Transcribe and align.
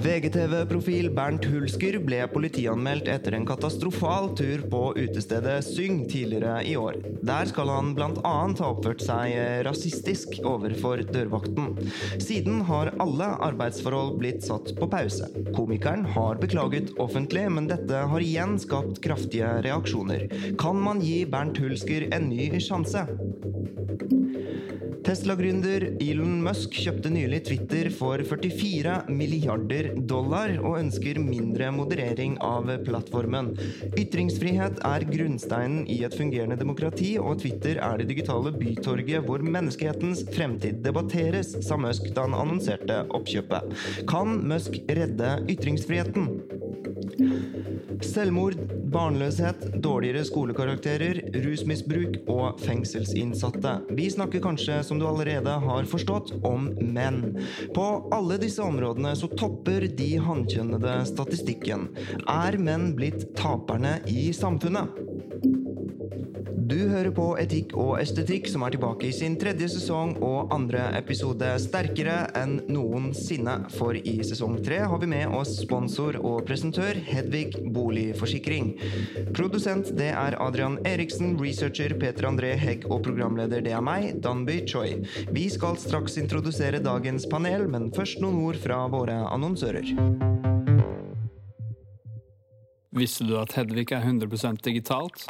VGTV-profil 0.00 1.10
Bernt 1.12 1.44
Hulsker 1.44 1.98
ble 2.00 2.22
politianmeldt 2.32 3.08
etter 3.12 3.34
en 3.36 3.44
katastrofal 3.48 4.30
tur 4.38 4.62
på 4.72 4.80
utestedet 4.96 5.58
Syng 5.66 6.06
tidligere 6.08 6.62
i 6.64 6.72
år. 6.80 6.96
Der 7.26 7.48
skal 7.50 7.68
han 7.68 7.92
bl.a. 7.98 8.08
ha 8.24 8.70
oppført 8.70 9.04
seg 9.04 9.36
rasistisk 9.66 10.38
overfor 10.40 11.04
dørvakten. 11.04 11.76
Siden 12.16 12.62
har 12.70 12.94
alle 13.02 13.28
arbeidsforhold 13.50 14.16
blitt 14.22 14.46
satt 14.46 14.72
på 14.78 14.88
pause. 14.88 15.28
Komikeren 15.52 16.06
har 16.16 16.40
beklaget 16.40 16.94
offentlig, 16.96 17.44
men 17.52 17.68
dette 17.68 18.06
har 18.12 18.24
igjen 18.24 18.56
skapt 18.62 19.02
kraftige 19.04 19.52
reaksjoner. 19.68 20.30
Kan 20.60 20.80
man 20.80 21.04
gi 21.04 21.26
Bernt 21.28 21.60
Hulsker 21.60 22.08
en 22.08 22.32
ny 22.32 22.48
sjanse? 22.56 23.04
Tesla-gründer 25.10 25.84
Elon 26.04 26.36
Musk 26.44 26.74
kjøpte 26.76 27.10
nylig 27.10 27.40
Twitter 27.48 27.88
for 27.94 28.20
44 28.28 29.08
milliarder 29.08 29.88
dollar 30.08 30.52
og 30.60 30.78
ønsker 30.80 31.20
mindre 31.22 31.70
moderering 31.74 32.36
av 32.44 32.70
plattformen. 32.86 33.52
Ytringsfrihet 33.98 34.80
er 34.86 35.06
grunnsteinen 35.08 35.84
i 35.90 36.00
et 36.06 36.16
fungerende 36.16 36.58
demokrati, 36.60 37.14
og 37.20 37.40
Twitter 37.42 37.80
er 37.84 38.00
det 38.00 38.10
digitale 38.12 38.52
bytorget 38.56 39.26
hvor 39.26 39.44
menneskehetens 39.44 40.24
fremtid 40.34 40.80
debatteres, 40.84 41.56
sa 41.66 41.78
Musk 41.80 42.10
da 42.16 42.26
han 42.28 42.38
annonserte 42.38 43.02
oppkjøpet. 43.16 43.76
Kan 44.10 44.40
Musk 44.50 44.80
redde 44.88 45.36
ytringsfriheten? 45.50 46.30
Selvmord, 48.00 48.56
barnløshet, 48.92 49.66
dårligere 49.82 50.24
skolekarakterer, 50.24 51.20
rusmisbruk 51.44 52.16
og 52.30 52.60
fengselsinnsatte. 52.64 53.74
Vi 53.96 54.08
snakker 54.12 54.42
kanskje, 54.44 54.80
som 54.86 55.00
du 55.00 55.06
allerede 55.08 55.52
har 55.64 55.88
forstått, 55.88 56.32
om 56.46 56.70
menn. 56.80 57.36
På 57.76 57.86
alle 58.14 58.38
disse 58.40 58.64
områdene 58.64 59.12
så 59.18 59.28
topper 59.36 59.79
de 59.88 60.10
hankjønnede 60.20 60.98
statistikken. 61.08 61.88
Er 62.28 62.58
menn 62.60 62.92
blitt 62.98 63.30
taperne 63.38 63.98
i 64.10 64.28
samfunnet? 64.36 64.92
Du 66.70 66.76
hører 66.86 67.10
på 67.10 67.24
Etikk 67.42 67.72
og 67.74 67.96
estetikk, 67.98 68.46
som 68.46 68.62
er 68.62 68.70
tilbake 68.76 69.08
i 69.08 69.14
sin 69.14 69.32
tredje 69.40 69.66
sesong 69.72 70.12
og 70.22 70.52
andre 70.54 70.84
episode 70.94 71.48
sterkere 71.58 72.28
enn 72.38 72.60
noensinne. 72.70 73.56
For 73.74 73.98
i 73.98 74.20
sesong 74.22 74.60
tre 74.62 74.78
har 74.86 75.00
vi 75.02 75.08
med 75.10 75.34
oss 75.34 75.56
sponsor 75.64 76.20
og 76.20 76.44
presentør 76.46 77.00
Hedvig 77.08 77.56
Boligforsikring. 77.74 78.70
Produsent 79.34 79.90
det 79.98 80.12
er 80.12 80.38
Adrian 80.38 80.78
Eriksen, 80.86 81.34
researcher 81.42 81.96
Peter 81.98 82.30
André 82.30 82.52
Hegg 82.60 82.86
og 82.86 83.02
programleder 83.08 83.66
det 83.66 83.74
er 83.74 83.82
meg, 83.82 84.22
Danby 84.22 84.60
Choi. 84.70 85.00
Vi 85.34 85.48
skal 85.50 85.74
straks 85.74 86.20
introdusere 86.22 86.78
dagens 86.86 87.26
panel, 87.26 87.66
men 87.66 87.90
først 87.98 88.22
noen 88.22 88.38
ord 88.46 88.62
fra 88.62 88.84
våre 88.94 89.18
annonsører. 89.26 89.90
Visste 92.94 93.26
du 93.26 93.34
at 93.42 93.58
Hedvig 93.58 93.90
er 93.90 94.06
100% 94.06 94.62
digitalt? 94.70 95.26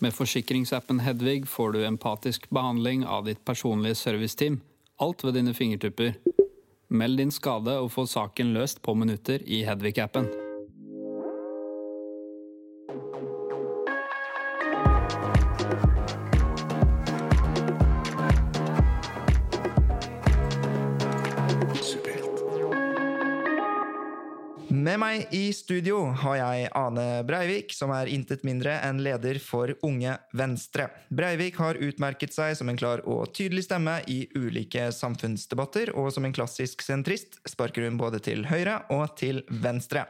Med 0.00 0.14
forsikringsappen 0.14 1.00
Hedvig 1.00 1.48
får 1.48 1.72
du 1.72 1.84
empatisk 1.86 2.50
behandling 2.50 3.06
av 3.06 3.24
ditt 3.26 3.44
personlige 3.44 3.98
serviceteam. 3.98 4.60
Alt 5.02 5.24
ved 5.24 5.34
dine 5.34 5.54
fingertupper. 5.54 6.14
Meld 6.88 7.18
din 7.18 7.34
skade 7.34 7.74
og 7.82 7.90
få 7.90 8.06
saken 8.06 8.54
løst 8.54 8.82
på 8.82 8.94
minutter 8.94 9.42
i 9.42 9.64
Hedvig-appen. 9.66 10.30
Med 24.88 24.96
meg 25.02 25.34
i 25.36 25.50
studio 25.52 25.98
har 26.16 26.36
jeg 26.38 26.68
Ane 26.78 27.02
Breivik, 27.28 27.74
som 27.76 27.90
er 27.92 28.08
intet 28.08 28.40
mindre 28.46 28.78
enn 28.86 29.02
leder 29.04 29.36
for 29.42 29.74
Unge 29.84 30.14
Venstre. 30.32 30.86
Breivik 31.12 31.58
har 31.60 31.76
utmerket 31.84 32.32
seg 32.32 32.54
som 32.56 32.70
en 32.72 32.78
klar 32.80 33.02
og 33.04 33.34
tydelig 33.36 33.66
stemme 33.66 33.98
i 34.08 34.22
ulike 34.32 34.86
samfunnsdebatter, 34.96 35.92
og 35.92 36.08
som 36.14 36.24
en 36.24 36.32
klassisk 36.32 36.80
sentrist 36.86 37.36
sparker 37.44 37.84
hun 37.84 37.98
både 38.00 38.22
til 38.24 38.46
høyre 38.48 38.78
og 38.94 39.12
til 39.20 39.42
venstre. 39.50 40.06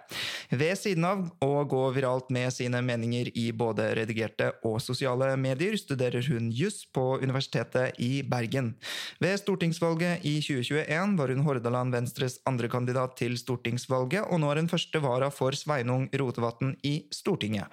Ved 0.54 0.78
siden 0.78 1.08
av 1.08 1.26
å 1.42 1.64
gå 1.66 1.82
viralt 1.96 2.30
med 2.30 2.54
sine 2.54 2.78
meninger 2.78 3.32
i 3.34 3.48
både 3.50 3.88
redigerte 3.98 4.52
og 4.62 4.78
sosiale 4.84 5.32
medier, 5.42 5.74
studerer 5.80 6.22
hun 6.30 6.52
juss 6.54 6.84
på 6.86 7.16
Universitetet 7.18 7.98
i 7.98 8.20
Bergen. 8.22 8.76
Ved 9.18 9.42
stortingsvalget 9.42 10.22
i 10.22 10.38
2021 10.38 11.18
var 11.18 11.34
hun 11.34 11.44
Hordaland 11.50 11.98
Venstres 11.98 12.38
andrekandidat 12.46 13.18
til 13.24 13.34
stortingsvalget, 13.42 14.22
og 14.22 14.38
nå 14.38 14.54
er 14.54 14.62
hun 14.62 14.67
første 14.70 15.02
vara 15.04 15.30
for 15.34 15.56
Sveinung 15.56 16.08
Rotevatn 16.12 16.74
i 16.86 17.00
Stortinget. 17.14 17.72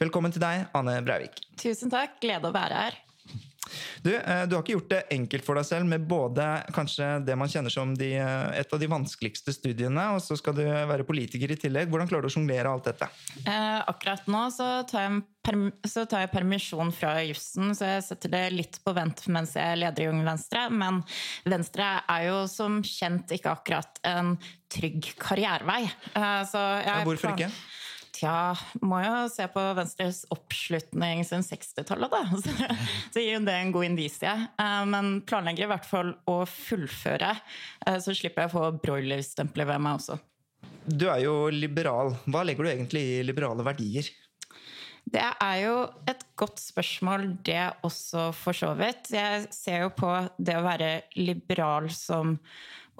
Velkommen 0.00 0.32
til 0.32 0.42
deg, 0.42 0.70
Anne 0.76 1.00
Breivik. 1.04 1.42
Tusen 1.60 1.92
takk. 1.92 2.18
Glede 2.22 2.48
å 2.48 2.54
være 2.54 2.84
her. 2.86 3.00
Du, 4.04 4.10
eh, 4.14 4.44
du 4.46 4.56
har 4.56 4.62
ikke 4.64 4.76
gjort 4.76 4.92
det 4.92 5.00
enkelt 5.16 5.46
for 5.46 5.58
deg 5.60 5.66
selv 5.68 5.88
med 5.90 6.06
både 6.10 6.46
kanskje 6.76 7.08
det 7.26 7.36
man 7.38 7.50
kjenner 7.50 7.72
som 7.72 7.94
de, 7.98 8.12
eh, 8.18 8.60
et 8.60 8.72
av 8.72 8.80
de 8.82 8.88
vanskeligste 8.90 9.54
studiene, 9.56 10.06
og 10.14 10.22
så 10.24 10.36
skal 10.38 10.56
du 10.56 10.62
være 10.64 11.06
politiker 11.08 11.52
i 11.52 11.58
tillegg. 11.60 11.90
Hvordan 11.90 12.10
klarer 12.10 12.26
du 12.26 12.30
å 12.30 12.34
sjonglere 12.34 12.70
alt 12.70 12.90
dette? 12.90 13.10
Eh, 13.44 13.80
akkurat 13.90 14.26
nå 14.30 14.44
så 14.54 14.70
tar, 14.90 15.08
jeg 15.08 15.72
så 15.88 16.06
tar 16.08 16.26
jeg 16.26 16.32
permisjon 16.34 16.92
fra 16.94 17.16
jussen, 17.24 17.74
så 17.76 17.94
jeg 17.96 18.06
setter 18.10 18.34
det 18.34 18.44
litt 18.52 18.80
på 18.84 18.94
vent 18.96 19.26
mens 19.32 19.54
jeg 19.56 19.80
leder 19.80 20.06
i 20.06 20.10
Unge 20.12 20.26
Venstre. 20.28 20.66
Men 20.70 21.02
Venstre 21.48 21.92
er 22.08 22.28
jo 22.28 22.40
som 22.50 22.80
kjent 22.86 23.32
ikke 23.36 23.54
akkurat 23.56 24.00
en 24.06 24.36
trygg 24.70 25.14
karrierevei. 25.20 25.84
Eh, 26.14 26.44
Ja, 26.50 27.02
hvorfor 27.04 27.34
ikke? 27.34 27.50
Tja, 28.20 28.52
må 28.84 28.98
jo 29.00 29.12
se 29.32 29.46
på 29.48 29.62
Venstres 29.78 30.24
oppslutning 30.34 31.22
siden 31.24 31.44
60-tallet, 31.46 32.12
da. 32.12 32.20
Så, 32.44 32.52
så 33.14 33.22
gir 33.22 33.38
jo 33.38 33.44
det 33.46 33.54
en 33.56 33.72
god 33.72 33.86
indisie. 33.88 34.32
Eh, 34.60 34.80
Men 34.92 35.20
planlegger 35.24 35.64
i 35.64 35.70
hvert 35.70 35.88
fall 35.88 36.12
å 36.28 36.42
fullføre, 36.44 37.30
eh, 37.86 38.00
så 38.04 38.16
slipper 38.16 38.44
jeg 38.44 38.52
å 38.52 38.56
få 38.58 38.66
broilerstempelet 38.82 39.70
ved 39.72 39.84
meg 39.86 40.02
også. 40.02 40.18
Du 40.84 41.06
er 41.08 41.22
jo 41.24 41.36
liberal. 41.54 42.12
Hva 42.28 42.42
legger 42.44 42.66
du 42.66 42.72
egentlig 42.74 43.04
i 43.06 43.22
liberale 43.24 43.64
verdier? 43.64 44.10
Det 45.10 45.22
er 45.24 45.56
jo 45.62 45.76
et 46.10 46.20
godt 46.38 46.60
spørsmål, 46.60 47.24
det 47.46 47.62
også, 47.86 48.28
for 48.36 48.56
så 48.56 48.74
vidt. 48.78 49.08
Jeg 49.14 49.48
ser 49.54 49.86
jo 49.86 49.94
på 49.96 50.12
det 50.36 50.58
å 50.58 50.66
være 50.66 50.90
liberal 51.16 51.88
som 51.94 52.36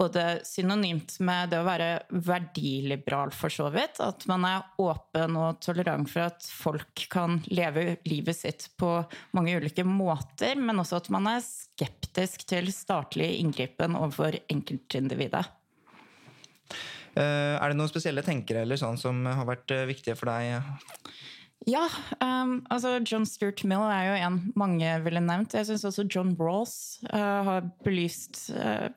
både 0.01 0.25
synonymt 0.47 1.19
med 1.21 1.51
det 1.53 1.59
å 1.61 1.67
være 1.67 1.89
verdiliberal, 2.25 3.33
for 3.35 3.53
så 3.53 3.69
vidt. 3.73 4.01
At 4.01 4.25
man 4.29 4.45
er 4.49 4.65
åpen 4.81 5.37
og 5.39 5.61
tolerant 5.63 6.09
for 6.09 6.31
at 6.31 6.45
folk 6.49 7.05
kan 7.13 7.39
leve 7.53 7.99
livet 8.09 8.39
sitt 8.39 8.69
på 8.81 8.89
mange 9.37 9.55
ulike 9.61 9.85
måter, 9.87 10.57
men 10.57 10.81
også 10.81 11.01
at 11.03 11.11
man 11.13 11.29
er 11.35 11.45
skeptisk 11.45 12.47
til 12.49 12.71
statlig 12.73 13.35
inngripen 13.39 13.97
overfor 13.99 14.39
enkeltindividet. 14.51 15.45
Eh, 17.13 17.55
Er 17.59 17.69
det 17.69 17.77
noen 17.77 17.91
spesielle 17.91 18.23
tenkere 18.25 18.63
eller 18.65 18.79
sånn 18.79 18.97
som 18.99 19.25
har 19.27 19.45
vært 19.47 19.73
eh, 19.75 19.87
viktige 19.89 20.17
for 20.17 20.31
deg? 20.31 20.63
Ja, 21.69 21.85
um, 22.17 22.55
altså 22.73 22.95
John 23.05 23.25
Stuart 23.29 23.61
Mill 23.69 23.83
er 23.85 24.07
jo 24.07 24.13
en 24.25 24.39
mange 24.57 24.95
ville 25.05 25.21
nevnt. 25.21 25.53
Jeg 25.53 25.67
syns 25.69 25.85
også 25.85 26.07
John 26.09 26.33
Rawls 26.39 26.73
uh, 27.11 27.41
har 27.45 27.67
belyst 27.85 28.47
uh, 28.55 28.89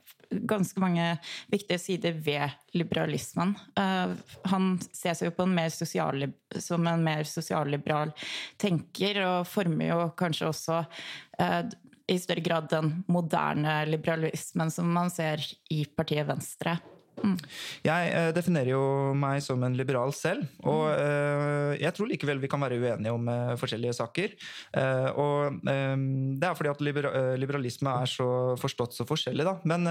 ganske 0.48 0.80
mange 0.80 1.10
viktige 1.52 1.78
sider 1.78 2.16
ved 2.24 2.56
liberalismen. 2.72 3.52
Uh, 3.76 4.16
han 4.48 4.78
ses 4.96 5.20
jo 5.26 5.32
på 5.36 5.44
en 5.44 5.54
mer 5.58 5.74
sosial, 5.76 6.24
som 6.56 6.88
en 6.88 7.04
mer 7.04 7.28
sosialliberal 7.28 8.14
tenker, 8.56 9.20
og 9.26 9.50
former 9.50 9.92
jo 9.92 10.00
kanskje 10.16 10.48
også 10.48 10.80
uh, 10.88 11.60
i 12.08 12.18
større 12.20 12.44
grad 12.44 12.72
den 12.72 12.96
moderne 13.12 13.82
liberalismen 13.88 14.72
som 14.72 14.88
man 14.92 15.12
ser 15.12 15.44
i 15.72 15.84
partiet 15.84 16.28
Venstre. 16.32 16.78
Jeg 17.84 18.10
eh, 18.10 18.30
definerer 18.34 18.72
jo 18.72 18.84
meg 19.16 19.42
som 19.44 19.62
en 19.64 19.76
liberal 19.78 20.12
selv, 20.16 20.44
og 20.66 20.88
eh, 20.90 21.74
jeg 21.80 21.94
tror 21.96 22.10
likevel 22.10 22.40
vi 22.42 22.50
kan 22.50 22.62
være 22.64 22.78
uenige 22.80 23.14
om 23.14 23.28
eh, 23.30 23.54
forskjellige 23.60 23.96
saker. 24.00 24.34
Eh, 24.80 25.08
og 25.20 25.68
eh, 25.70 25.94
Det 26.40 26.48
er 26.48 26.58
fordi 26.58 26.72
at 26.72 26.82
libera 26.84 27.12
eh, 27.20 27.34
liberalisme 27.40 27.92
er 28.02 28.10
så 28.10 28.28
forstått 28.60 28.96
så 28.98 29.06
forskjellig, 29.08 29.46
da. 29.46 29.56
Men, 29.68 29.86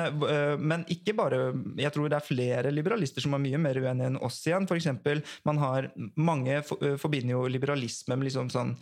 men 0.59 0.83
ikke 0.91 1.13
bare 1.17 1.39
Jeg 1.79 1.91
tror 1.93 2.09
det 2.09 2.17
er 2.17 2.25
flere 2.25 2.71
liberalister 2.73 3.23
som 3.23 3.35
er 3.35 3.41
mye 3.43 3.59
mer 3.61 3.79
uenige 3.79 4.09
enn 4.11 4.19
oss 4.23 4.41
igjen. 4.47 4.67
For 4.69 4.79
eksempel, 4.79 5.23
man 5.47 5.59
har 5.61 5.89
Mange 6.19 6.59
for, 6.65 6.81
forbinder 6.99 7.35
jo 7.35 7.45
liberalisme 7.51 8.15
med 8.17 8.27
liksom 8.27 8.49
sånn 8.53 8.73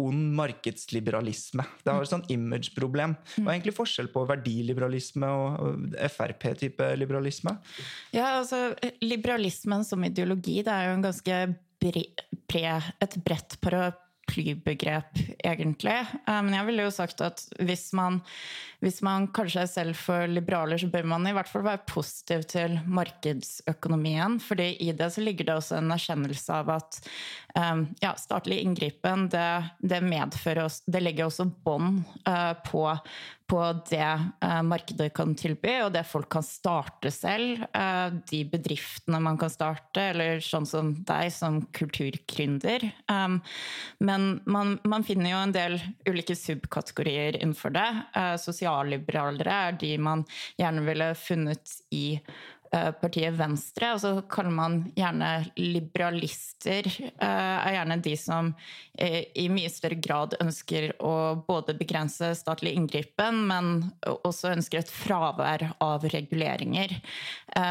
ond 0.00 0.34
markedsliberalisme. 0.38 1.64
Det 1.84 1.92
har 1.92 2.04
et 2.04 2.10
sånn 2.10 2.24
imageproblem. 2.32 3.14
Det 3.36 3.44
er 3.44 3.52
egentlig 3.54 3.76
forskjell 3.76 4.10
på 4.12 4.24
verdiliberalisme 4.28 5.30
og 5.30 5.94
Frp-type 6.14 6.88
liberalisme? 6.98 7.43
Ja, 8.14 8.40
altså 8.40 8.74
Liberalismen 9.04 9.84
som 9.86 10.04
ideologi 10.06 10.62
det 10.64 10.72
er 10.72 10.88
jo 10.88 10.96
en 10.96 11.06
ganske 11.06 11.42
bre, 11.84 12.04
bre, 12.48 12.78
et 13.02 13.16
bredt 13.24 13.56
paraplybegrep, 13.64 15.20
egentlig. 15.44 15.96
Eh, 16.26 16.40
Men 16.42 16.54
jeg 16.56 16.68
ville 16.68 16.86
jo 16.86 16.94
sagt 16.94 17.20
at 17.24 17.42
hvis 17.60 17.90
man, 17.96 18.20
hvis 18.84 19.02
man 19.04 19.28
kanskje 19.34 19.64
er 19.64 19.70
selv 19.70 19.98
for 19.98 20.26
liberaler, 20.30 20.80
så 20.80 20.88
bør 20.92 21.06
man 21.14 21.28
i 21.28 21.34
hvert 21.36 21.50
fall 21.50 21.66
være 21.66 21.84
positiv 21.90 22.46
til 22.54 22.78
markedsøkonomien. 22.86 24.40
fordi 24.40 24.76
i 24.80 24.92
det 24.92 25.12
så 25.12 25.20
ligger 25.20 25.44
det 25.44 25.54
også 25.58 25.78
en 25.78 25.92
erkjennelse 25.94 26.60
av 26.62 26.70
at 26.78 27.00
um, 27.58 27.86
ja, 28.00 28.14
statlig 28.16 28.62
inngripen 28.62 29.28
det, 29.28 29.70
det 29.80 30.02
medfører 30.02 30.64
oss, 30.64 30.82
det 30.86 31.02
legger 31.02 31.28
også 31.28 31.50
bånd 31.64 32.04
uh, 32.28 32.54
på 32.64 32.88
på 33.50 33.60
det 33.90 34.06
eh, 34.40 34.60
markedet 34.64 35.10
kan 35.16 35.34
tilby, 35.36 35.74
og 35.84 35.92
det 35.94 36.04
folk 36.08 36.30
kan 36.32 36.44
starte 36.46 37.10
selv. 37.12 37.64
Eh, 37.76 38.06
de 38.30 38.40
bedriftene 38.48 39.20
man 39.22 39.38
kan 39.40 39.52
starte, 39.52 40.00
eller 40.14 40.40
sånn 40.44 40.66
som 40.68 40.94
deg 41.04 41.28
som 41.34 41.60
kulturgründer. 41.76 42.88
Um, 43.10 43.40
men 44.00 44.40
man, 44.48 44.78
man, 44.88 45.04
finner 45.04 45.34
jo 45.34 45.42
en 45.42 45.54
del 45.54 45.78
ulike 46.08 46.36
subkategorier 46.38 47.40
innenfor 47.42 47.76
det. 47.76 47.88
Eh, 48.16 48.34
sosialliberalere 48.40 49.60
er 49.68 49.78
de 49.80 49.94
man 50.00 50.24
gjerne 50.60 50.88
ville 50.88 51.12
funnet 51.18 51.78
i 51.92 52.06
partiet 53.00 53.36
Venstre, 53.38 53.92
og 53.94 54.00
så 54.02 54.10
kaller 54.30 54.54
man 54.54 54.76
gjerne 54.96 55.30
liberalister, 55.58 56.88
er 57.22 57.76
gjerne 57.76 57.98
de 58.04 58.14
som 58.18 58.50
i 58.98 59.46
mye 59.52 59.70
større 59.72 59.98
grad 60.02 60.36
ønsker 60.42 60.90
å 61.02 61.14
både 61.46 61.76
begrense 61.78 62.32
statlig 62.38 62.74
inngripen, 62.78 63.44
men 63.50 63.70
også 64.26 64.52
ønsker 64.54 64.82
et 64.82 64.92
fravær 64.92 65.66
av 65.84 66.06
reguleringer. 66.10 66.96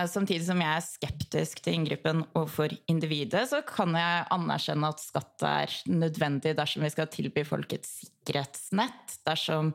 Samtidig 0.10 0.48
som 0.48 0.64
jeg 0.64 0.72
er 0.78 0.88
skeptisk 0.88 1.64
til 1.64 1.80
inngripen 1.80 2.26
overfor 2.34 2.76
individet, 2.92 3.46
så 3.52 3.64
kan 3.68 3.96
jeg 3.98 4.28
anerkjenne 4.34 4.92
at 4.94 5.04
skatt 5.04 5.48
er 5.48 5.80
nødvendig 5.92 6.56
dersom 6.60 6.86
vi 6.86 6.94
skal 6.94 7.12
tilby 7.12 7.46
folk 7.48 7.76
et 7.76 7.88
sikkerhetsnett, 8.24 9.18
dersom, 9.28 9.74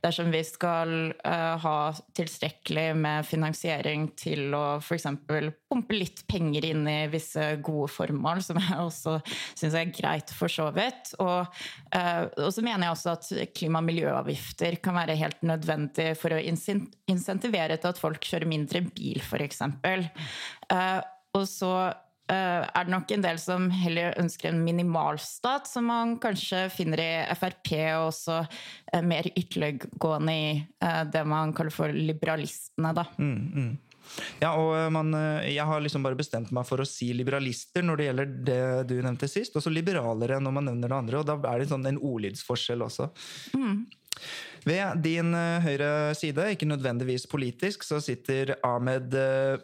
dersom 0.00 0.30
vi 0.30 0.44
skal 0.46 1.12
ha 1.22 1.76
tilstrekkelig 2.16 2.86
med 2.96 3.26
finansiering 3.26 4.08
til 4.18 4.54
å 4.54 4.78
f.eks. 4.78 5.06
pumpe 5.26 5.96
litt 5.96 6.22
penger 6.30 6.68
inn 6.70 6.86
i 6.88 7.08
visse 7.10 7.44
gode 7.64 7.90
formål, 7.92 8.42
som 8.44 8.60
jeg 8.62 8.78
også 8.78 9.16
syns 9.58 9.76
er 9.78 9.92
greit 9.94 10.32
for 10.34 10.52
så 10.52 10.68
vidt. 10.74 11.14
Og, 11.22 11.46
uh, 11.94 12.24
og, 12.38 12.50
så 12.54 12.64
mener 12.64 12.86
jeg 12.86 12.96
også 12.96 13.14
at 13.14 13.54
klima- 13.56 13.82
og 13.82 13.88
miljøavgifter 13.88 14.78
kan 14.84 14.98
være 14.98 15.18
helt 15.18 15.42
nødvendig 15.46 16.10
for 16.20 16.34
å 16.36 16.42
insentivere 16.42 17.78
til 17.78 17.92
at 17.92 18.00
folk 18.00 18.24
kjører 18.24 18.50
mindre 18.50 18.84
bil, 18.88 19.22
f.eks. 19.24 19.64
Uh, 19.66 21.00
og 21.36 21.44
så 21.48 21.72
uh, 21.88 22.07
er 22.34 22.86
det 22.86 22.92
nok 22.92 23.12
en 23.14 23.24
del 23.24 23.40
som 23.42 23.68
heller 23.72 24.16
ønsker 24.20 24.50
en 24.50 24.62
minimalstat, 24.64 25.68
som 25.70 25.88
man 25.90 26.16
kanskje 26.22 26.66
finner 26.74 27.02
i 27.02 27.10
Frp, 27.38 27.72
og 27.96 28.08
også 28.10 28.40
uh, 28.44 29.02
mer 29.04 29.30
ytterliggående 29.34 30.34
i 30.34 30.48
uh, 30.84 31.04
det 31.08 31.24
man 31.28 31.54
kaller 31.56 31.74
for 31.74 31.94
liberalistene. 31.94 32.94
da. 32.96 33.06
Mm, 33.18 33.38
mm. 33.54 33.76
Ja, 34.40 34.54
og 34.56 34.72
man, 34.92 35.12
Jeg 35.44 35.64
har 35.68 35.82
liksom 35.84 36.02
bare 36.02 36.16
bestemt 36.16 36.48
meg 36.56 36.64
for 36.64 36.80
å 36.80 36.86
si 36.88 37.10
liberalister 37.12 37.84
når 37.84 37.98
det 37.98 38.06
gjelder 38.06 38.30
det 38.46 38.62
du 38.88 38.94
nevnte 39.04 39.28
sist, 39.28 39.56
og 39.56 39.60
så 39.60 39.72
liberalere 39.72 40.38
når 40.40 40.54
man 40.56 40.70
nevner 40.70 40.88
det 40.88 40.96
andre. 41.02 41.18
og 41.20 41.28
Da 41.28 41.36
er 41.52 41.60
det 41.60 41.68
sånn 41.68 41.84
en 41.90 42.00
ordlydsforskjell 42.00 42.86
også. 42.86 43.10
Mm. 43.52 43.82
Ved 44.68 45.02
din 45.04 45.32
høyre 45.64 46.14
side, 46.18 46.50
ikke 46.52 46.68
nødvendigvis 46.68 47.26
politisk, 47.30 47.86
så 47.86 48.00
sitter 48.04 48.56
Ahmed 48.66 49.14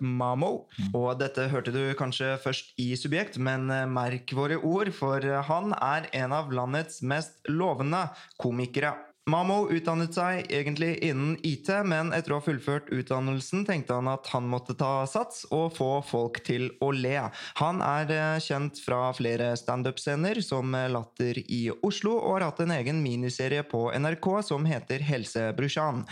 Mamo. 0.00 0.64
Og 0.94 1.18
dette 1.20 1.48
hørte 1.52 1.74
du 1.74 1.82
kanskje 1.98 2.36
først 2.40 2.72
i 2.80 2.94
Subjekt, 2.96 3.36
men 3.36 3.68
merk 3.92 4.32
våre 4.36 4.56
ord, 4.62 4.92
for 4.96 5.20
han 5.20 5.74
er 5.76 6.08
en 6.24 6.32
av 6.32 6.54
landets 6.54 7.02
mest 7.04 7.42
lovende 7.50 8.06
komikere. 8.40 8.94
Mamo 9.24 9.70
utdannet 9.72 10.12
seg 10.12 10.50
egentlig 10.52 10.98
innen 11.06 11.38
IT, 11.48 11.70
men 11.88 12.10
etter 12.12 12.34
å 12.34 12.42
ha 12.42 12.44
fullført 12.44 12.90
utdannelsen 12.92 13.62
tenkte 13.64 13.96
han 13.96 14.08
at 14.12 14.26
han 14.34 14.44
måtte 14.52 14.74
ta 14.76 15.06
sats 15.08 15.46
og 15.48 15.70
få 15.78 16.02
folk 16.04 16.42
til 16.44 16.66
å 16.84 16.90
le. 16.92 17.30
Han 17.56 17.80
er 17.80 18.36
kjent 18.44 18.82
fra 18.84 19.14
flere 19.16 19.54
standup-scener, 19.56 20.42
som 20.44 20.76
Latter 20.92 21.40
i 21.40 21.62
Oslo, 21.72 22.18
og 22.18 22.34
har 22.34 22.44
hatt 22.50 22.60
en 22.66 22.74
egen 22.76 23.00
miniserie 23.00 23.62
på 23.64 23.86
NRK 23.96 24.28
som 24.50 24.68
heter 24.68 25.00
Helsebrusjan. 25.08 26.04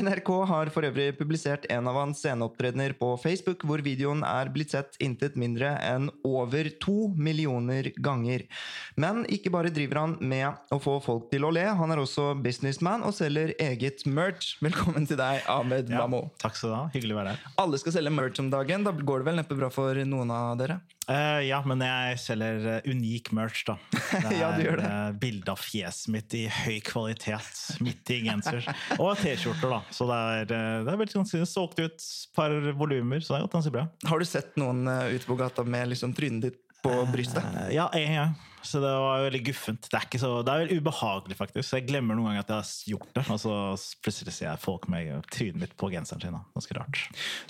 NRK 0.00 0.32
har 0.48 0.72
for 0.72 0.88
øvrig 0.88 1.10
publisert 1.20 1.68
en 1.68 1.92
av 1.92 2.00
hans 2.00 2.24
sceneopptredener 2.24 2.96
på 2.96 3.12
Facebook, 3.20 3.68
hvor 3.68 3.84
videoen 3.84 4.24
er 4.24 4.48
blitt 4.56 4.72
sett 4.72 4.96
intet 5.04 5.36
mindre 5.36 5.74
enn 5.84 6.08
over 6.24 6.72
to 6.80 7.10
millioner 7.12 7.92
ganger. 8.00 8.48
Men 8.96 9.26
ikke 9.28 9.52
bare 9.52 9.74
driver 9.76 10.00
han 10.06 10.18
med 10.24 10.72
å 10.72 10.80
få 10.80 10.96
folk 11.04 11.28
til 11.28 11.44
å 11.44 11.52
le, 11.52 11.68
han 11.68 11.92
er 11.92 12.00
også 12.00 12.32
businessman 12.54 13.02
og 13.02 13.14
selger 13.16 13.50
eget 13.58 14.04
merch. 14.06 14.54
Velkommen 14.62 15.06
til 15.08 15.18
deg, 15.18 15.42
Ahmed 15.50 15.88
Ja, 15.90 16.04
Mamo. 16.04 16.28
takk 16.38 16.54
skal 16.54 16.70
du 16.70 16.74
ha. 16.76 16.82
Hyggelig 16.94 17.16
å 17.16 17.18
være 17.18 17.32
her. 17.34 17.48
Alle 17.58 17.80
skal 17.82 17.94
selge 17.96 18.12
merch 18.14 18.38
om 18.42 18.50
dagen. 18.52 18.84
Da 18.86 18.92
går 18.94 19.22
det 19.22 19.26
vel 19.26 19.38
neppe 19.40 19.56
bra 19.58 19.70
for 19.74 19.98
noen 20.06 20.30
av 20.30 20.54
dere? 20.60 20.76
Uh, 21.08 21.42
ja, 21.44 21.58
men 21.66 21.82
jeg 21.82 22.20
selger 22.22 22.68
uh, 22.78 22.86
unik 22.86 23.32
merch, 23.36 23.64
da. 23.66 23.74
Det 24.14 24.30
er 24.30 24.38
Ja, 24.38 24.52
du 24.54 24.62
gjør 24.62 24.78
det. 24.80 24.86
Uh, 24.86 25.18
bilde 25.24 25.50
av 25.52 25.60
fjeset 25.60 26.12
mitt 26.14 26.36
i 26.38 26.44
høy 26.62 26.78
kvalitet, 26.86 27.50
midt 27.84 28.14
i 28.14 28.20
genser. 28.28 28.70
Og 29.00 29.18
T-skjorter, 29.18 29.74
da. 29.74 29.82
Så 29.90 30.06
det 30.08 30.22
er, 30.22 30.46
uh, 30.54 30.86
det 30.86 30.94
er 30.94 31.02
veldig 31.02 31.18
ganske 31.18 31.44
solgt 31.50 31.82
ut 31.82 31.90
et 31.90 32.08
par 32.38 32.54
volumer, 32.78 33.20
så 33.24 33.34
det 33.34 33.42
er 33.42 33.52
ganske 33.58 33.74
bra. 33.74 33.88
Har 34.08 34.22
du 34.22 34.28
sett 34.30 34.54
noen 34.60 34.86
uh, 34.86 35.10
ute 35.10 35.26
på 35.26 35.36
gata 35.42 35.66
med 35.66 35.90
liksom 35.92 36.14
trynet 36.16 36.52
ditt 36.52 36.60
på 36.84 36.94
brystet? 37.10 37.44
Ja, 37.74 37.90
jeg, 37.98 38.14
gang. 38.14 38.38
Så 38.64 38.80
det 38.80 38.90
var 38.90 39.24
veldig 39.26 39.40
guffent. 39.46 39.88
Det 39.92 39.98
er, 39.98 40.20
så, 40.20 40.30
det 40.44 40.52
er 40.52 40.62
veldig 40.64 40.78
ubehagelig, 40.80 41.36
faktisk. 41.38 41.68
Så 41.68 41.80
jeg 41.80 41.88
glemmer 41.90 42.16
noen 42.16 42.30
ganger 42.30 42.44
at 42.44 42.52
jeg 42.52 42.62
har 42.62 42.92
gjort 42.94 43.10
det, 43.18 43.24
og 43.34 43.40
så 43.42 43.56
plutselig 44.04 44.36
ser 44.36 44.48
jeg 44.48 44.62
folk 44.62 44.88
med 44.92 45.26
trynet 45.34 45.60
mitt 45.60 45.74
på 45.80 45.90
genseren 45.92 46.24
sin. 46.24 46.38
Ganske 46.56 46.78
rart. 46.78 47.02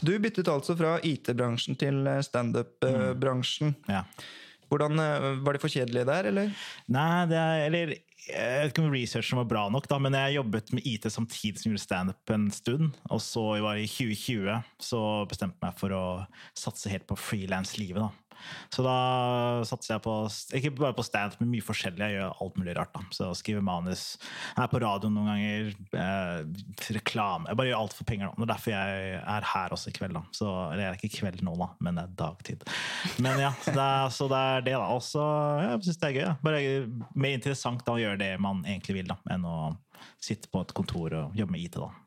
Du 0.02 0.14
byttet 0.18 0.50
altså 0.50 0.76
fra 0.78 0.96
IT-bransjen 1.06 1.78
til 1.80 2.02
eh, 2.10 2.22
standup-bransjen. 2.26 3.76
Ja. 3.90 4.02
Hvordan 4.72 4.98
eh, 4.98 5.28
Var 5.44 5.54
det 5.54 5.62
for 5.62 5.72
kjedelig 5.72 6.06
der, 6.10 6.30
eller? 6.32 6.66
Nei, 6.90 7.12
det 7.30 7.38
er, 7.38 7.62
eller 7.68 7.94
jeg 8.24 8.60
vet 8.62 8.70
ikke 8.72 8.84
om 8.86 8.94
researchen 8.94 9.38
var 9.42 9.48
bra 9.48 9.62
nok, 9.72 9.86
da, 9.90 9.98
men 10.00 10.14
jeg 10.16 10.38
jobbet 10.38 10.70
med 10.72 10.86
IT 10.88 11.08
samtidig 11.12 11.60
som 11.60 11.68
jeg 11.68 11.74
gjorde 11.74 11.84
standup 11.84 12.32
en 12.32 12.46
stund. 12.54 12.94
Og 13.12 13.20
så 13.20 13.42
var 13.60 13.76
det 13.76 13.84
i 13.84 13.90
2020 13.90 14.62
så 14.88 15.00
bestemte 15.28 15.58
jeg 15.58 15.66
meg 15.66 15.80
for 15.80 15.96
å 15.96 16.04
satse 16.56 16.92
helt 16.92 17.06
på 17.10 17.18
frilanslivet. 17.20 18.23
Så 18.72 18.84
da 18.86 18.96
satser 19.68 19.94
jeg 19.94 20.04
på 20.04 20.14
ikke 20.58 20.72
bare 20.78 20.96
på 20.96 21.04
standup, 21.06 21.40
men 21.42 21.52
mye 21.54 21.64
forskjellig. 21.64 22.04
Jeg 22.04 22.18
gjør 22.18 22.42
alt 22.44 22.58
mulig 22.60 22.76
rart. 22.78 22.92
da. 22.94 23.04
Så 23.14 23.30
skriver 23.38 23.64
manus. 23.64 24.04
Jeg 24.54 24.64
er 24.64 24.72
på 24.72 24.82
radioen 24.82 25.16
noen 25.16 25.30
ganger. 25.32 25.72
Eh, 26.00 26.94
reklame. 26.98 27.50
Jeg 27.50 27.60
bare 27.60 27.70
gjør 27.70 27.82
alt 27.84 27.96
for 27.98 28.08
penger 28.08 28.30
nå. 28.30 28.34
Det 28.38 28.46
er 28.46 28.52
derfor 28.54 28.74
jeg 28.74 29.22
er 29.36 29.48
her 29.54 29.76
også 29.76 29.92
i 29.92 29.96
kveld. 29.98 30.18
da. 30.18 30.24
Så, 30.34 30.50
eller 30.72 30.84
jeg 30.84 30.92
er 30.92 31.00
ikke 31.00 31.20
kveld 31.20 31.44
nå, 31.46 31.56
da, 31.60 31.70
men 31.84 32.00
det 32.00 32.06
er 32.06 32.18
dagtid. 32.24 32.68
Men 33.24 33.42
ja, 33.42 33.52
det 33.64 33.88
så 34.14 34.28
det, 34.30 34.42
er 34.54 34.68
det, 34.68 34.76
da. 34.76 34.86
Og 34.94 35.02
så 35.04 35.24
ja, 35.64 35.74
syns 35.80 36.00
det 36.00 36.10
er 36.10 36.18
gøy. 36.18 36.24
Da. 36.28 36.36
Bare 36.44 36.62
mer 37.14 37.38
interessant 37.38 37.84
da, 37.86 37.96
å 37.96 38.02
gjøre 38.02 38.20
det 38.20 38.32
man 38.42 38.64
egentlig 38.66 39.00
vil, 39.00 39.10
da, 39.10 39.18
enn 39.34 39.46
å 39.48 39.58
sitte 40.22 40.50
på 40.52 40.62
et 40.64 40.72
kontor 40.76 41.14
og 41.18 41.36
jobbe 41.38 41.54
med 41.54 41.66
IT. 41.66 41.78
da. 41.80 42.03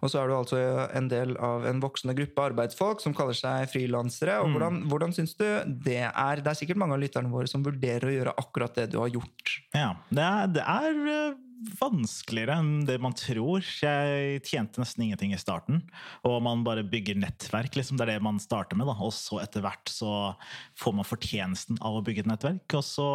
Og 0.00 0.12
så 0.12 0.20
er 0.20 0.30
du 0.30 0.36
altså 0.36 0.60
en 0.96 1.10
del 1.10 1.36
av 1.42 1.66
en 1.68 1.82
voksende 1.82 2.16
gruppe 2.18 2.46
arbeidsfolk 2.50 3.02
som 3.04 3.14
kaller 3.16 3.36
seg 3.36 3.68
frilansere. 3.72 4.38
Og 4.44 4.54
hvordan, 4.54 4.82
hvordan 4.90 5.14
syns 5.16 5.36
du 5.38 5.46
det 5.66 6.02
er? 6.08 6.42
Det 6.42 6.52
er 6.52 6.60
sikkert 6.62 6.80
mange 6.82 6.96
av 6.96 7.04
lytterne 7.04 7.32
våre 7.32 7.50
som 7.50 7.64
vurderer 7.66 8.10
å 8.10 8.16
gjøre 8.16 8.36
akkurat 8.40 8.80
det 8.80 8.90
du 8.94 9.00
har 9.02 9.12
gjort. 9.12 9.56
Ja, 9.76 9.94
det 10.10 10.26
er, 10.26 10.50
det 10.56 10.66
er 10.66 11.00
eh, 11.14 11.38
vanskeligere 11.80 12.56
enn 12.60 12.84
det 12.88 12.96
man 13.02 13.14
tror. 13.16 13.64
Jeg 13.82 14.40
tjente 14.46 14.80
nesten 14.80 15.04
ingenting 15.04 15.34
i 15.34 15.40
starten. 15.40 15.82
Og 16.26 16.38
man 16.44 16.64
bare 16.66 16.84
bygger 16.86 17.18
nettverk. 17.20 17.76
liksom 17.76 17.98
Det 17.98 18.06
er 18.06 18.12
det 18.14 18.24
man 18.24 18.40
starter 18.40 18.78
med. 18.78 18.88
da. 18.88 18.96
Og 18.96 19.12
så 19.14 19.40
etter 19.42 19.64
hvert 19.64 19.92
så 19.92 20.34
får 20.80 20.96
man 20.96 21.08
fortjenesten 21.08 21.80
av 21.84 21.98
å 21.98 22.02
bygge 22.06 22.24
et 22.24 22.30
nettverk. 22.30 22.76
Og 22.78 22.84
så 22.86 23.06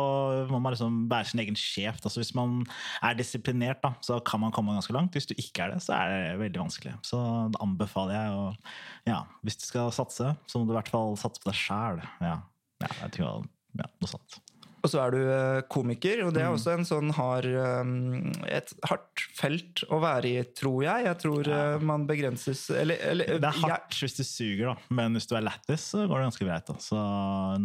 må 0.51 0.59
man 0.59 0.75
liksom 0.75 1.05
være 1.11 1.31
sin 1.31 1.43
egen 1.43 1.59
sjef. 1.59 2.01
Altså 2.03 2.21
Hvis 2.21 2.35
man 2.37 2.63
er 3.01 3.17
disiplinert, 3.17 3.81
da, 3.83 3.95
så 4.05 4.19
kan 4.19 4.43
man 4.43 4.53
komme 4.55 4.75
ganske 4.77 4.93
langt. 4.95 5.17
Hvis 5.17 5.29
du 5.29 5.35
ikke 5.37 5.65
er 5.65 5.75
det, 5.75 5.81
så 5.85 5.97
er 5.97 6.13
det 6.13 6.39
veldig 6.45 6.63
vanskelig. 6.67 6.95
Så 7.05 7.21
da 7.53 7.63
anbefaler 7.65 8.19
jeg 8.19 8.35
å 8.35 8.45
ja, 9.09 9.23
Hvis 9.45 9.57
du 9.61 9.65
skal 9.67 9.93
satse, 9.93 10.35
så 10.47 10.59
må 10.59 10.65
du 10.65 10.73
i 10.75 10.79
hvert 10.79 10.91
fall 10.93 11.17
satse 11.19 11.41
på 11.41 11.51
deg 11.51 11.59
sjæl. 11.59 12.01
Ja. 12.21 12.39
ja, 12.83 12.89
jeg 13.05 13.17
tror 13.17 13.45
ja, 13.75 13.89
noe 13.99 14.09
sånt. 14.09 14.39
Og 14.85 14.91
så 14.91 14.99
er 15.01 15.15
du 15.15 15.21
eh, 15.23 15.63
komiker, 15.71 16.19
og 16.27 16.33
det 16.35 16.43
er 16.43 16.51
også 16.53 16.75
en 16.75 16.85
sånn 16.85 17.09
hard, 17.17 17.47
um, 17.81 18.27
et 18.45 18.69
hardt 18.85 19.23
felt 19.33 19.81
å 19.89 19.97
være 20.03 20.29
i, 20.29 20.43
tror 20.53 20.83
jeg. 20.85 21.07
Jeg 21.07 21.19
tror 21.23 21.49
ja. 21.49 21.61
man 21.81 22.05
begrenses 22.05 22.67
eller, 22.69 23.01
eller, 23.01 23.39
Det 23.41 23.49
er 23.49 23.61
hardt 23.63 23.97
hvis 23.97 24.17
du 24.19 24.21
suger, 24.21 24.67
da. 24.69 24.75
men 24.93 25.17
hvis 25.17 25.25
du 25.29 25.33
er 25.39 25.47
lættis, 25.47 25.87
så 25.95 26.03
går 26.05 26.21
det 26.21 26.27
ganske 26.29 26.45
greit. 26.45 26.69
da. 26.69 26.77
Så 26.85 27.01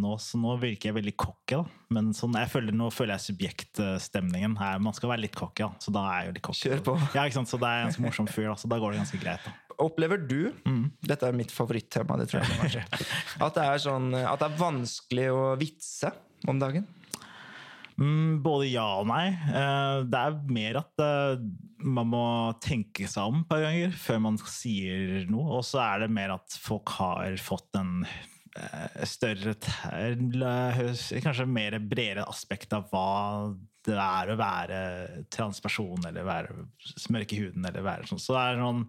nå, 0.01 0.15
så 0.23 0.41
nå 0.41 0.57
virker 0.63 0.91
jeg 0.91 0.97
veldig 0.97 1.17
cocky, 1.21 1.59
da. 1.59 1.81
Men 1.93 2.13
sånn, 2.17 2.39
jeg 2.41 2.49
føler, 2.53 2.77
nå 2.81 2.89
føler 2.95 3.19
jeg 3.19 3.35
subjektstemningen. 3.35 4.57
her. 4.61 4.81
Man 4.81 4.97
skal 4.97 5.13
være 5.13 5.27
litt 5.27 5.37
cocky, 5.37 5.67
da. 5.67 5.85
så 5.85 5.93
da 5.93 6.07
er 6.09 6.23
jeg 6.23 6.31
jo 6.31 6.37
litt 6.39 6.47
cocky. 6.49 6.63
Kjør 6.71 6.87
på. 6.87 6.95
Ja, 7.19 7.27
ikke 7.27 7.41
sant? 7.43 7.53
Så 7.53 7.61
det 7.61 7.69
er 7.69 7.83
en 7.83 7.91
ganske 7.91 8.07
morsom 8.07 8.31
fyr, 8.31 8.49
da. 8.49 8.57
så 8.63 8.71
da 8.71 8.81
går 8.81 8.95
det 8.95 9.03
ganske 9.03 9.21
greit. 9.21 9.45
da. 9.45 9.57
Opplever 9.81 10.21
du 10.21 10.51
Dette 11.01 11.29
er 11.29 11.37
mitt 11.37 11.53
favorittema, 11.53 12.19
det 12.21 12.31
tror 12.33 12.45
jeg. 12.45 12.85
At 13.45 13.57
det, 13.57 13.65
er 13.65 13.81
sånn, 13.83 14.13
at 14.17 14.41
det 14.41 14.51
er 14.51 14.59
vanskelig 14.61 15.29
å 15.33 15.45
vitse 15.61 16.13
om 16.49 16.61
dagen? 16.61 16.87
Mm, 18.01 18.41
både 18.41 18.71
ja 18.71 18.87
og 19.03 19.11
nei. 19.11 19.27
Eh, 19.29 20.03
det 20.09 20.21
er 20.21 20.39
mer 20.49 20.81
at 20.81 21.03
eh, 21.05 21.43
man 21.85 22.09
må 22.09 22.25
tenke 22.65 23.09
seg 23.11 23.29
om 23.29 23.43
et 23.43 23.51
par 23.51 23.65
ganger 23.67 23.93
før 24.01 24.23
man 24.25 24.41
sier 24.41 25.27
noe. 25.29 25.61
Og 25.61 25.67
så 25.69 25.83
er 25.85 26.05
det 26.05 26.15
mer 26.17 26.35
at 26.39 26.57
folk 26.61 26.95
har 26.97 27.37
fått 27.41 27.77
en 27.81 28.01
større 29.07 29.55
Kanskje 31.23 31.47
mer 31.47 31.77
bredere 31.79 32.25
aspekt 32.29 32.73
av 32.77 32.89
hva 32.91 33.55
det 33.87 33.95
er 33.97 34.29
å 34.29 34.35
være 34.37 34.79
transperson 35.33 36.03
eller 36.11 36.27
være 36.27 36.67
smørk 37.01 37.33
i 37.33 37.39
huden. 37.41 37.65
eller 37.65 37.81
være 37.87 38.11
sånn. 38.11 38.21
Så 38.21 38.35
det 38.37 38.43
er 38.43 38.59
sånn, 38.61 38.83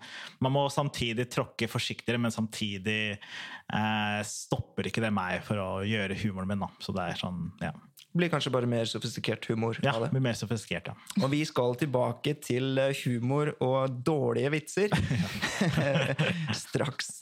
Man 0.43 0.51
må 0.51 0.65
samtidig 0.73 1.29
tråkke 1.31 1.69
forsiktigere, 1.71 2.19
men 2.19 2.33
samtidig 2.35 3.13
eh, 3.15 4.19
stopper 4.27 4.89
ikke 4.89 5.05
det 5.05 5.13
meg 5.15 5.45
for 5.47 5.61
å 5.63 5.69
gjøre 5.87 6.17
humoren 6.25 6.51
min. 6.51 6.59
da. 6.65 6.67
Så 6.83 6.91
det 6.97 7.05
er 7.07 7.21
sånn, 7.21 7.45
ja. 7.63 7.71
Blir 8.11 8.27
kanskje 8.33 8.51
bare 8.51 8.67
mer 8.67 8.83
sofistikert 8.91 9.45
humor 9.47 9.77
Ja, 9.79 9.93
det. 10.03 10.09
blir 10.11 10.25
mer 10.25 10.35
sofistikert, 10.35 10.91
ja. 10.91 10.95
Og 11.23 11.31
vi 11.31 11.45
skal 11.47 11.77
tilbake 11.79 12.35
til 12.43 12.75
eh, 12.77 12.91
humor 13.05 13.53
og 13.63 13.95
dårlige 14.03 14.51
vitser 14.57 14.91
straks. 16.65 17.21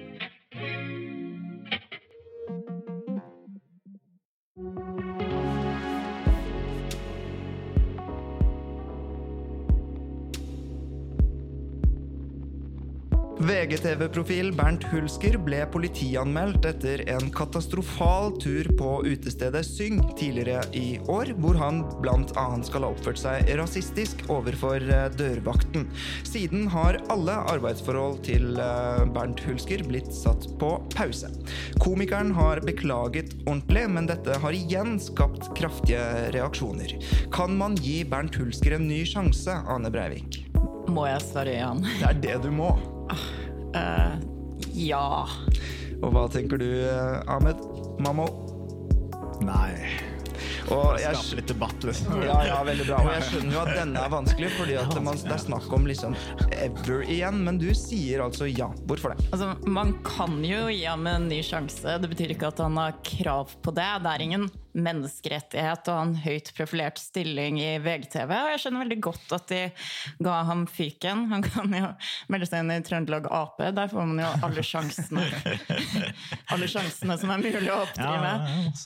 VGTV-profil 13.41 14.51
Bernt 14.53 14.83
Hulsker 14.91 15.33
ble 15.41 15.63
politianmeldt 15.73 16.65
etter 16.67 17.01
en 17.09 17.31
katastrofal 17.33 18.35
tur 18.41 18.67
på 18.77 18.89
utestedet 19.07 19.63
Syng 19.65 19.97
tidligere 20.19 20.61
i 20.77 20.99
år, 21.09 21.31
hvor 21.41 21.57
han 21.57 21.79
bl.a. 22.03 22.45
skal 22.67 22.85
ha 22.85 22.91
oppført 22.93 23.21
seg 23.21 23.49
rasistisk 23.57 24.21
overfor 24.29 24.85
eh, 24.85 25.07
dørvakten. 25.17 25.87
Siden 26.27 26.67
har 26.69 26.99
alle 27.13 27.39
arbeidsforhold 27.55 28.21
til 28.29 28.61
eh, 28.61 29.01
Bernt 29.15 29.41
Hulsker 29.47 29.87
blitt 29.89 30.13
satt 30.13 30.45
på 30.61 30.75
pause. 30.93 31.31
Komikeren 31.81 32.35
har 32.37 32.61
beklaget 32.67 33.33
ordentlig, 33.47 33.87
men 33.97 34.11
dette 34.11 34.37
har 34.43 34.57
igjen 34.57 34.99
skapt 35.01 35.49
kraftige 35.57 36.05
reaksjoner. 36.37 36.93
Kan 37.33 37.57
man 37.57 37.79
gi 37.81 38.03
Bernt 38.05 38.37
Hulsker 38.37 38.77
en 38.77 38.89
ny 38.91 39.01
sjanse, 39.07 39.57
Ane 39.65 39.89
Breivik? 39.93 40.43
Må 40.91 41.07
jeg 41.09 41.21
svare 41.23 41.53
ja? 41.55 41.75
Det 41.79 42.09
er 42.09 42.25
det 42.29 42.41
du 42.45 42.51
må. 42.53 42.75
Eh, 43.77 44.13
ja. 44.87 45.07
Og 46.01 46.07
hva 46.13 46.27
tenker 46.31 46.61
du, 46.61 46.69
eh, 46.85 47.19
Ahmed? 47.31 47.61
Mammo? 48.01 48.29
Nei. 49.45 49.75
Og 50.71 50.95
jeg, 51.01 51.15
Skape 51.17 51.37
litt 51.39 51.49
debatt, 51.51 51.83
liksom. 51.83 52.21
ja, 52.23 52.37
ja, 52.47 52.57
veldig 52.65 52.85
bra. 52.87 53.01
Og 53.03 53.11
jeg 53.15 53.25
skjønner 53.29 53.55
jo 53.55 53.61
at 53.63 53.71
denne 53.75 54.03
er 54.05 54.13
vanskelig, 54.13 54.51
fordi 54.55 54.77
at 54.79 54.95
man, 55.03 55.19
det 55.19 55.35
er 55.35 55.43
snakk 55.43 55.67
om 55.75 55.87
liksom 55.89 56.15
ever 56.55 57.05
igjen. 57.07 57.41
Men 57.47 57.59
du 57.61 57.69
sier 57.77 58.23
altså 58.25 58.47
ja. 58.49 58.69
Hvorfor 58.89 59.15
det? 59.15 59.27
Altså, 59.31 59.51
man 59.67 59.95
kan 60.07 60.39
jo 60.45 60.65
gi 60.71 60.83
ham 60.85 61.07
en 61.11 61.27
ny 61.31 61.41
sjanse. 61.45 61.97
Det 62.01 62.11
betyr 62.11 62.35
ikke 62.35 62.51
at 62.53 62.63
han 62.63 62.79
har 62.79 62.99
krav 63.07 63.55
på 63.63 63.75
det. 63.75 63.89
Det 64.05 64.13
er 64.15 64.25
ingen 64.27 64.47
menneskerettighet 64.73 65.89
og 65.91 66.01
en 66.01 66.15
høyt 66.23 66.51
profilert 66.57 67.01
stilling 67.01 67.59
i 67.61 67.75
VGTV. 67.83 68.31
Og 68.31 68.51
jeg 68.53 68.63
skjønner 68.63 68.85
veldig 68.85 68.99
godt 69.03 69.35
at 69.37 69.51
de 69.51 69.61
ga 70.23 70.37
ham 70.49 70.65
fyken. 70.69 71.27
Han 71.33 71.45
kan 71.45 71.75
jo 71.75 71.91
melde 72.31 72.49
seg 72.49 72.63
inn 72.63 72.75
i 72.75 72.81
Trøndelag 72.85 73.29
Ap. 73.31 73.61
Der 73.61 73.91
får 73.91 74.09
man 74.11 74.23
jo 74.23 74.31
alle 74.47 74.65
sjansene. 74.65 75.27
alle 76.53 76.71
sjansene 76.71 77.19
som 77.21 77.33
er 77.33 77.43
mulig 77.43 77.67
å 77.71 77.81
oppdrive. 77.83 78.35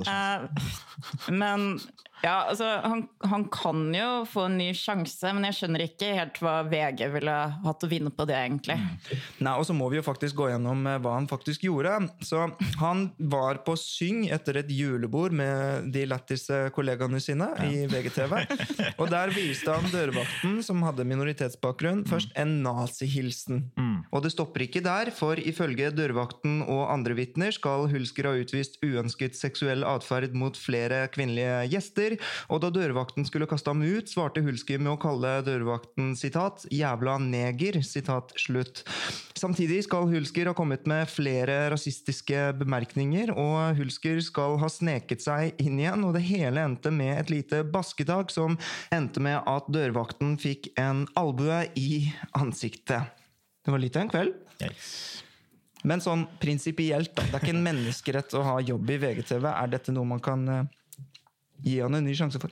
Ja, 0.05 0.15
Eh, 0.15 0.47
men 1.31 1.79
ja, 2.23 2.45
altså, 2.49 2.65
han, 2.83 3.03
han 3.27 3.45
kan 3.53 3.89
jo 3.93 4.09
få 4.29 4.47
en 4.49 4.57
ny 4.59 4.69
sjanse, 4.77 5.31
men 5.35 5.47
jeg 5.49 5.57
skjønner 5.59 5.83
ikke 5.85 6.11
helt 6.17 6.39
hva 6.41 6.55
VG 6.67 7.05
ville 7.13 7.35
hatt 7.65 7.85
å 7.85 7.89
vinne 7.91 8.11
på 8.13 8.25
det, 8.29 8.37
egentlig. 8.39 8.77
Nei, 9.43 9.55
Og 9.55 9.65
så 9.67 9.75
må 9.77 9.89
vi 9.91 9.99
jo 9.99 10.05
faktisk 10.05 10.37
gå 10.39 10.49
gjennom 10.53 10.85
eh, 10.89 10.99
hva 11.03 11.17
han 11.17 11.29
faktisk 11.29 11.67
gjorde. 11.67 11.97
Så 12.25 12.47
Han 12.81 13.09
var 13.17 13.61
på 13.65 13.75
Syng 13.79 14.25
etter 14.33 14.61
et 14.61 14.71
julebord 14.71 15.35
med 15.35 15.91
de 15.93 16.05
lættise 16.09 16.65
kollegaene 16.75 17.21
sine 17.23 17.49
i 17.67 17.85
VGTV. 17.91 18.37
Og 19.01 19.11
der 19.11 19.33
viste 19.35 19.75
han 19.75 19.85
dørvakten, 19.93 20.59
som 20.65 20.83
hadde 20.87 21.07
minoritetsbakgrunn, 21.07 22.05
først 22.09 22.33
en 22.39 22.57
nazihilsen. 22.65 23.65
Og 24.15 24.23
det 24.25 24.31
stopper 24.33 24.65
ikke 24.65 24.83
der, 24.85 25.11
for 25.15 25.39
ifølge 25.39 25.91
dørvakten 25.93 26.61
og 26.63 26.87
andre 26.93 27.15
vitner 27.17 27.53
skal 27.55 27.87
Hulsker 27.91 28.29
ha 28.29 28.35
utvist 28.39 28.79
uønsket 28.83 29.37
seksuell 29.37 29.85
atferd 29.87 30.35
mot 30.37 30.57
flere 30.57 31.05
kvinnelige 31.13 31.65
gjester. 31.73 32.14
Og 32.49 32.61
da 32.63 32.71
dørvakten 32.73 33.27
skulle 33.27 33.47
kaste 33.49 33.71
ham 33.71 33.83
ut, 33.83 34.09
svarte 34.11 34.43
Hulsker 34.45 34.81
med 34.81 34.93
å 34.93 34.99
kalle 35.01 35.37
dørvakten 35.45 36.13
sitat 36.19 36.65
'jævla 36.69 37.17
neger'. 37.21 37.83
sitat 37.85 38.33
slutt. 38.39 38.83
Samtidig 39.35 39.83
skal 39.83 40.07
Hulsker 40.07 40.47
ha 40.47 40.53
kommet 40.53 40.87
med 40.87 41.09
flere 41.11 41.69
rasistiske 41.73 42.53
bemerkninger, 42.59 43.31
og 43.35 43.75
Hulsker 43.77 44.21
skal 44.23 44.57
ha 44.61 44.69
sneket 44.71 45.21
seg 45.21 45.53
inn 45.59 45.79
igjen, 45.79 46.03
og 46.07 46.15
det 46.15 46.23
hele 46.23 46.63
endte 46.63 46.91
med 46.91 47.19
et 47.19 47.29
lite 47.33 47.63
basketak 47.63 48.31
som 48.31 48.57
endte 48.91 49.19
med 49.19 49.41
at 49.45 49.67
dørvakten 49.67 50.37
fikk 50.41 50.71
en 50.79 51.05
albue 51.19 51.65
i 51.75 52.13
ansiktet. 52.33 53.11
Det 53.65 53.73
var 53.73 53.81
litt 53.81 53.95
av 53.97 54.05
en 54.05 54.13
kveld. 54.13 54.35
Yes. 54.61 55.23
Men 55.85 56.01
sånn 56.01 56.25
prinsipielt, 56.41 57.13
da. 57.13 57.25
Det 57.27 57.37
er 57.37 57.43
ikke 57.43 57.53
en 57.53 57.65
menneskerett 57.65 58.33
å 58.37 58.43
ha 58.45 58.55
jobb 58.63 58.89
i 58.89 58.97
VGTV. 59.01 59.45
Er 59.51 59.71
dette 59.73 59.93
noe 59.93 60.09
man 60.09 60.21
kan 60.23 60.45
eh, 60.49 60.69
gi 61.63 61.79
han 61.81 61.95
en 61.95 62.05
ny 62.05 62.15
sjanse 62.17 62.39
for? 62.41 62.51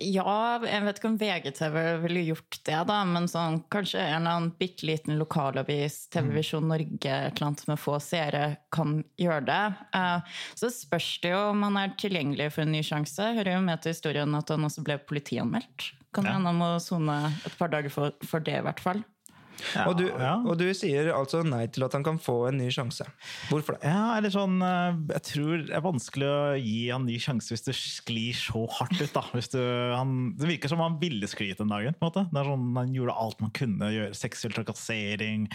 Ja, 0.00 0.56
jeg 0.64 0.80
vet 0.86 0.96
ikke 0.98 1.08
om 1.10 1.18
VGTV 1.20 1.74
ville 2.06 2.22
gjort 2.30 2.56
det, 2.64 2.78
da, 2.88 3.02
men 3.04 3.26
sånn, 3.28 3.58
kanskje 3.72 4.00
en 4.00 4.22
eller 4.22 4.30
annen 4.38 4.54
bitte 4.58 4.86
liten 4.88 5.18
lokalavis, 5.20 6.06
TV-Visjon 6.14 6.64
Norge, 6.70 6.88
et 7.04 7.36
eller 7.36 7.46
annet 7.50 7.66
med 7.68 7.80
få 7.82 7.98
seere, 8.00 8.44
kan 8.72 9.02
gjøre 9.20 9.44
det. 9.50 9.60
Eh, 10.00 10.38
Så 10.56 10.70
spørs 10.72 11.10
det 11.20 11.34
jo 11.34 11.42
om 11.50 11.66
han 11.68 11.76
er 11.82 11.92
tilgjengelig 12.00 12.48
for 12.54 12.64
en 12.64 12.72
ny 12.72 12.80
sjanse. 12.86 13.28
Hører 13.36 13.58
jo 13.58 13.66
med 13.68 13.82
til 13.84 13.92
historien 13.92 14.34
at 14.40 14.48
han 14.48 14.64
også 14.70 14.82
ble 14.88 14.96
politianmeldt. 15.04 15.90
Kan 16.16 16.24
Ja. 16.24 16.32
hende 16.38 16.48
han 16.54 16.56
må 16.62 16.80
sone 16.80 17.18
et 17.44 17.58
par 17.58 17.68
dager 17.68 17.90
for, 17.92 18.12
for 18.24 18.40
det, 18.40 18.56
i 18.56 18.64
hvert 18.64 18.80
fall. 18.80 19.04
Ja, 19.74 19.86
Og, 19.88 19.96
du, 19.98 20.04
ja. 20.10 20.34
og 20.44 20.58
du 20.60 20.66
sier 20.76 21.08
altså 21.16 21.40
nei 21.46 21.64
til 21.72 21.84
at 21.86 21.94
han 21.96 22.04
kan 22.04 22.18
få 22.20 22.48
en 22.50 22.58
ny 22.60 22.68
sjanse. 22.74 23.06
Hvorfor 23.48 23.76
det? 23.78 23.88
Ja, 23.88 24.16
eller 24.18 24.32
sånn 24.34 24.58
eh, 24.62 24.98
Jeg 25.14 25.22
tror 25.30 25.64
det 25.66 25.74
er 25.76 25.84
vanskelig 25.84 26.26
å 26.28 26.40
gi 26.60 26.76
han 26.92 27.06
ny 27.08 27.16
sjanse 27.22 27.54
hvis 27.54 27.64
du 27.66 27.72
sklir 27.76 28.36
så 28.36 28.66
hardt 28.78 29.00
ut. 29.00 29.12
da 29.16 29.22
hvis 29.32 29.48
du, 29.54 29.60
han, 29.96 30.34
Det 30.38 30.50
virker 30.50 30.68
som 30.72 30.82
han 30.84 30.98
ville 31.00 31.26
skli 31.30 31.50
ut 31.52 31.58
den 31.62 31.72
dagen. 31.72 31.96
på 31.96 32.04
en 32.04 32.08
måte 32.10 32.26
Det 32.32 32.40
er 32.42 32.50
sånn 32.50 32.66
Han 32.76 32.92
gjorde 32.94 33.16
alt 33.24 33.40
man 33.44 33.54
kunne 33.56 33.90
gjøre. 33.94 34.14
Seksuell 34.16 34.54
trakassering, 34.56 35.48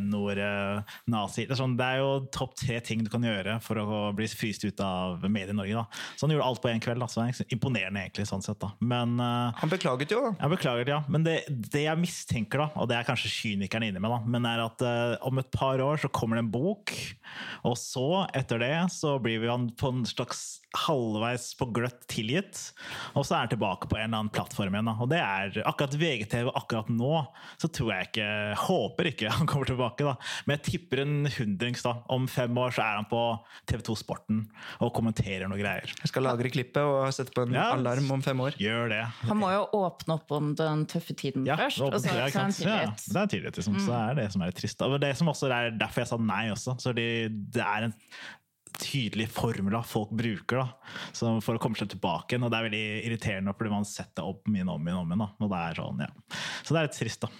N-ordet, 0.00 0.84
nazi 1.10 1.46
det 1.46 1.54
er, 1.54 1.60
sånn, 1.60 1.76
det 1.78 1.86
er 1.86 2.00
jo 2.02 2.10
topp 2.34 2.54
tre 2.60 2.78
ting 2.84 3.04
du 3.06 3.10
kan 3.12 3.24
gjøre 3.24 3.58
for 3.64 3.80
å 3.82 4.00
bli 4.16 4.26
fryst 4.30 4.64
ut 4.66 4.80
av 4.84 5.24
Medie-Norge. 5.24 5.74
da 5.76 5.84
Så 6.16 6.26
han 6.26 6.34
gjorde 6.36 6.46
alt 6.50 6.62
på 6.64 6.70
én 6.72 6.82
kveld. 6.82 7.00
da 7.02 7.08
Så 7.10 7.22
det 7.22 7.28
er 7.46 7.56
imponerende, 7.56 8.02
egentlig. 8.04 8.26
sånn 8.28 8.42
sett 8.44 8.60
da 8.62 8.72
Men 8.80 9.18
eh, 9.20 9.52
Han 9.62 9.72
beklaget 9.72 10.12
jo, 10.12 10.20
da. 10.28 10.34
jeg 10.44 10.54
beklager, 10.56 10.88
ja. 10.96 11.00
Men 11.08 11.24
det, 11.26 11.36
det 11.48 11.86
jeg 11.86 12.00
mistenker, 12.02 12.64
da, 12.66 12.68
og 12.76 12.88
det 12.90 12.98
er 13.00 13.06
kanskje 13.08 13.32
kynikeren 13.46 13.88
inni 13.88 14.02
meg, 14.02 14.12
da, 14.12 14.20
men 14.34 14.48
er 14.48 14.64
at 14.64 14.82
uh, 14.84 15.14
om 15.26 15.40
et 15.40 15.50
par 15.54 15.80
år 15.82 16.02
så 16.02 16.10
kommer 16.12 16.38
det 16.38 16.46
en 16.46 16.52
bok, 16.54 16.92
og 17.66 17.76
så, 17.80 18.26
etter 18.36 18.62
det, 18.62 18.74
så 18.94 19.16
blir 19.22 19.42
vi 19.44 19.52
på 19.78 19.92
en 19.92 20.06
slags 20.08 20.44
halvveis 20.84 21.48
på 21.58 21.68
gløtt 21.76 22.04
tilgitt, 22.12 22.60
og 23.16 23.24
så 23.26 23.36
er 23.36 23.44
han 23.46 23.52
tilbake 23.52 23.88
på 23.90 23.96
en 23.98 24.04
eller 24.06 24.20
annen 24.22 24.32
plattform 24.34 24.74
igjen. 24.76 24.90
Da. 24.90 24.94
Og 25.02 25.10
det 25.10 25.20
er 25.22 25.58
akkurat 25.68 25.96
VGTV 26.00 26.50
akkurat 26.56 26.90
nå, 26.92 27.12
så 27.62 27.70
tror 27.72 27.92
jeg 27.94 28.08
ikke 28.10 28.28
Håper 28.66 29.10
ikke 29.12 29.30
han 29.32 29.48
kommer 29.50 29.68
tilbake, 29.68 30.04
da. 30.06 30.14
Men 30.46 30.56
jeg 30.58 30.64
tipper 30.70 31.02
en 31.04 31.16
hundrings, 31.36 31.82
da. 31.86 31.96
Om 32.12 32.26
fem 32.30 32.56
år 32.60 32.74
så 32.76 32.84
er 32.84 33.00
han 33.00 33.08
på 33.10 33.22
TV2 33.70 33.96
Sporten 34.00 34.44
og 34.84 34.92
kommenterer 34.96 35.48
noe 35.50 35.58
greier. 35.60 35.90
Jeg 36.02 36.10
skal 36.12 36.26
lagre 36.26 36.50
klippet 36.52 36.82
og 36.82 37.08
sette 37.16 37.34
på 37.36 37.44
en 37.46 37.54
Ja. 37.56 37.70
alarm 37.76 38.10
om 38.12 38.22
fem 38.24 38.40
år. 38.44 38.56
Gjør 38.60 38.88
det. 38.92 39.02
Han 39.30 39.40
må 39.40 39.50
jo 39.54 39.64
åpne 39.80 40.16
opp 40.18 40.32
om 40.36 40.54
den 40.58 40.86
tøffe 40.90 41.14
tiden 41.16 41.46
Ja, 41.48 41.56
først, 41.60 41.80
og 41.82 41.94
så 42.00 42.10
er, 42.14 42.30
han 42.36 42.52
tilgitt. 42.52 42.66
ja, 42.66 43.12
det 43.14 43.22
er 43.22 43.30
tilgitt, 43.36 43.56
liksom. 43.60 43.78
Så 43.86 43.92
er 43.96 44.14
det 44.18 44.30
som 44.32 44.42
er 44.42 44.50
litt 44.52 44.60
trist. 44.60 44.82
Og 44.86 45.00
det 45.00 45.12
som 45.18 45.28
også 45.32 45.50
er 45.52 45.70
derfor 45.78 46.02
jeg 46.04 46.10
sa 46.12 46.16
nei 46.20 46.44
også. 46.52 46.76
Så 46.82 46.92
det, 46.96 47.08
det 47.54 47.62
er 47.64 47.88
en 47.88 47.94
tydelig 48.80 49.28
formler 49.34 49.82
folk 49.86 50.12
bruker 50.16 50.62
da, 50.62 50.68
for 51.42 51.56
å 51.56 51.62
komme 51.62 51.78
seg 51.78 51.90
tilbake 51.94 52.34
igjen. 52.34 52.46
Og 52.46 52.52
det 52.52 52.60
er 52.60 52.68
veldig 52.68 52.86
irriterende, 53.08 53.56
fordi 53.56 53.74
man 53.74 53.88
setter 53.88 54.28
opp 54.28 54.48
min 54.52 54.68
om 54.72 54.86
igjen 54.86 55.02
om 55.02 55.12
igjen. 55.12 55.28
Og 55.42 55.52
det 55.52 55.60
er 55.60 55.80
sånn, 55.80 56.02
ja. 56.06 56.40
Så 56.62 56.74
det 56.74 56.80
er 56.80 56.88
litt 56.88 56.98
trist, 57.00 57.26
da. 57.26 57.30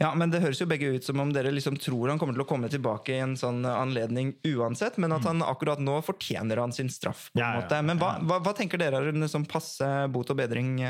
Ja, 0.00 0.14
men 0.16 0.30
Det 0.32 0.40
høres 0.40 0.60
jo 0.62 0.68
begge 0.68 0.88
ut 0.94 1.04
som 1.04 1.20
om 1.20 1.32
dere 1.34 1.52
liksom 1.52 1.76
tror 1.76 2.08
han 2.08 2.20
kommer 2.20 2.36
til 2.36 2.44
å 2.44 2.48
komme 2.48 2.70
tilbake 2.72 3.12
i 3.12 3.20
en 3.20 3.34
sånn 3.36 3.66
anledning 3.68 4.32
uansett, 4.48 4.96
men 4.96 5.12
at 5.12 5.26
han 5.28 5.44
akkurat 5.44 5.82
nå 5.82 5.98
fortjener 6.06 6.62
han 6.62 6.72
sin 6.72 6.88
straff. 6.88 7.28
på 7.32 7.40
en 7.40 7.44
Mm. 7.44 7.54
Ja, 7.54 7.60
måte. 7.60 7.82
Men 7.84 8.00
hva, 8.00 8.14
hva, 8.22 8.40
hva 8.40 8.54
tenker 8.56 8.80
dere 8.80 9.02
er 9.02 9.12
en 9.12 9.28
sånn 9.28 9.46
passe 9.46 10.08
bot 10.08 10.30
og 10.30 10.38
bedring? 10.40 10.80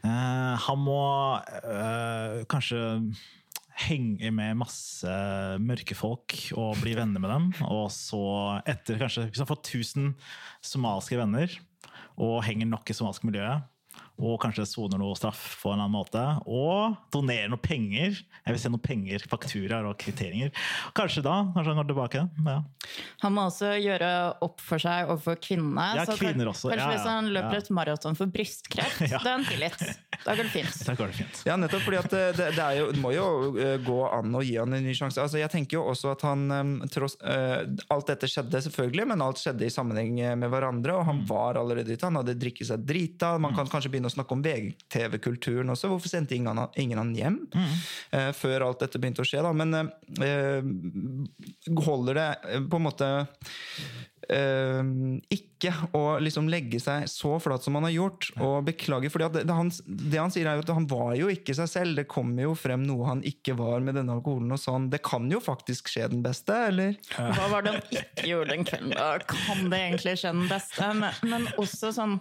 Eh, 0.00 0.56
han 0.64 0.78
må 0.80 1.36
uh, 1.36 2.40
kanskje 2.48 2.80
henge 3.86 4.30
med 4.34 4.58
masse 4.60 5.14
mørke 5.62 5.96
folk 5.96 6.36
og 6.58 6.78
bli 6.82 6.94
venner 6.98 7.22
med 7.22 7.32
dem. 7.32 7.48
Og 7.68 7.88
så, 7.94 8.20
etter 8.68 9.00
kanskje 9.00 9.28
han 9.30 9.48
får 9.48 9.62
1000 9.62 10.12
somaliske 10.72 11.18
venner 11.20 11.58
og 12.20 12.42
henger 12.44 12.68
nok 12.68 12.90
i 12.90 12.96
somalisk 12.96 13.24
miljøet, 13.24 13.64
og 14.20 14.36
kanskje 14.42 14.66
soner 14.68 15.00
noe 15.00 15.16
straff 15.18 15.56
på 15.62 15.70
en 15.70 15.78
eller 15.78 15.86
annen 15.88 15.96
måte, 15.96 16.24
og 16.46 16.96
donerer 17.14 17.48
noe 17.50 17.60
penger 17.62 18.18
Jeg 18.20 18.54
vil 18.54 18.60
se 18.62 18.70
noe 18.72 18.82
penger, 18.82 19.24
fakturaer 19.30 19.86
og 19.88 19.96
kvitteringer. 20.00 20.52
Kanskje 20.96 21.22
da 21.24 21.34
kanskje 21.54 21.72
han 21.72 21.80
går 21.80 21.88
tilbake. 21.90 22.22
Ja. 22.46 22.56
Han 23.24 23.34
må 23.36 23.44
også 23.48 23.72
gjøre 23.80 24.10
opp 24.44 24.62
for 24.64 24.82
seg 24.82 25.10
overfor 25.10 25.38
kvinnene. 25.42 25.86
Ja, 25.98 26.06
så 26.08 26.16
kvinner 26.20 26.50
også. 26.52 26.70
Kanskje 26.70 26.80
Ja, 26.80 26.90
ja, 26.90 26.96
hvis 26.96 27.08
han 27.08 27.30
løper 27.34 27.58
ja. 27.58 27.62
et 27.64 27.70
maraton 27.76 28.18
for 28.18 28.32
brystkreft, 28.32 29.02
Ja. 29.12 29.20
da 29.22 29.34
er 29.34 29.38
han 29.38 29.46
tilgitt. 29.48 29.84
Da 30.24 30.34
går 30.36 30.48
det 30.48 30.52
fint. 30.54 30.80
Da 30.86 30.94
går 30.98 31.12
det 31.12 31.18
fint. 31.20 31.42
Ja, 31.48 31.56
nettopp 31.60 31.84
fordi 31.86 32.00
at 32.00 32.10
det, 32.12 32.24
det, 32.40 32.64
er 32.64 32.78
jo, 32.80 32.90
det 32.94 33.00
må 33.02 33.12
jo 33.14 33.26
eh, 33.56 33.76
gå 33.84 33.98
an 34.08 34.34
å 34.36 34.42
gi 34.44 34.56
han 34.60 34.76
en 34.76 34.84
ny 34.84 34.94
sjanse. 34.96 35.20
Altså, 35.22 35.40
jeg 35.40 35.52
tenker 35.52 35.78
jo 35.78 35.86
også 35.92 36.12
at 36.14 36.24
han 36.28 36.46
eh, 36.56 36.88
tross, 36.92 37.16
uh, 37.24 37.62
Alt 37.92 38.10
dette 38.12 38.28
skjedde 38.30 38.60
selvfølgelig, 38.66 39.06
men 39.12 39.24
alt 39.24 39.40
skjedde 39.40 39.66
i 39.66 39.72
sammenheng 39.72 40.18
med 40.40 40.50
hverandre, 40.52 40.96
og 40.98 41.06
han 41.08 41.22
var 41.28 41.58
allerede 41.60 41.94
ute. 41.94 42.04
Han 42.06 42.20
hadde 42.20 42.36
drikket 42.40 42.68
seg 42.70 42.84
drita. 42.86 43.34
Man 43.40 43.56
kan 43.56 43.68
kanskje 43.70 43.92
begynne 43.92 44.09
å 44.10 44.16
snakke 44.18 44.36
om 44.36 44.44
VGTV-kulturen 44.44 45.72
også. 45.72 45.90
Hvorfor 45.92 46.12
sendte 46.12 46.36
ingen 46.36 46.58
han, 46.58 46.76
ingen 46.80 47.00
han 47.00 47.14
hjem 47.16 47.40
eh, 47.54 48.30
før 48.36 48.68
alt 48.68 48.84
dette 48.84 49.00
begynte 49.00 49.24
å 49.24 49.28
skje? 49.28 49.40
da? 49.44 49.54
Men 49.56 49.80
uh, 49.80 50.60
holder 51.86 52.20
det 52.20 52.30
eh, 52.50 52.70
på 52.70 52.80
en 52.80 52.88
måte 52.90 53.10
Uh, 54.30 55.16
ikke 55.32 55.72
å 55.96 56.20
liksom 56.22 56.46
legge 56.52 56.78
seg 56.78 57.08
så 57.10 57.32
flat 57.42 57.64
som 57.64 57.74
han 57.74 57.88
har 57.88 57.94
gjort, 57.96 58.28
og 58.38 58.66
beklage. 58.68 59.10
For 59.10 59.24
det, 59.24 59.42
det, 59.48 59.56
han, 59.56 59.72
det 59.86 60.20
han 60.20 60.30
sier 60.30 60.46
er 60.46 60.58
jo 60.58 60.62
at 60.62 60.70
han 60.76 60.86
var 60.90 61.16
jo 61.18 61.30
ikke 61.32 61.56
seg 61.56 61.70
selv. 61.72 61.96
Det 61.98 62.06
kommer 62.10 62.46
jo 62.46 62.52
frem 62.58 62.84
noe 62.86 63.08
han 63.08 63.24
ikke 63.26 63.56
var 63.58 63.82
med 63.82 63.98
denne 63.98 64.14
alkoholen. 64.14 64.52
og 64.54 64.60
sånn. 64.62 64.86
Det 64.92 65.00
kan 65.06 65.26
jo 65.32 65.40
faktisk 65.42 65.90
skje 65.90 66.06
den 66.12 66.22
beste, 66.22 66.54
eller? 66.70 66.94
Hva 67.16 67.48
var 67.50 67.66
det 67.66 67.74
han 67.74 68.04
ikke 68.04 68.28
gjorde 68.28 68.54
den 68.54 68.68
kvelden? 68.68 68.94
Kan 69.32 69.72
det 69.72 69.82
egentlig 69.88 70.14
skje 70.20 70.34
den 70.36 70.46
beste? 70.52 70.92
Men, 71.00 71.32
men 71.32 71.48
også 71.58 71.90
sånn 71.96 72.20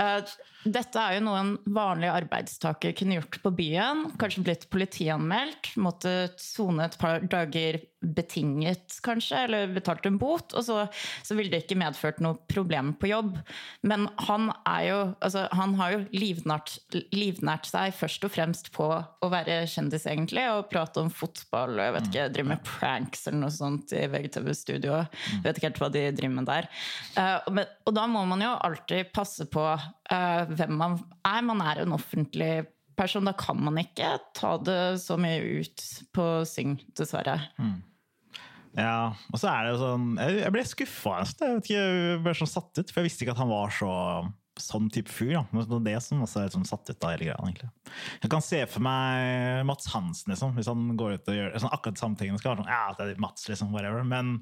eh, 0.00 0.32
Dette 0.60 1.00
er 1.00 1.16
jo 1.16 1.24
noe 1.24 1.38
en 1.40 1.52
vanlig 1.72 2.10
arbeidstaker 2.12 2.92
kunne 2.98 3.16
gjort 3.16 3.38
på 3.44 3.52
byen. 3.56 4.02
Kanskje 4.20 4.44
blitt 4.44 4.66
politianmeldt. 4.72 5.72
Måttet 5.80 6.42
sone 6.42 6.84
et 6.84 6.98
par 7.00 7.24
dager 7.24 7.80
betinget, 8.00 8.96
kanskje, 9.04 9.44
eller 9.44 9.72
betalt 9.74 10.06
en 10.08 10.18
bot. 10.20 10.54
Og 10.56 10.64
så, 10.64 10.84
så 11.26 11.36
ville 11.36 11.52
det 11.52 11.64
ikke 11.64 11.78
medført 11.80 12.20
noe 12.24 12.38
problem 12.50 12.94
på 13.00 13.10
jobb. 13.10 13.36
Men 13.86 14.08
han 14.26 14.48
er 14.68 14.84
jo 14.88 14.98
altså, 15.20 15.46
Han 15.56 15.74
har 15.80 15.94
jo 15.94 16.00
livnært, 16.14 16.78
livnært 17.12 17.68
seg 17.68 17.94
først 17.96 18.24
og 18.26 18.32
fremst 18.34 18.72
på 18.74 18.88
å 18.88 19.30
være 19.32 19.62
kjendis, 19.70 20.06
egentlig, 20.08 20.46
og 20.52 20.70
prate 20.72 21.04
om 21.04 21.12
fotball 21.12 21.76
og 21.76 21.84
jeg 21.84 21.96
vet 21.96 22.10
ikke, 22.10 22.26
drive 22.34 22.50
med 22.52 22.64
pranks 22.66 23.26
eller 23.28 23.42
noe 23.44 23.54
sånt 23.54 23.94
i 23.96 24.06
VGTV-studio. 24.10 24.98
Vet 25.44 25.60
ikke 25.60 25.70
helt 25.70 25.82
hva 25.82 25.92
de 25.92 26.06
driver 26.16 26.36
med 26.38 26.50
der. 26.50 26.68
Uh, 27.16 27.52
men, 27.52 27.70
og 27.86 27.96
da 27.96 28.06
må 28.10 28.24
man 28.28 28.44
jo 28.44 28.54
alltid 28.68 29.12
passe 29.14 29.46
på 29.50 29.66
uh, 29.76 30.42
hvem 30.50 30.76
man 30.80 30.98
er. 31.26 31.46
Man 31.50 31.64
er 31.64 31.82
en 31.82 31.96
offentlig 31.96 32.52
person. 33.00 33.28
Da 33.28 33.36
kan 33.36 33.60
man 33.64 33.80
ikke 33.80 34.16
ta 34.36 34.56
det 34.62 34.80
så 35.04 35.18
mye 35.20 35.60
ut 35.60 35.86
på 36.16 36.26
syng, 36.48 36.78
dessverre. 36.96 37.38
Ja, 38.78 39.12
og 39.32 39.40
så 39.40 39.48
er 39.50 39.64
det 39.66 39.70
jo 39.72 39.78
sånn 39.80 40.04
Jeg 40.20 40.52
ble 40.54 40.62
skuffa. 40.68 41.16
ikke, 41.26 41.74
jeg 41.74 42.20
ble 42.22 42.34
sånn 42.38 42.50
satt 42.50 42.78
ut, 42.78 42.92
for 42.92 43.00
jeg 43.00 43.08
visste 43.08 43.24
ikke 43.26 43.34
at 43.34 43.42
han 43.42 43.50
var 43.50 43.72
så 43.74 43.90
sånn 44.62 44.88
type 44.92 45.12
fyr. 45.12 45.32
da. 45.38 45.64
Det 45.64 45.76
er 45.78 45.86
det 45.90 45.96
som 46.04 46.22
også 46.24 46.44
er 46.44 46.54
sånn 46.54 46.66
satt 46.68 46.90
ut 46.90 47.06
av 47.06 47.14
hele 47.14 47.28
greia. 47.28 47.38
egentlig. 47.40 47.70
Jeg 48.22 48.30
kan 48.32 48.44
se 48.44 48.60
for 48.70 48.84
meg 48.84 49.64
Mats 49.68 49.88
Hansen, 49.94 50.32
liksom, 50.32 50.54
hvis 50.58 50.70
han 50.70 50.96
går 51.00 51.18
ut 51.18 51.30
og 51.32 51.38
gjør 51.38 51.56
sånn 51.62 51.74
akkurat 51.74 52.00
samme 52.02 52.20
tingene. 52.20 52.40
Skal 52.40 52.54
være 52.54 52.64
sånn, 52.64 52.72
ja, 52.72 52.94
det 52.98 53.08
er 53.08 53.22
Mats, 53.22 53.48
liksom, 53.50 53.72
whatever. 53.74 54.04
Men 54.06 54.38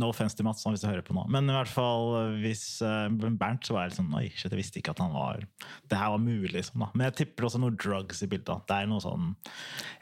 no 0.00 0.10
offense 0.12 0.36
til 0.38 0.48
Mats, 0.48 0.64
hvis 0.66 0.84
du 0.84 0.88
hører 0.90 1.04
på 1.06 1.16
nå. 1.16 1.26
Men 1.32 1.50
i 1.50 1.56
hvert 1.56 1.72
fall 1.72 2.34
hvis 2.42 2.64
uh, 2.84 3.06
Bernt, 3.08 3.66
så 3.66 3.76
var 3.76 3.88
jeg 3.88 3.98
sånn, 3.98 4.10
Oi, 4.18 4.26
shit, 4.34 4.50
jeg 4.50 4.58
visste 4.58 4.80
ikke 4.80 4.94
at 4.94 5.02
han 5.02 5.12
var 5.14 5.44
Det 5.88 5.98
her 5.98 6.12
var 6.14 6.22
mulig, 6.22 6.52
liksom. 6.56 6.82
da. 6.82 6.90
Men 6.94 7.08
jeg 7.08 7.18
tipper 7.22 7.48
også 7.48 7.60
noe 7.62 7.74
drugs 7.76 8.22
i 8.24 8.30
bildet. 8.30 8.66
Det 8.68 8.76
er 8.76 8.88
noe 8.90 9.02
sånn 9.04 9.30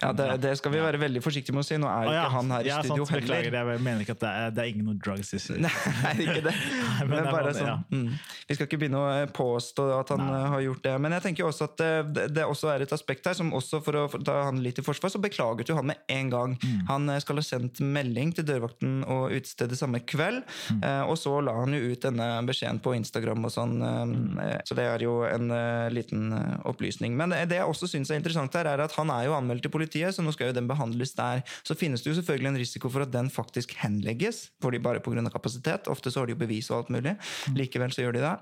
Ja, 0.03 0.13
det, 0.17 0.29
det 0.45 0.55
skal 0.61 0.75
vi 0.75 0.83
være 0.85 1.01
veldig 1.03 1.23
forsiktige 1.25 1.57
med 1.57 1.65
å 1.65 1.69
si. 1.69 1.79
Nå 1.81 1.91
er 1.91 2.09
jo 2.09 2.15
ja. 2.15 2.25
ikke 2.25 2.37
han 2.37 2.55
her 2.57 2.69
i 2.69 2.71
Ja, 2.71 2.81
studio 2.85 3.09
sant, 3.09 3.21
Beklager, 3.21 3.51
heller. 3.51 3.75
jeg 3.77 3.85
mener 3.87 4.05
ikke 4.05 4.17
at 4.17 4.23
det 4.23 4.33
er, 4.33 4.55
det 4.57 4.65
er 4.65 4.73
ingen 4.73 4.91
noe 4.91 5.01
drugs 5.01 5.33
i 5.37 5.41
studio. 5.43 5.71
Nei, 6.05 6.15
ikke 6.27 6.43
det. 6.49 6.55
men 7.09 7.17
Men 7.17 7.21
er 7.23 7.33
bare 7.33 7.55
sånn, 7.57 7.85
mm. 7.91 8.09
Vi 8.47 8.59
skal 8.59 8.69
ikke 8.69 8.81
begynne 8.83 9.03
å 9.03 9.11
eh, 9.15 9.27
påstå 9.57 9.89
at 9.97 10.13
han 10.15 10.23
Nei. 10.23 10.43
har 10.53 10.65
gjort 10.65 10.85
det. 10.85 10.95
Men 11.03 11.17
jeg 11.17 11.27
tenker 11.27 11.49
også 11.49 11.69
at 11.71 11.85
eh, 11.85 11.99
det, 12.07 12.29
det 12.37 12.47
også 12.47 12.71
er 12.73 12.85
et 12.85 12.95
aspekt 12.95 13.27
her 13.29 13.37
som 13.39 13.53
også, 13.57 13.81
for 13.85 13.99
å 13.99 14.07
ta 14.17 14.39
han 14.49 14.61
litt 14.65 14.81
i 14.81 14.87
forsvar, 14.87 15.13
så 15.13 15.23
beklaget 15.23 15.71
jo 15.71 15.79
han 15.79 15.91
med 15.91 16.03
en 16.13 16.33
gang. 16.33 16.57
Han 16.91 17.09
eh, 17.13 17.21
skal 17.25 17.41
ha 17.41 17.47
sendt 17.47 17.81
melding 17.85 18.35
til 18.37 18.47
dørvakten 18.49 19.03
og 19.05 19.35
utestedet 19.35 19.79
samme 19.79 20.03
kveld, 20.07 20.43
eh, 20.79 21.03
og 21.07 21.17
så 21.21 21.39
la 21.45 21.57
han 21.61 21.75
jo 21.77 21.93
ut 21.93 22.05
denne 22.05 22.29
beskjeden 22.47 22.81
på 22.85 22.95
Instagram 22.99 23.49
og 23.49 23.55
sånn. 23.55 23.77
Mm. 23.81 24.41
Så 24.67 24.77
det 24.79 24.87
er 24.89 25.05
jo 25.05 25.19
en 25.29 25.51
eh, 25.55 25.89
liten 25.95 26.31
eh, 26.37 26.57
opplysning. 26.69 27.17
Men 27.19 27.35
det 27.49 27.59
jeg 27.59 27.67
også 27.67 27.89
syns 27.91 28.13
er 28.13 28.21
interessant 28.21 28.55
her, 28.57 28.69
er 28.71 28.85
at 28.85 28.97
han 28.99 29.11
er 29.15 29.27
jo 29.29 29.37
anmeldt 29.37 29.67
til 29.67 29.75
politiet, 29.75 30.15
så 30.15 30.25
nå 30.25 30.35
skal 30.35 30.51
jo 30.51 30.59
den 30.59 30.71
behandles 30.71 31.15
der. 31.19 31.43
Så 31.67 31.77
finnes 31.79 32.05
det 32.05 32.13
jo 32.13 32.19
selvfølgelig 32.21 32.53
en 32.53 32.61
risiko 32.61 32.93
for 32.93 33.07
at 33.07 33.13
den 33.15 33.31
faktisk 33.33 33.77
henlegges, 33.83 34.47
fordi 34.63 34.83
bare 34.83 35.03
pga. 35.05 35.25
kapasitet. 35.33 35.89
Ofte 35.93 36.13
så 36.13 36.23
har 36.23 36.29
de 36.29 36.37
jo 36.37 36.43
bevis 36.43 36.71
og 36.71 36.83
alt 36.83 36.93
mulig. 36.95 37.17
Likevel 37.57 37.95
så 37.95 38.05
gjør 38.05 38.19
de 38.19 38.25
det. 38.25 38.35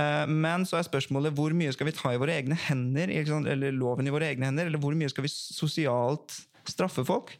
Eh, 0.00 0.24
Men 0.46 0.66
så 0.68 0.78
er 0.78 0.86
spørsmålet 0.86 1.34
hvor 1.36 1.54
mye 1.56 1.74
skal 1.74 1.90
vi 1.90 1.96
ta 1.96 2.14
i 2.14 2.20
våre 2.22 2.36
egne 2.38 2.58
hender, 2.68 3.12
eller 3.12 3.74
loven 3.74 4.06
i 4.06 4.14
våre 4.14 4.30
egne 4.30 4.50
hender, 4.50 4.70
eller 4.70 4.82
hvor 4.82 4.94
mye 4.98 5.10
skal 5.12 5.26
vi 5.26 5.32
sosialt 5.32 6.38
straffe 6.66 7.04
folk? 7.06 7.34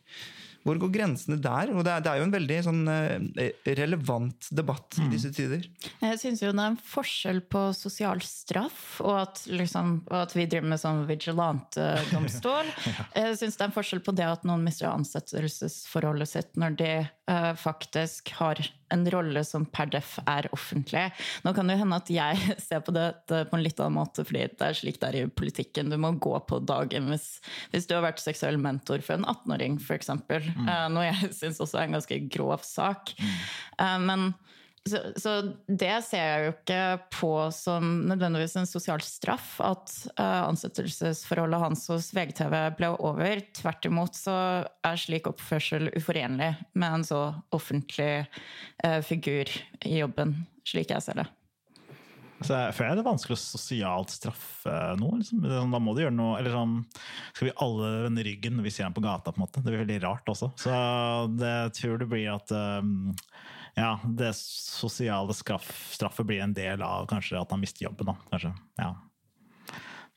Hvor 0.67 0.81
går 0.83 0.91
grensene 0.97 1.37
der? 1.39 1.71
Og 1.77 1.85
det 1.87 1.93
er, 1.93 2.03
det 2.03 2.11
er 2.11 2.19
jo 2.19 2.27
en 2.27 2.33
veldig 2.35 2.57
sånn, 2.67 2.81
eh, 2.91 3.53
relevant 3.79 4.49
debatt 4.51 4.99
i 4.99 5.07
disse 5.13 5.31
tider. 5.35 5.63
Jeg 6.03 6.19
syns 6.19 6.43
jo 6.43 6.51
det 6.51 6.65
er 6.65 6.73
en 6.73 6.81
forskjell 6.91 7.39
på 7.55 7.69
sosial 7.77 8.23
straff 8.27 8.99
og 9.05 9.15
at, 9.21 9.45
liksom, 9.47 10.01
og 10.11 10.17
at 10.25 10.35
vi 10.35 10.49
driver 10.51 10.73
med 10.73 10.83
sånn 10.83 11.05
vigilante-domstol. 11.07 12.73
Jeg 13.15 13.39
syns 13.39 13.61
det 13.61 13.63
er 13.63 13.71
en 13.71 13.77
forskjell 13.77 14.03
på 14.07 14.17
det 14.19 14.27
at 14.27 14.47
noen 14.49 14.67
mister 14.67 14.91
ansettelsesforholdet 14.91 16.33
sitt 16.33 16.59
når 16.59 16.81
de 16.83 16.91
eh, 17.05 17.15
faktisk 17.59 18.31
har 18.39 18.61
en 18.95 19.03
rolle 19.11 19.43
som 19.45 19.65
per 19.67 19.89
def 19.91 20.13
er 20.31 20.47
offentlig. 20.55 21.09
Nå 21.43 21.53
kan 21.57 21.67
det 21.67 21.79
hende 21.81 21.99
at 21.99 22.11
jeg 22.13 22.39
ser 22.69 22.85
på 22.87 22.95
det 22.95 23.09
på 23.27 23.43
en 23.43 23.65
litt 23.65 23.81
annen 23.83 23.99
måte, 23.99 24.23
fordi 24.27 24.45
det 24.47 24.69
er 24.69 24.79
slik 24.79 25.01
det 25.03 25.09
er 25.09 25.19
i 25.21 25.27
politikken. 25.27 25.91
Du 25.91 25.99
må 26.01 26.13
gå 26.23 26.37
på 26.47 26.61
dagen 26.63 27.11
hvis, 27.11 27.29
hvis 27.73 27.89
du 27.91 27.97
har 27.97 28.07
vært 28.07 28.23
seksuell 28.23 28.61
mentor 28.63 29.03
for 29.03 29.19
en 29.19 29.27
18-åring, 29.27 29.81
f.eks. 29.83 30.13
Mm. 30.15 30.71
noe 30.95 31.09
jeg 31.09 31.33
syns 31.41 31.63
også 31.63 31.81
er 31.81 31.89
en 31.89 31.99
ganske 31.99 32.21
grov 32.31 32.63
sak. 32.67 33.17
Eh, 33.19 33.99
men 34.07 34.31
så, 34.87 35.01
så 35.21 35.33
det 35.67 35.95
ser 36.07 36.23
jeg 36.23 36.45
jo 36.47 36.53
ikke 36.55 36.81
på 37.19 37.33
som 37.55 37.89
nødvendigvis 38.11 38.57
en 38.61 38.69
sosial 38.69 39.03
straff, 39.05 39.57
at 39.65 39.93
uh, 40.21 40.47
ansettelsesforholdet 40.47 41.63
hans 41.63 41.87
hos 41.93 42.13
VGTV 42.17 42.57
ble 42.79 42.93
over. 42.97 43.43
Tvert 43.57 43.89
imot 43.89 44.19
så 44.19 44.37
er 44.87 45.01
slik 45.01 45.31
oppførsel 45.31 45.91
uforenlig 45.97 46.53
med 46.79 47.01
en 47.01 47.07
så 47.07 47.23
offentlig 47.57 48.27
uh, 48.85 49.01
figur 49.07 49.51
i 49.87 49.99
jobben, 49.99 50.39
slik 50.67 50.95
jeg 50.95 51.05
ser 51.05 51.23
det. 51.23 51.29
Så 52.45 52.53
jeg 52.53 52.75
føler 52.77 52.99
det 52.99 53.01
er 53.01 53.09
vanskelig 53.09 53.37
å 53.37 53.41
sosialt 53.41 54.13
straffe 54.13 54.73
noe. 55.01 55.23
Liksom. 55.23 55.41
Sånn, 55.41 55.73
Da 55.73 55.81
må 55.81 55.95
du 55.97 56.03
gjøre 56.03 56.13
noe 56.13 56.35
Eller 56.37 56.53
sånn 56.53 56.75
Skal 57.31 57.49
vi 57.49 57.55
alle 57.65 57.93
vende 58.05 58.27
ryggen 58.27 58.59
når 58.59 58.67
vi 58.67 58.73
ser 58.75 58.85
ham 58.85 58.97
på 58.97 59.05
gata? 59.05 59.33
på 59.33 59.41
en 59.41 59.47
måte? 59.47 59.63
Det 59.65 59.73
blir 59.73 59.85
veldig 59.87 60.03
rart 60.05 60.29
også. 60.29 60.51
Så 60.61 60.75
det 61.33 61.57
tror 61.79 62.03
det 62.03 62.11
blir 62.11 62.29
at 62.35 62.53
um, 62.53 63.15
ja, 63.77 63.99
det 64.19 64.33
sosiale 64.39 65.35
straff, 65.37 65.69
straffet 65.93 66.27
blir 66.29 66.41
en 66.45 66.55
del 66.57 66.83
av 66.85 67.05
kanskje 67.11 67.37
at 67.41 67.53
han 67.53 67.61
mister 67.61 67.85
jobben. 67.85 68.09
da, 68.09 68.17
kanskje, 68.33 68.55
ja. 68.81 68.95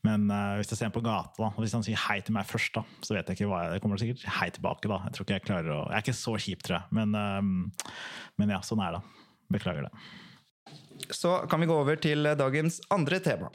Men 0.07 0.29
uh, 0.31 0.55
hvis 0.55 0.71
jeg 0.71 0.79
ser 0.79 0.87
ham 0.87 0.95
på 0.95 1.03
gata, 1.03 1.35
da, 1.41 1.49
og 1.51 1.59
hvis 1.59 1.75
han 1.75 1.83
sier 1.83 1.99
hei 2.07 2.21
til 2.23 2.37
meg 2.37 2.47
først, 2.47 2.71
da, 2.77 2.85
så 3.03 3.17
vet 3.17 3.27
jeg 3.27 3.41
ikke 3.41 3.49
hva 3.51 3.65
jeg 3.73 3.83
kommer 3.83 3.99
sikkert 3.99 4.23
hei 4.39 4.47
tilbake. 4.55 4.87
da. 4.87 5.01
Jeg 5.09 5.17
tror 5.17 5.27
ikke 5.27 5.37
jeg 5.37 5.47
klarer 5.49 5.75
å, 5.75 5.81
jeg 5.89 5.99
er 5.99 6.07
ikke 6.07 6.19
så 6.21 6.37
kjip, 6.39 6.63
tror 6.63 6.79
jeg. 6.79 6.95
Men, 7.01 7.19
um, 7.19 7.93
men 8.39 8.55
ja, 8.55 8.63
sånn 8.63 8.83
er 8.85 8.95
det. 8.95 9.03
Beklager 9.51 9.89
det. 9.89 11.11
Så 11.11 11.41
kan 11.51 11.59
vi 11.59 11.67
gå 11.67 11.75
over 11.83 11.99
til 11.99 12.31
dagens 12.39 12.79
andre 12.95 13.19
tema. 13.23 13.51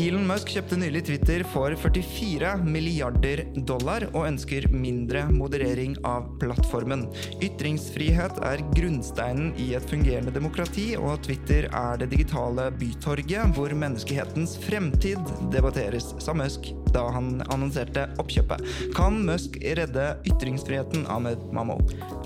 Elon 0.00 0.22
Musk 0.24 0.48
kjøpte 0.54 0.78
nylig 0.80 1.00
Twitter 1.04 1.42
for 1.52 1.74
44 1.76 2.54
milliarder 2.64 3.42
dollar 3.68 4.06
og 4.14 4.30
ønsker 4.30 4.64
mindre 4.72 5.26
moderering 5.28 5.92
av 6.08 6.30
plattformen. 6.40 7.02
Ytringsfrihet 7.44 8.38
er 8.48 8.62
grunnsteinen 8.72 9.50
i 9.60 9.66
et 9.76 9.84
fungerende 9.90 10.32
demokrati, 10.32 10.94
og 10.96 11.20
Twitter 11.26 11.68
er 11.68 12.00
det 12.00 12.08
digitale 12.14 12.70
bytorget 12.80 13.52
hvor 13.58 13.74
menneskehetens 13.82 14.56
fremtid 14.64 15.34
debatteres, 15.52 16.14
sa 16.22 16.32
Musk 16.38 16.70
da 16.94 17.04
han 17.12 17.42
annonserte 17.50 18.06
oppkjøpet. 18.22 18.64
Kan 18.96 19.20
Musk 19.28 19.60
redde 19.60 20.14
ytringsfriheten, 20.32 21.04
Ahmed 21.12 21.44
Mammo? 21.52 21.76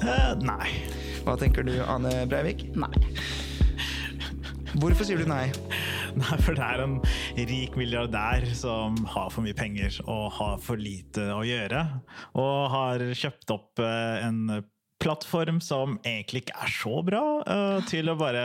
Uh, 0.05 0.31
nei. 0.47 0.71
Hva 1.27 1.35
tenker 1.43 1.67
du, 1.67 1.75
Ane 1.89 2.21
Breivik? 2.31 2.69
Nei. 2.79 2.93
Hvorfor 4.79 5.07
sier 5.07 5.19
du 5.19 5.27
nei? 5.31 5.49
Nei, 6.20 6.37
for 6.38 6.55
det 6.55 6.62
er 6.62 6.83
en 6.85 6.98
rik 7.50 7.74
milliardær 7.79 8.46
som 8.55 8.96
har 9.16 9.33
for 9.35 9.42
mye 9.42 9.57
penger 9.57 9.96
og 10.05 10.29
har 10.37 10.61
for 10.62 10.79
lite 10.79 11.27
å 11.35 11.42
gjøre. 11.46 11.81
Og 12.38 12.59
har 12.70 13.03
kjøpt 13.18 13.50
opp 13.55 13.83
eh, 13.83 14.22
en 14.22 14.62
plattform 15.02 15.61
som 15.61 15.98
egentlig 16.07 16.44
ikke 16.44 16.57
er 16.64 16.72
så 16.72 17.00
bra, 17.04 17.22
uh, 17.44 17.78
til 17.88 18.09
å 18.09 18.16
bare 18.18 18.44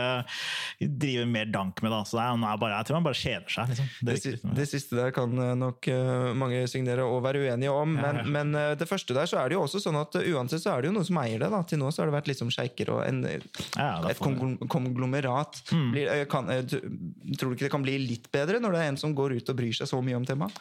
drive 0.80 1.26
mer 1.30 1.48
dank 1.52 1.80
med. 1.84 1.92
Da. 1.94 2.00
Så 2.04 2.18
det 2.18 2.26
er, 2.26 2.60
bare, 2.60 2.76
jeg 2.78 2.88
tror 2.88 2.98
man 2.98 3.06
bare 3.06 3.20
kjeder 3.20 3.54
seg. 3.54 3.72
Liksom. 3.72 3.90
Det, 4.00 4.16
Det, 4.20 4.52
det 4.58 4.66
siste 4.68 4.98
der 4.98 5.12
kan 5.14 5.32
eh, 5.40 5.54
nok 5.58 5.86
uh, 5.88 6.30
mange 6.36 6.60
signere 6.70 7.06
og 7.06 7.22
være 7.24 7.44
uenige 7.46 7.72
om, 7.72 7.94
Ja, 7.96 8.02
men, 8.02 8.18
ja. 8.20 8.24
men 8.36 8.52
uh, 8.58 8.74
det 8.78 8.88
første 8.88 9.16
der 9.16 9.30
så 9.30 9.40
er 9.40 9.50
det 9.50 9.56
jo 9.56 9.64
også 9.64 9.80
sånn 9.82 9.98
at 10.00 10.18
uansett 10.20 10.64
så 10.64 10.74
er 10.74 10.82
det 10.82 10.90
jo 10.90 10.96
noen 10.98 11.08
som 11.08 11.20
eier 11.22 11.40
det. 11.40 11.50
da. 11.52 11.62
Til 11.66 11.80
nå 11.80 11.90
så 11.90 12.02
har 12.02 12.10
det 12.10 12.16
vært 12.18 12.30
liksom 12.30 12.52
sjeiker 12.52 12.92
og 12.96 13.00
en, 13.06 13.22
ja, 13.24 13.90
et 14.10 14.20
konglomerat. 14.20 15.62
Mm. 15.72 15.88
Blir, 15.94 16.12
kan, 16.30 16.50
tror 16.50 17.52
du 17.52 17.56
ikke 17.56 17.68
det 17.68 17.72
kan 17.72 17.86
bli 17.86 17.96
litt 18.02 18.28
bedre 18.34 18.60
når 18.60 18.76
det 18.76 18.82
er 18.82 18.92
en 18.92 19.00
som 19.00 19.14
går 19.16 19.38
ut 19.38 19.52
og 19.52 19.58
bryr 19.58 19.76
seg 19.76 19.88
så 19.90 20.00
mye 20.04 20.18
om 20.18 20.26
temaet? 20.28 20.56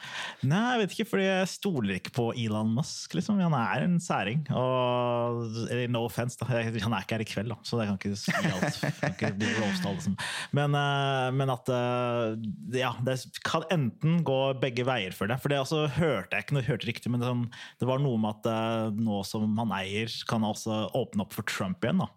Nei, 0.48 0.64
jeg 0.76 0.84
vet 0.84 0.96
ikke, 0.96 1.10
fordi 1.14 1.28
jeg 1.28 1.52
stoler 1.52 2.00
ikke 2.00 2.16
på 2.16 2.30
Elon 2.40 2.72
Musk. 2.78 3.18
Liksom. 3.18 3.42
Han 3.44 3.58
er 3.58 3.86
en 3.86 4.00
særing. 4.04 4.46
Og, 4.56 5.60
no 5.88 6.04
offense, 6.08 6.36
da. 6.40 6.46
Han 6.50 6.94
er 6.94 7.04
ikke 7.06 7.16
her 7.18 7.24
i 7.24 7.28
kveld, 7.30 7.50
da, 7.54 7.58
så 7.64 7.80
jeg 7.80 7.88
kan 7.90 7.98
ikke 8.00 8.18
si 8.20 8.34
alt. 8.34 8.80
Ikke 9.10 9.32
bli 9.38 9.50
alle 9.60 10.02
som- 10.02 10.18
Men, 10.52 10.76
eh, 10.76 11.32
men 11.32 11.50
at 11.54 11.70
eh, 11.70 12.36
ja, 12.80 12.92
det 13.06 13.16
kan 13.46 13.64
enten 13.72 14.24
gå 14.28 14.40
begge 14.60 14.84
veier 14.86 15.14
for 15.16 15.28
det. 15.28 15.40
For 15.40 15.50
det 15.50 15.60
også 15.62 15.86
hørte 15.98 16.36
jeg 16.36 16.46
ikke 16.48 16.58
noe 16.58 16.68
hørte 16.68 16.88
riktig, 16.90 17.12
men 17.14 17.22
det, 17.22 17.30
sånn, 17.30 17.46
det 17.80 17.88
var 17.90 18.00
noe 18.04 18.18
med 18.20 18.40
at 18.42 18.50
eh, 18.52 18.90
nå 19.00 19.22
som 19.26 19.56
han 19.62 19.72
eier, 19.80 20.10
kan 20.30 20.42
han 20.44 20.52
også 20.54 20.92
åpne 20.98 21.22
opp 21.26 21.34
for 21.38 21.44
Trump 21.50 21.82
igjen. 21.86 22.04
da. 22.04 22.10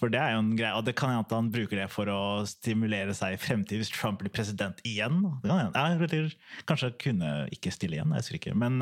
For 0.00 0.08
det 0.12 0.20
er 0.20 0.32
jo 0.36 0.42
en 0.44 0.54
greie, 0.56 0.74
og 0.76 0.84
det 0.86 0.94
kan 0.96 1.10
hende 1.12 1.26
at 1.26 1.34
han 1.34 1.50
bruker 1.52 1.76
det 1.82 1.88
for 1.92 2.06
å 2.12 2.20
stimulere 2.48 3.14
seg 3.16 3.34
i 3.34 3.40
fremtiden 3.40 3.82
hvis 3.82 3.92
Trump 3.92 4.20
blir 4.22 4.32
president 4.32 4.78
igjen. 4.88 5.22
Kan. 5.42 5.72
Ja, 5.74 5.88
kanskje 6.68 6.92
kunne 7.00 7.32
ikke 7.54 7.72
stille 7.74 7.98
igjen, 7.98 8.12
jeg 8.14 8.22
husker 8.22 8.38
ikke. 8.40 8.54
Men 8.58 8.78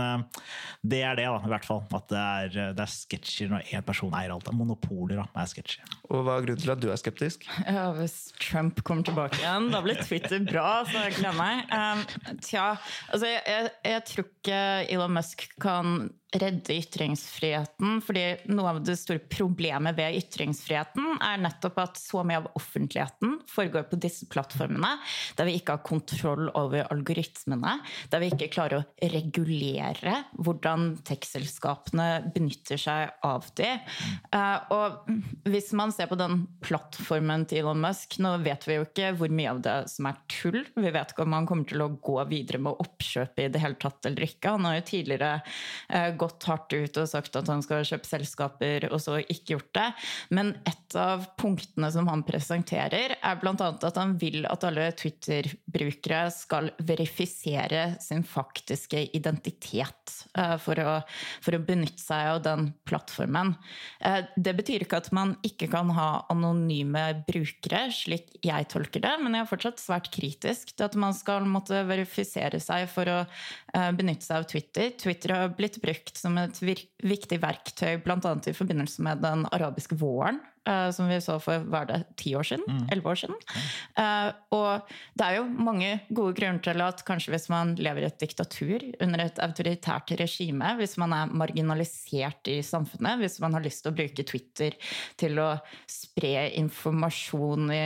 det 0.86 1.02
er 1.06 1.16
det, 1.18 1.26
da, 1.26 1.38
i 1.44 1.50
hvert 1.50 1.66
fall. 1.66 1.82
At 1.96 2.08
det 2.10 2.18
er, 2.22 2.72
det 2.76 2.84
er 2.84 2.90
sketsjer 2.92 3.50
når 3.52 3.66
én 3.74 3.84
person 3.86 4.14
eier 4.16 4.25
alt. 4.34 4.48
av 4.48 4.56
Monopoler 4.56 5.20
da, 5.20 5.26
er 5.38 5.48
sketchy. 5.50 5.80
Og 6.10 6.22
hva 6.26 6.36
er 6.36 6.46
grunnen 6.46 6.62
til 6.62 6.74
at 6.74 6.82
du 6.82 6.88
er 6.92 7.00
skeptisk? 7.00 7.46
Ja, 7.66 7.88
hvis 7.96 8.16
Trump 8.42 8.82
kommer 8.86 9.06
tilbake 9.06 9.40
igjen, 9.40 9.70
da 9.72 9.82
blir 9.84 9.98
Twitter 10.02 10.42
bra, 10.46 10.82
så 10.88 11.06
jeg 11.06 11.16
gleder 11.20 11.38
meg. 11.38 11.64
Um, 11.70 12.36
tja, 12.44 12.68
altså 13.10 13.30
jeg, 13.30 13.42
jeg, 13.46 13.72
jeg 13.92 14.04
tror 14.10 14.28
ikke 14.30 14.60
Elon 14.96 15.16
Musk 15.16 15.48
kan 15.62 15.98
redde 16.34 16.74
ytringsfriheten, 16.74 18.00
fordi 18.04 18.24
noe 18.50 18.72
av 18.74 18.80
det 18.84 18.96
store 18.98 19.22
problemet 19.30 19.96
ved 19.96 20.16
ytringsfriheten 20.18 21.20
er 21.22 21.38
nettopp 21.40 21.78
at 21.84 22.00
så 22.00 22.24
mye 22.26 22.40
av 22.40 22.48
offentligheten 22.58 23.38
foregår 23.50 23.86
på 23.90 23.98
disse 24.02 24.26
plattformene, 24.32 24.90
der 25.38 25.48
vi 25.48 25.56
ikke 25.60 25.76
har 25.76 25.84
kontroll 25.86 26.50
over 26.58 26.88
algoritmene, 26.92 27.76
der 28.10 28.22
vi 28.22 28.30
ikke 28.32 28.50
klarer 28.52 28.82
å 28.82 29.10
regulere 29.14 30.16
hvordan 30.36 30.96
tekstselskapene 31.06 32.08
benytter 32.34 32.80
seg 32.80 33.14
av 33.26 33.46
de. 33.58 33.70
Eh, 34.34 34.58
Og 34.74 35.10
hvis 35.46 35.70
man 35.78 35.92
ser 35.94 36.10
på 36.10 36.18
den 36.18 36.44
plattformen 36.64 37.46
til 37.48 37.62
Elon 37.62 37.80
Musk, 37.84 38.18
nå 38.22 38.36
vet 38.44 38.66
vi 38.66 38.80
jo 38.80 38.86
ikke 38.86 39.12
hvor 39.18 39.32
mye 39.32 39.52
av 39.54 39.62
det 39.64 39.76
som 39.92 40.10
er 40.10 40.18
tull. 40.32 40.62
Vi 40.74 40.90
vet 40.90 41.12
ikke 41.12 41.26
om 41.26 41.36
han 41.36 41.46
kommer 41.48 41.68
til 41.70 41.84
å 41.84 41.90
gå 42.02 42.18
videre 42.30 42.60
med 42.62 42.82
oppkjøpet 42.82 43.46
i 43.46 43.52
det 43.54 43.62
hele 43.62 43.78
tatt 43.80 44.08
eller 44.08 44.26
ikke. 44.26 44.56
Han 44.56 44.66
har 44.68 44.78
jo 44.80 44.86
tidligere 44.90 45.32
eh, 45.88 46.15
gått 46.18 46.46
hardt 46.48 46.72
ut 46.74 47.00
og 47.00 47.08
sagt 47.10 47.36
at 47.38 47.50
han 47.50 47.62
skal 47.64 47.84
kjøpe 47.86 48.08
selskaper, 48.08 48.88
og 48.90 49.00
så 49.02 49.18
ikke 49.22 49.56
gjort 49.56 49.72
det. 49.76 49.86
Men 50.34 50.54
et 50.68 50.96
av 50.98 51.26
punktene 51.40 51.90
som 51.92 52.08
han 52.10 52.24
presenterer, 52.26 53.16
er 53.20 53.40
bl.a. 53.40 53.54
at 53.56 53.98
han 53.98 54.16
vil 54.20 54.46
at 54.48 54.64
alle 54.66 54.88
Twitter-brukere 54.96 56.22
skal 56.34 56.70
verifisere 56.86 57.96
sin 58.02 58.24
faktiske 58.26 59.06
identitet 59.16 60.14
eh, 60.38 60.56
for 60.62 60.80
å, 60.82 60.96
for 61.44 61.56
å 61.56 61.62
benytte 61.66 62.02
seg 62.02 62.32
av 62.34 62.42
den 62.46 62.70
plattformen. 62.88 63.54
Eh, 64.00 64.22
Det 64.36 64.54
betyr 64.56 64.86
ikke 64.86 65.00
at 65.02 65.12
man 65.16 65.36
ikke 65.46 65.68
kan 65.72 65.90
ha 65.96 66.08
anonyme 66.32 67.04
brukere, 67.26 67.86
slik 67.94 68.36
jeg 68.44 68.68
tolker 68.72 69.02
det, 69.04 69.14
men 69.22 69.36
jeg 69.36 69.46
er 69.46 69.50
fortsatt 69.50 69.82
svært 69.82 70.10
kritisk 70.14 70.74
til 70.74 70.86
at 70.86 70.96
man 70.98 71.14
skal 71.16 71.46
måtte 71.48 71.82
verifisere 71.88 72.60
seg 72.62 72.86
for 72.92 73.10
å 73.10 73.18
eh, 73.24 73.90
benytte 73.96 74.26
seg 74.26 74.40
av 74.40 74.48
Twitter. 74.50 74.92
Twitter 75.00 75.34
har 75.34 75.54
blitt 75.56 75.80
brukt 75.82 76.05
som 76.14 76.36
et 76.38 76.60
viktig 76.62 77.40
verktøy 77.42 77.98
bl.a. 78.04 78.18
i 78.46 78.54
forbindelse 78.56 79.02
med 79.02 79.24
den 79.24 79.46
arabiske 79.50 79.98
våren, 79.98 80.38
som 80.90 81.08
vi 81.10 81.18
så 81.22 81.38
for 81.42 81.62
hva 81.70 81.84
er 81.84 81.90
det, 81.92 82.00
ti 82.18 82.34
år 82.38 82.46
siden? 82.48 82.64
Elleve 82.90 83.12
år 83.12 83.20
siden. 83.20 83.36
Eh, 84.00 84.30
og 84.56 84.90
det 85.16 85.26
er 85.26 85.38
jo 85.38 85.46
mange 85.46 85.92
gode 86.08 86.34
grunner 86.38 86.62
til 86.64 86.82
at 86.84 87.02
kanskje 87.06 87.32
hvis 87.34 87.48
man 87.52 87.74
lever 87.78 88.04
i 88.04 88.08
et 88.08 88.18
diktatur, 88.20 88.82
under 89.02 89.24
et 89.26 89.40
autoritært 89.42 90.14
regime, 90.20 90.72
hvis 90.80 90.96
man 91.00 91.14
er 91.16 91.32
marginalisert 91.32 92.50
i 92.52 92.58
samfunnet, 92.66 93.20
hvis 93.22 93.38
man 93.44 93.56
har 93.56 93.64
lyst 93.64 93.84
til 93.84 93.92
å 93.92 93.96
bruke 93.96 94.26
Twitter 94.26 94.76
til 95.20 95.40
å 95.42 95.48
spre 95.90 96.48
informasjon 96.58 97.72
i, 97.74 97.84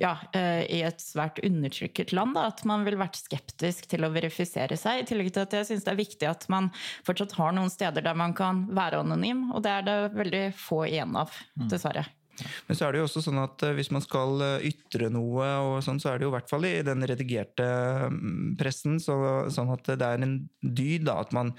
ja, 0.00 0.14
eh, 0.36 0.64
i 0.78 0.82
et 0.86 1.02
svært 1.02 1.42
undertrykket 1.46 2.14
land, 2.16 2.36
da, 2.38 2.48
at 2.52 2.64
man 2.68 2.86
ville 2.86 3.00
vært 3.00 3.20
skeptisk 3.20 3.88
til 3.92 4.06
å 4.06 4.12
verifisere 4.14 4.78
seg. 4.80 5.02
I 5.02 5.08
tillegg 5.08 5.32
til 5.34 5.46
at 5.46 5.58
jeg 5.60 5.70
syns 5.70 5.86
det 5.86 5.94
er 5.94 6.00
viktig 6.00 6.30
at 6.30 6.48
man 6.52 6.70
fortsatt 7.06 7.36
har 7.38 7.54
noen 7.56 7.72
steder 7.72 8.04
der 8.06 8.16
man 8.18 8.34
kan 8.36 8.66
være 8.76 9.02
anonym, 9.04 9.50
og 9.52 9.64
det 9.66 9.74
er 9.78 9.86
det 9.86 9.98
veldig 10.16 10.44
få 10.56 10.84
igjen 10.88 11.16
av, 11.18 11.34
dessverre. 11.56 12.05
Men 12.66 12.78
så 12.78 12.86
er 12.86 12.94
det 12.94 13.00
jo 13.00 13.08
også 13.08 13.22
sånn 13.24 13.40
at 13.42 13.64
eh, 13.66 13.74
hvis 13.78 13.92
man 13.94 14.04
skal 14.04 14.42
eh, 14.44 14.68
ytre 14.70 15.10
noe, 15.12 15.48
sånn, 15.84 16.00
så 16.02 16.12
er 16.12 16.18
det 16.18 16.26
jo 16.26 16.32
i 16.32 16.36
hvert 16.36 16.52
fall 16.52 16.68
i 16.68 16.74
den 16.86 17.06
redigerte 17.08 17.66
mm, 18.12 18.54
pressen 18.60 19.00
så, 19.02 19.16
sånn 19.52 19.72
at 19.74 19.92
det 19.96 20.06
er 20.06 20.26
en 20.26 20.38
dyd 20.60 21.06
da, 21.08 21.20
at 21.24 21.34
man, 21.36 21.54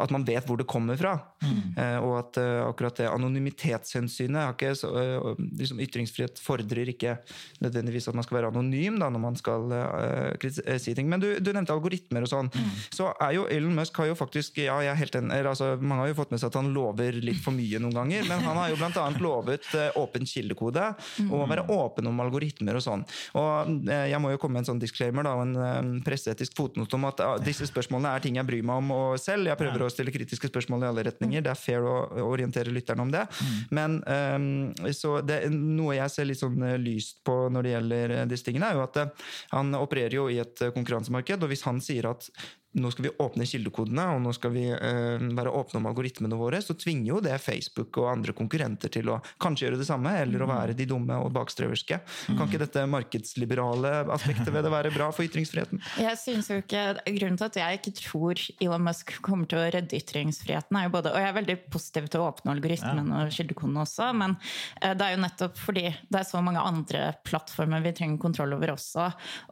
at 0.00 0.12
man 0.14 0.24
vet 0.26 0.46
hvor 0.48 0.58
det 0.60 0.68
kommer 0.70 0.98
fra. 1.00 1.14
Eh, 1.42 1.98
og 2.02 2.16
at 2.18 2.38
eh, 2.40 2.60
akkurat 2.66 2.98
det 3.00 3.08
anonymitetshensynet 3.10 4.40
har 4.42 4.54
ikke 4.54 4.72
så, 4.78 4.90
eh, 5.00 5.40
liksom 5.60 5.80
Ytringsfrihet 5.82 6.40
fordrer 6.42 6.90
ikke 6.92 7.16
nødvendigvis 7.64 8.08
at 8.10 8.18
man 8.18 8.26
skal 8.26 8.40
være 8.40 8.50
anonym 8.52 8.98
da, 9.00 9.08
når 9.12 9.22
man 9.22 9.38
skal 9.40 9.72
eh, 9.76 10.76
si 10.80 10.94
ting. 10.96 11.08
Men 11.10 11.22
du, 11.22 11.28
du 11.40 11.52
nevnte 11.52 11.74
algoritmer 11.74 12.26
og 12.26 12.32
sånn. 12.32 12.52
Så 12.92 13.10
er 13.16 13.36
jo 13.38 13.46
Elon 13.50 13.76
Musk 13.78 13.96
har 14.02 14.10
jo 14.10 14.18
faktisk 14.18 14.60
ja, 14.60 14.78
jeg 14.84 14.92
er 14.92 15.00
helt 15.00 15.18
en, 15.18 15.32
altså, 15.40 15.72
Mange 15.80 16.04
har 16.04 16.12
jo 16.12 16.18
fått 16.20 16.34
med 16.34 16.42
seg 16.42 16.50
at 16.52 16.60
han 16.60 16.72
lover 16.74 17.20
litt 17.22 17.40
for 17.42 17.56
mye 17.56 17.80
noen 17.82 17.96
ganger, 17.96 18.26
men 18.28 18.44
han 18.44 18.58
har 18.58 18.72
jo 18.72 18.78
annet 18.90 19.22
lovet 19.22 19.66
åpen 19.96 20.26
kildekode 20.28 20.82
og 21.28 21.36
å 21.40 21.46
være 21.48 21.64
åpen 21.72 22.08
om 22.10 22.20
algoritmer 22.22 22.76
og 22.78 22.84
sånn. 22.84 23.04
Og 23.38 23.86
Jeg 23.86 24.18
må 24.22 24.32
jo 24.32 24.40
komme 24.40 24.58
med 24.58 24.64
en 24.64 24.72
sånn 24.72 24.82
disclaimer 24.82 25.26
da, 25.26 25.34
og 25.38 25.46
en 25.46 26.00
presseetisk 26.04 26.56
fotnote 26.58 26.98
om 26.98 27.06
at 27.08 27.22
ah, 27.24 27.36
disse 27.42 27.66
spørsmålene 27.68 28.14
er 28.14 28.24
ting 28.24 28.38
jeg 28.38 28.48
bryr 28.48 28.66
meg 28.66 28.82
om 28.82 28.92
og 28.94 29.20
selv. 29.20 29.48
Jeg 29.50 29.58
prøver 29.60 29.69
å 29.78 29.90
stille 29.92 30.14
kritiske 30.14 30.50
spørsmål 30.50 30.84
i 30.84 30.88
alle 30.90 31.04
retninger. 31.06 31.44
Det 31.44 31.52
er 31.52 31.60
fair 31.60 31.86
å 31.86 31.96
orientere 32.26 32.74
lytterne 32.74 33.06
om 33.06 33.12
det. 33.12 33.26
Men 33.74 34.00
eh, 34.04 34.92
så 34.96 35.18
det, 35.24 35.42
noe 35.54 35.98
jeg 35.98 36.14
ser 36.14 36.30
litt 36.30 36.42
sånn 36.42 36.62
eh, 36.66 36.78
lyst 36.80 37.20
på 37.26 37.36
når 37.52 37.66
det 37.66 37.74
gjelder 37.76 38.16
eh, 38.16 38.24
disse 38.30 38.48
tingene, 38.48 38.70
er 38.70 38.80
jo 38.80 38.86
at 38.86 39.02
eh, 39.02 39.28
han 39.54 39.74
opererer 39.78 40.18
jo 40.18 40.28
i 40.32 40.40
et 40.42 40.64
konkurransemarked, 40.74 41.44
og 41.44 41.52
hvis 41.52 41.66
han 41.68 41.82
sier 41.84 42.10
at 42.10 42.30
nå 42.78 42.90
skal 42.92 43.08
vi 43.08 43.10
åpne 43.18 43.46
kildekodene 43.48 44.04
og 44.14 44.20
nå 44.22 44.32
skal 44.36 44.52
vi 44.54 44.64
eh, 44.70 45.22
være 45.36 45.52
åpne 45.58 45.80
om 45.80 45.88
algoritmene 45.90 46.38
våre, 46.38 46.60
så 46.62 46.76
tvinger 46.78 47.08
jo 47.08 47.20
det 47.24 47.34
Facebook 47.42 47.98
og 47.98 48.10
andre 48.12 48.34
konkurrenter 48.36 48.92
til 48.92 49.10
å 49.10 49.18
kanskje 49.42 49.66
gjøre 49.66 49.80
det 49.80 49.88
samme, 49.88 50.12
eller 50.22 50.44
å 50.44 50.48
være 50.50 50.76
de 50.78 50.86
dumme 50.88 51.16
og 51.18 51.32
bakstreverske. 51.34 51.98
Kan 52.28 52.44
ikke 52.46 52.62
dette 52.62 52.86
markedsliberale 52.90 53.94
aspektet 54.14 54.52
ved 54.54 54.66
det 54.66 54.72
være 54.72 54.94
bra 54.94 55.10
for 55.14 55.26
ytringsfriheten? 55.26 55.82
Jeg 56.06 56.18
synes 56.20 56.50
jo 56.50 56.60
ikke, 56.62 56.84
Grunnen 57.20 57.38
til 57.40 57.48
at 57.48 57.56
jeg 57.58 57.78
ikke 57.78 57.92
tror 57.96 58.40
Elon 58.62 58.84
Musk 58.84 59.12
kommer 59.24 59.48
til 59.50 59.58
å 59.60 59.66
redde 59.74 59.98
ytringsfriheten, 59.98 60.76
er 60.76 60.86
jo 60.86 60.92
både 60.94 61.12
Og 61.12 61.20
jeg 61.20 61.28
er 61.28 61.36
veldig 61.36 61.56
positiv 61.72 62.06
til 62.10 62.22
å 62.22 62.28
åpne 62.30 62.52
algoritmen 62.54 63.10
og 63.16 63.32
kildekodene 63.34 63.82
også, 63.82 64.10
men 64.16 64.36
eh, 64.80 64.94
det 64.96 65.06
er 65.06 65.14
jo 65.14 65.22
nettopp 65.24 65.58
fordi 65.60 65.84
det 65.90 66.20
er 66.20 66.28
så 66.28 66.42
mange 66.44 66.62
andre 66.62 67.02
plattformer 67.26 67.82
vi 67.84 67.92
trenger 67.96 68.22
kontroll 68.22 68.54
over 68.56 68.74
også. 68.76 69.08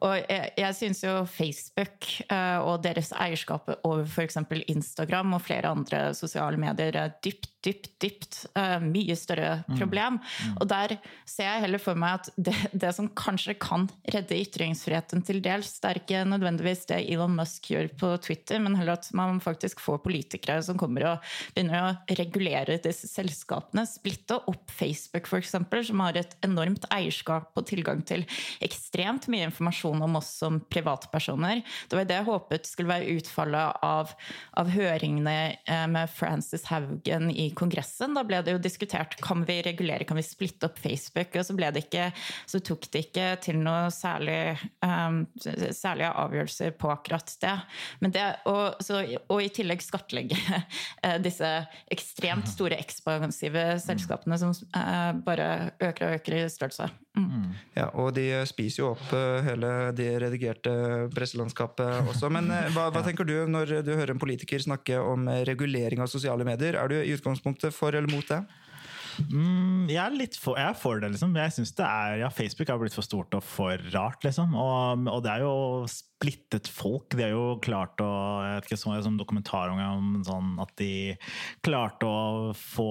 Og 0.07 0.15
jeg, 0.21 0.53
jeg 0.61 0.79
synes 0.79 1.03
jo 1.05 1.15
Facebook 1.31 2.09
eh, 2.29 2.59
og 2.63 2.83
deres 2.87 3.08
eierskapet 3.17 3.83
over 3.89 4.07
f.eks. 4.07 4.39
Instagram 4.69 5.37
og 5.37 5.45
flere 5.47 5.73
andre 5.73 6.03
sosiale 6.17 6.61
medier 6.61 6.97
er 6.97 7.15
dypt, 7.25 7.51
dypt, 7.69 7.91
dypt 8.03 8.39
uh, 8.57 8.79
mye 8.83 9.17
større 9.19 9.63
problem. 9.77 10.19
Mm. 10.19 10.49
Mm. 10.49 10.57
Og 10.63 10.69
der 10.71 10.97
ser 11.29 11.51
jeg 11.51 11.65
heller 11.67 11.83
for 11.83 11.99
meg 11.99 12.19
at 12.19 12.31
det, 12.37 12.57
det, 12.73 12.93
som 12.97 13.11
kanskje 13.19 13.57
kan 13.61 13.87
redde 14.09 14.39
ytringsfriheten 14.39 15.25
til 15.27 15.43
dels, 15.45 15.75
det 15.83 15.91
er 15.91 16.01
ikke 16.03 16.25
nødvendigvis 16.29 16.87
det 16.91 17.03
Elon 17.13 17.37
Musk 17.39 17.71
gjør 17.73 17.91
på 18.01 18.13
Twitter, 18.25 18.63
men 18.65 18.79
heller 18.79 18.99
at 18.99 19.09
man 19.17 19.43
faktisk 19.45 19.83
får 19.85 20.01
politikere 20.07 20.63
som 20.65 20.79
kommer 20.81 21.07
og 21.13 21.31
begynner 21.55 21.91
å 21.91 22.17
regulere 22.19 22.79
disse 22.83 23.11
selskapene. 23.11 23.87
Splitte 23.89 24.41
opp 24.51 24.73
Facebook, 24.73 25.29
f.eks., 25.29 25.57
som 25.89 26.05
har 26.05 26.19
et 26.19 26.35
enormt 26.45 26.87
eierskap 26.95 27.57
og 27.59 27.67
tilgang 27.69 28.03
til 28.07 28.25
ekstremt 28.65 29.29
mye 29.33 29.49
informasjon 29.49 30.03
om 30.05 30.19
oss 30.21 30.31
som 30.43 30.61
privatpersoner. 30.73 31.63
Det 31.89 31.99
var 31.99 32.09
det 32.09 32.19
jeg 32.19 32.29
håpet 32.29 32.69
skulle 32.69 32.93
være 32.93 33.19
utfallet 33.19 33.83
av, 33.85 34.13
av 34.59 34.73
høringene 34.73 35.37
eh, 35.59 35.87
med 35.91 36.11
Frances 36.13 36.67
Haugen 36.71 37.31
i 37.33 37.49
Kongressen. 37.59 38.15
Da 38.15 38.25
ble 38.27 38.41
det 38.45 38.55
jo 38.55 38.61
diskutert 38.63 39.17
kan 39.23 39.43
vi 39.49 39.59
regulere, 39.65 40.07
kan 40.07 40.19
vi 40.19 40.25
splitte 40.27 40.69
opp 40.69 40.79
Facebook. 40.79 41.35
Og 41.35 41.47
så, 41.47 41.57
det 41.59 41.85
ikke, 41.87 42.11
så 42.47 42.61
tok 42.65 42.89
det 42.93 43.05
ikke 43.09 43.29
til 43.45 43.59
noe 43.63 43.89
særlig 43.95 44.59
um, 44.85 45.25
særlige 45.43 46.13
avgjørelser 46.23 46.77
på 46.79 46.93
akkurat 46.93 47.35
det. 47.43 47.57
det 48.15 48.27
og, 48.51 48.79
så, 48.85 49.03
og, 49.27 49.41
i 49.43 49.51
tillegg 49.55 49.83
skattlegge 49.85 50.39
eh, 51.05 51.19
disse 51.23 51.51
ekstremt 51.91 52.49
store, 52.51 52.79
ekspansive 52.79 53.79
selskapene 53.83 54.39
som 54.41 54.55
uh, 54.77 55.13
bare 55.25 55.73
øker 55.83 56.09
og 56.09 56.19
øker 56.21 56.39
i 56.39 56.47
størrelse. 56.53 56.91
Mm. 57.19 57.49
Ja, 57.75 57.89
og 57.99 58.13
de 58.15 58.29
spiser 58.47 58.85
jo 58.85 58.93
opp 58.93 59.11
hele 59.43 59.71
det 59.97 60.13
redigerte 60.23 60.73
presselandskapet 61.11 62.13
også. 62.13 62.31
Men 62.31 62.47
hva, 62.75 62.89
hva, 62.95 63.03
tenker 63.07 63.27
du 63.27 63.35
når 63.51 63.81
du 63.83 63.91
hører 63.97 64.15
en 64.15 64.23
politiker 64.23 64.63
snakke 64.63 65.01
om 65.03 65.27
regulering 65.49 66.05
av 66.05 66.13
sosiale 66.13 66.47
medier? 66.47 66.79
Er 66.79 66.93
du 66.93 66.95
i 67.01 67.17
utgangspunktet 67.17 67.38
for 67.43 67.95
eller 67.95 68.11
mot 68.13 68.27
det? 68.29 68.43
Mm, 69.27 69.89
jeg, 69.91 69.99
er 69.99 70.15
litt 70.15 70.37
for, 70.39 70.59
jeg 70.61 70.71
er 70.71 70.79
for 70.79 71.01
det, 71.03 71.11
liksom. 71.15 71.35
Jeg 71.39 71.55
synes 71.57 71.73
det 71.79 71.87
er, 71.87 72.19
ja, 72.23 72.29
Facebook 72.31 72.71
har 72.71 72.79
blitt 72.81 72.95
for 72.95 73.07
stort 73.07 73.35
og 73.35 73.43
for 73.43 73.89
rart, 73.95 74.23
liksom. 74.27 74.55
Og, 74.55 75.09
og 75.11 75.25
det 75.25 75.33
er 75.33 75.47
jo 75.47 75.55
splittet 76.19 76.69
folk. 76.69 77.15
De 77.15 77.23
har 77.23 77.31
jo 77.31 77.59
klart 77.63 78.01
å 78.03 78.11
Jeg 78.43 78.55
vet 78.57 78.69
ikke, 78.69 78.79
så 78.81 78.95
jeg 78.97 79.05
som 79.07 79.19
dokumentar 79.19 79.71
om 79.71 80.19
sånn 80.27 80.57
at 80.63 80.73
de 80.81 81.15
klarte 81.65 82.09
å 82.09 82.55
få 82.59 82.89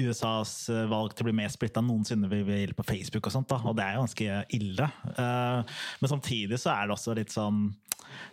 USAs 0.00 0.54
valg 0.90 1.14
til 1.14 1.24
å 1.24 1.28
bli 1.28 1.36
mer 1.42 1.52
splitta 1.52 1.82
noensinne 1.84 2.30
ved 2.30 2.50
hjelp 2.50 2.80
på 2.80 2.88
Facebook 2.90 3.28
og 3.28 3.36
sånt. 3.36 3.50
da, 3.50 3.60
Og 3.62 3.76
det 3.78 3.86
er 3.86 3.94
jo 3.94 4.06
ganske 4.06 4.40
ille. 4.56 4.90
Eh, 5.14 5.78
men 6.00 6.12
samtidig 6.12 6.58
så 6.58 6.74
er 6.74 6.88
det 6.88 6.96
også 6.96 7.14
litt 7.18 7.34
sånn 7.34 7.70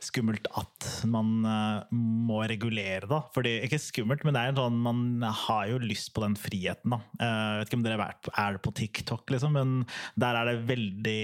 skummelt 0.03 0.47
at 0.57 0.87
man 1.09 1.45
uh, 1.45 1.85
må 1.91 2.41
regulere, 2.49 3.07
da. 3.09 3.21
Fordi, 3.33 3.57
ikke 3.65 3.79
skummelt, 3.81 4.25
men 4.25 4.35
det 4.35 4.43
er 4.43 4.57
sånn, 4.57 4.79
man 4.83 5.25
har 5.43 5.67
jo 5.71 5.79
lyst 5.81 6.13
på 6.15 6.23
den 6.23 6.37
friheten, 6.39 6.93
da. 6.93 6.99
Uh, 7.19 7.25
jeg 7.27 7.61
vet 7.61 7.71
ikke 7.71 7.79
om 7.79 7.85
dere 7.85 8.09
er 8.43 8.59
på 8.63 8.73
TikTok, 8.81 9.33
liksom, 9.33 9.57
men 9.57 9.75
der 10.19 10.39
er 10.39 10.51
det 10.51 10.65
veldig 10.69 11.21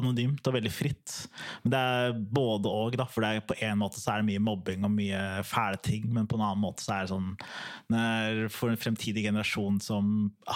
anonymt 0.00 0.50
og 0.50 0.58
veldig 0.58 0.74
fritt. 0.74 1.16
Men 1.64 1.73
det 1.74 1.80
er 1.80 2.14
både 2.14 2.70
og, 2.70 2.96
da. 2.98 3.08
For 3.10 3.26
på 3.50 3.58
en 3.66 3.80
måte 3.80 4.00
så 4.00 4.14
er 4.14 4.22
det 4.22 4.28
mye 4.30 4.44
mobbing 4.44 4.86
og 4.86 4.94
mye 4.94 5.20
fæle 5.46 5.80
ting, 5.84 6.06
men 6.14 6.28
på 6.30 6.38
en 6.38 6.46
annen 6.46 6.62
måte 6.62 6.84
så 6.84 6.96
er 6.96 7.06
det 7.06 7.14
sånn 7.14 8.50
For 8.54 8.72
en 8.72 8.80
fremtidig 8.80 9.26
generasjon 9.26 9.80
som 9.82 10.12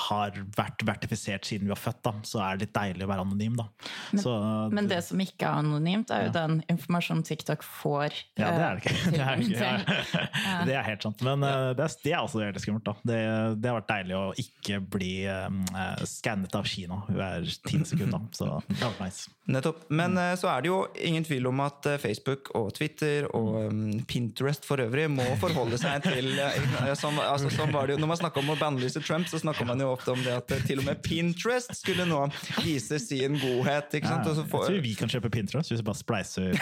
har 0.08 0.38
vært 0.56 0.84
vertifisert 0.86 1.48
siden 1.48 1.68
vi 1.68 1.74
var 1.74 1.80
født, 1.80 2.00
da, 2.06 2.14
så 2.26 2.42
er 2.44 2.56
det 2.56 2.68
litt 2.68 2.76
deilig 2.76 3.06
å 3.06 3.10
være 3.10 3.26
anonym, 3.26 3.58
da. 3.58 3.68
Men, 4.12 4.22
så, 4.22 4.34
men 4.74 4.90
det 4.90 5.00
som 5.06 5.20
ikke 5.22 5.48
er 5.48 5.62
anonymt, 5.62 6.12
er 6.14 6.26
jo 6.26 6.30
ja. 6.30 6.36
den 6.40 6.60
informasjonen 6.70 7.24
TikTok 7.26 7.64
får. 7.66 8.16
Ja, 8.38 8.52
det 8.54 8.66
er 8.66 8.78
det 8.78 8.84
ikke. 8.84 8.96
Det 9.18 9.24
er, 9.24 9.40
ikke, 9.42 10.24
det 10.68 10.74
er 10.76 10.84
helt 10.86 11.04
sant. 11.04 11.22
Men 11.26 11.42
uh, 11.42 11.70
det, 11.76 11.84
er, 11.84 11.94
det, 12.04 12.12
er, 12.12 12.20
også 12.20 12.40
veldig 12.42 12.62
skummelt. 12.62 12.86
da. 12.86 12.94
Det, 13.10 13.18
det, 13.58 13.70
har 13.70 13.78
vært 13.80 13.90
deilig 13.90 14.16
å 14.18 14.24
ikke 14.42 14.80
bli 14.94 15.12
um, 15.26 15.62
skannet 16.08 16.54
av 16.58 16.68
Kina 16.68 17.00
hver 17.08 17.48
ti 17.66 17.80
sekunder. 17.88 18.28
Så 18.36 18.50
det 18.68 18.80
har 18.82 18.94
vært 18.94 19.04
nice. 19.06 19.34
Nettopp. 19.48 19.84
Men 19.90 20.18
uh, 20.20 20.32
så 20.38 20.50
er 20.52 20.64
det 20.64 20.70
jo 20.70 20.80
ingen 21.08 21.26
tvil 21.26 21.48
om 21.50 21.62
at 21.64 21.86
Facebook 22.02 22.52
og 22.58 22.70
Twitter 22.76 23.26
og 23.36 23.68
um, 23.68 24.00
Pinterest 24.08 24.66
for 24.68 24.80
øvrig 24.82 25.08
må 25.12 25.24
forholde 25.40 25.78
seg 25.80 26.04
til 26.06 26.30
uh, 26.38 26.92
som, 26.98 27.18
altså, 27.22 27.50
som 27.52 27.72
var 27.74 27.88
det 27.88 27.96
jo, 27.96 28.02
Når 28.02 28.12
man 28.12 28.20
snakker 28.20 28.44
om 28.44 28.52
å 28.54 28.58
bannlyse 28.60 29.02
Trump, 29.04 29.28
så 29.30 29.40
snakker 29.42 29.68
man 29.68 29.80
jo 29.82 29.90
ofte 29.92 30.14
om 30.14 30.22
det 30.24 30.34
at 30.36 30.54
til 30.68 30.82
og 30.82 30.88
med 30.88 31.02
Pinterest 31.04 31.72
skulle 31.76 32.06
nå 32.08 32.24
vise 32.64 33.00
sin 33.02 33.38
godhet. 33.40 33.98
ikke 33.98 34.08
sant? 34.08 34.28
Ja, 34.28 34.34
jeg 34.38 34.50
tror 34.50 34.80
vi 34.84 34.94
kan 34.98 35.12
kjøpe 35.12 35.32
Pinterest 35.32 35.72
hvis 35.72 35.82
vi 35.82 35.88
bare 35.88 36.00
spleiser 36.00 36.52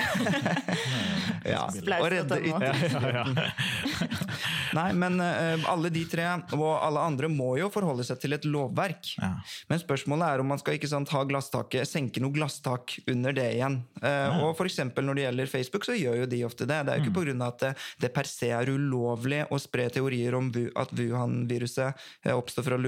ja. 1.54 1.66
Og 2.00 2.08
redde 2.12 2.40
ytterligere. 2.46 3.50
Nei, 4.74 4.90
men 4.96 5.20
uh, 5.20 5.66
alle 5.70 5.90
de 5.94 6.02
tre 6.08 6.26
og 6.56 6.66
alle 6.80 7.02
andre 7.02 7.30
må 7.30 7.52
jo 7.60 7.68
forholde 7.72 8.04
seg 8.06 8.20
til 8.22 8.36
et 8.36 8.46
lovverk. 8.48 9.12
Ja. 9.20 9.32
Men 9.70 9.82
spørsmålet 9.82 10.28
er 10.28 10.42
om 10.42 10.50
man 10.50 10.60
skal 10.62 10.78
ikke 10.78 10.90
sant, 10.90 11.12
ha 11.14 11.22
glasstaket, 11.28 11.86
senke 11.88 12.22
noe 12.22 12.34
glasstak 12.34 12.96
under 13.10 13.34
det 13.36 13.48
igjen. 13.56 13.80
Uh, 14.00 14.08
ja. 14.08 14.30
Og 14.46 14.56
for 14.58 14.66
Når 15.06 15.14
det 15.14 15.26
gjelder 15.26 15.50
Facebook, 15.50 15.86
så 15.86 15.96
gjør 15.96 16.22
jo 16.22 16.30
de 16.30 16.42
ofte 16.46 16.66
det. 16.66 16.80
Det 16.86 16.92
er 16.92 16.98
jo 17.00 17.06
ikke 17.06 17.14
mm. 17.14 17.20
pga. 17.20 17.46
at 17.46 17.60
det, 17.62 17.72
det, 18.02 18.12
per 18.16 18.30
se 18.30 18.50
er 18.54 18.70
ulovlig 18.72 19.44
å 19.52 19.60
spre 19.60 19.88
teorier 19.92 20.34
om 20.34 20.50
at 20.76 20.92
Wuhan-viruset 20.96 22.06
eh, 22.24 22.34
oppstår 22.34 22.66
fra 22.66 22.78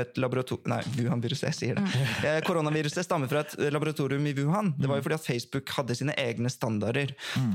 et 0.00 0.18
laboratorium 0.20 0.70
Nei, 0.70 0.80
Wuhan-viruset, 0.96 1.48
jeg 1.50 1.56
sier 1.56 1.78
det. 1.78 1.84
Mm. 1.84 2.40
Koronaviruset 2.48 3.04
stammer 3.06 3.30
fra 3.30 3.42
et 3.44 3.56
laboratorium 3.72 4.24
i 4.28 4.34
Wuhan. 4.38 4.72
Det 4.78 4.88
var 4.88 4.98
jo 4.98 5.02
mm. 5.02 5.06
fordi 5.08 5.18
at 5.18 5.26
Facebook 5.26 5.74
hadde 5.76 5.96
sine 5.98 6.14
egne 6.20 6.50
standarder. 6.52 7.12
Mm. 7.36 7.52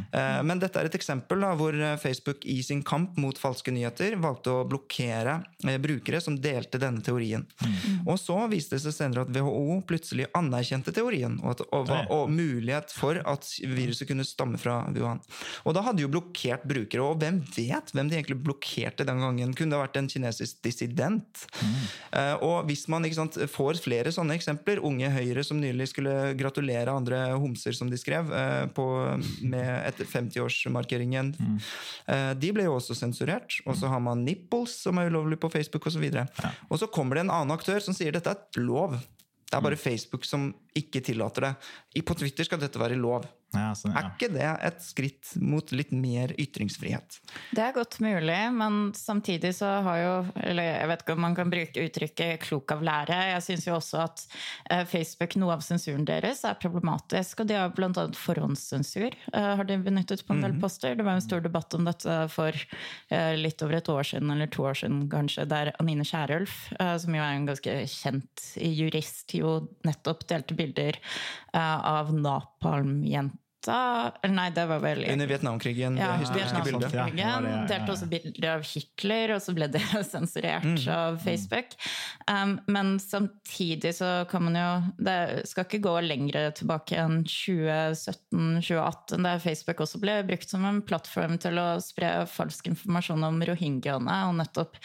Men 0.50 0.62
dette 0.62 0.80
er 0.80 0.90
et 0.90 0.98
eksempel 0.98 1.44
da, 1.44 1.54
hvor 1.58 1.76
Facebook 2.02 2.46
i 2.50 2.60
sin 2.66 2.84
kamp 2.86 3.18
mot 3.22 3.38
falske 3.40 3.55
nyheter 3.76 4.16
valgte 4.22 4.52
å 4.52 4.64
blokkere 4.68 5.40
eh, 5.68 5.78
brukere 5.82 6.22
som 6.22 6.38
delte 6.42 6.80
denne 6.82 7.04
teorien. 7.06 7.46
Mm. 7.62 8.08
Og 8.10 8.20
så 8.20 8.38
viste 8.52 8.76
det 8.76 8.84
seg 8.84 8.96
senere 8.96 9.26
at 9.26 9.32
WHO 9.34 9.80
plutselig 9.88 10.28
anerkjente 10.38 10.94
teorien, 10.96 11.38
og, 11.44 11.56
at, 11.56 11.64
og, 11.76 11.92
og, 12.14 12.32
mulighet 12.32 12.94
for 12.96 13.20
at 13.22 13.48
viruset 13.62 14.10
kunne 14.10 14.26
stamme 14.28 14.60
fra 14.62 14.82
Wuhan. 14.96 15.22
Og 15.66 15.76
da 15.78 15.84
hadde 15.86 16.04
jo 16.04 16.12
blokkert 16.12 16.66
brukere, 16.68 17.04
og 17.06 17.22
hvem 17.22 17.42
vet 17.56 17.94
hvem 17.96 18.12
de 18.12 18.20
egentlig 18.20 18.40
blokkerte 18.46 19.08
den 19.08 19.22
gangen? 19.24 19.54
Kunne 19.58 19.76
det 19.76 19.84
vært 19.84 20.00
en 20.00 20.10
kinesisk 20.12 20.62
dissident? 20.66 21.46
Mm. 21.62 21.76
Uh, 22.16 22.36
og 22.46 22.70
hvis 22.70 22.86
man 22.92 23.08
sant, 23.16 23.38
får 23.52 23.82
flere 23.84 24.14
sånne 24.14 24.38
eksempler, 24.38 24.82
Unge 24.86 25.10
Høyre 25.14 25.44
som 25.46 25.60
nylig 25.62 25.90
skulle 25.92 26.34
gratulere 26.38 26.94
andre 26.94 27.22
homser, 27.40 27.76
som 27.78 27.92
de 27.92 28.00
skrev, 28.00 28.30
uh, 28.34 28.66
på, 28.76 28.86
med 29.46 29.70
etter 29.86 30.10
50-årsmarkeringen, 30.10 31.34
mm. 31.36 31.58
de 32.40 32.50
ble 32.56 32.66
jo 32.68 32.76
også 32.78 32.96
sensurert. 32.98 33.45
Og 33.66 33.78
så 33.80 33.90
har 33.92 34.02
man 34.04 34.24
Nipples, 34.26 34.78
som 34.86 35.00
er 35.00 35.12
ulovlig 35.12 35.40
på 35.42 35.52
Facebook 35.54 35.88
osv. 35.90 36.04
Og, 36.04 36.16
så 36.16 36.46
ja. 36.46 36.54
og 36.70 36.82
så 36.82 36.90
kommer 36.92 37.18
det 37.18 37.26
en 37.26 37.36
annen 37.36 37.56
aktør 37.56 37.82
som 37.84 37.98
sier 37.98 38.16
dette 38.16 38.34
er 38.34 38.62
lov. 38.64 38.98
Det 39.46 39.58
er 39.58 39.64
bare 39.64 39.78
mm. 39.78 39.84
Facebook 39.84 40.26
som 40.26 40.50
ikke 40.76 41.04
tillater 41.06 41.50
det. 41.50 41.54
På 42.04 42.18
Twitter 42.18 42.48
skal 42.48 42.60
dette 42.60 42.82
være 42.82 43.00
lov. 43.00 43.28
Ja, 43.56 43.72
sånn, 43.78 43.94
ja. 43.94 44.02
Er 44.02 44.10
ikke 44.12 44.30
det 44.34 44.48
et 44.68 44.84
skritt 44.84 45.32
mot 45.40 45.72
litt 45.76 45.92
mer 45.96 46.34
ytringsfrihet? 46.42 47.20
Det 47.56 47.64
er 47.64 47.76
godt 47.76 47.98
mulig, 48.04 48.38
men 48.56 48.90
samtidig 48.98 49.54
så 49.56 49.70
har 49.86 50.00
jo 50.02 50.14
Eller 50.42 50.68
jeg 50.68 50.90
vet 50.92 51.04
ikke 51.04 51.16
om 51.16 51.24
man 51.26 51.36
kan 51.38 51.52
bruke 51.52 51.86
uttrykket 51.86 52.44
'klok 52.44 52.74
av 52.76 52.84
lære'. 52.86 53.20
Jeg 53.32 53.44
syns 53.46 53.68
jo 53.68 53.76
også 53.78 54.02
at 54.04 54.24
eh, 54.72 54.84
Facebook, 54.90 55.36
noe 55.40 55.56
av 55.56 55.64
sensuren 55.66 56.06
deres, 56.08 56.44
er 56.44 56.60
problematisk. 56.60 57.44
Og 57.44 57.50
de 57.50 57.58
har 57.58 57.72
bl.a. 57.76 58.06
forhåndssensur, 58.20 59.16
eh, 59.34 59.52
har 59.56 59.64
de 59.64 59.78
benyttet 59.78 60.26
på 60.26 60.36
en 60.36 60.44
del 60.44 60.56
mhm. 60.56 60.62
poster. 60.62 60.96
Det 60.96 61.06
var 61.06 61.16
en 61.16 61.26
stor 61.26 61.42
debatt 61.42 61.74
om 61.78 61.86
dette 61.88 62.18
for 62.34 62.52
eh, 63.10 63.36
litt 63.40 63.62
over 63.64 63.80
et 63.80 63.90
år 63.90 64.04
siden, 64.04 64.32
eller 64.32 64.52
to 64.52 64.68
år 64.68 64.80
siden 64.82 65.06
kanskje, 65.12 65.48
der 65.48 65.72
Anine 65.80 66.06
Kierulf, 66.06 66.70
som 67.00 67.16
jo 67.16 67.22
er 67.22 67.36
en 67.36 67.48
ganske 67.48 67.74
kjent 67.90 68.44
jurist, 68.56 69.34
jo 69.38 69.68
nettopp 69.86 70.26
delte 70.28 70.56
bilder 70.58 71.00
av 71.84 72.14
napalmjenter 72.14 73.45
Eller 73.74 74.34
nei, 74.36 74.50
det 74.56 74.66
var 74.70 74.80
vel 74.84 75.04
Under 75.12 75.28
Vietnamkrigen. 75.28 75.98
ja, 75.98 76.12
det 76.18 76.28
Vietnam- 76.36 76.38
Ja, 76.38 76.64
Vietnamkrigen. 76.64 77.16
det 77.16 77.26
var 77.26 77.50
ja, 77.50 77.66
Delte 77.70 77.92
også 77.96 78.08
bilder 78.10 78.50
av 78.56 78.64
Hitler, 78.64 79.34
og 79.36 79.42
så 79.42 79.54
ble 79.56 79.68
det 79.74 79.82
sensurert 80.16 80.64
Mm. 80.66 80.88
av 80.96 81.18
Facebook. 81.24 81.74
Um, 82.30 82.60
men 82.68 83.00
samtidig 83.00 83.94
så 83.96 84.26
kan 84.30 84.44
man 84.44 84.56
jo 84.56 84.94
Det 85.04 85.48
skal 85.48 85.66
ikke 85.66 85.82
gå 85.86 85.96
lenger 86.08 86.52
tilbake 86.58 86.98
enn 86.98 87.24
2017-2018, 87.26 89.24
der 89.24 89.40
Facebook 89.44 89.82
også 89.84 90.00
ble 90.02 90.16
brukt 90.28 90.50
som 90.50 90.66
en 90.68 90.82
plattform 90.86 91.38
til 91.42 91.58
å 91.62 91.68
spre 91.84 92.12
falsk 92.30 92.68
informasjon 92.72 93.24
om 93.28 93.42
rohingyaene, 93.48 94.18
og 94.30 94.36
nettopp 94.40 94.78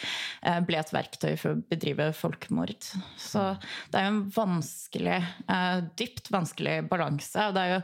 eh, 0.43 0.61
ble 0.66 0.79
et 0.81 0.93
verktøy 0.95 1.35
for 1.40 1.55
å 1.57 1.62
bedrive 1.71 2.11
folkemord. 2.16 2.77
Så 3.21 3.45
det 3.90 4.01
er 4.01 4.07
jo 4.09 4.12
en 4.14 4.23
vanskelig, 4.35 5.19
eh, 5.49 5.81
dypt 6.01 6.31
vanskelig 6.33 6.77
balanse. 6.90 7.49
Og 7.49 7.55
det 7.57 7.62
er 7.66 7.75
jo 7.75 7.83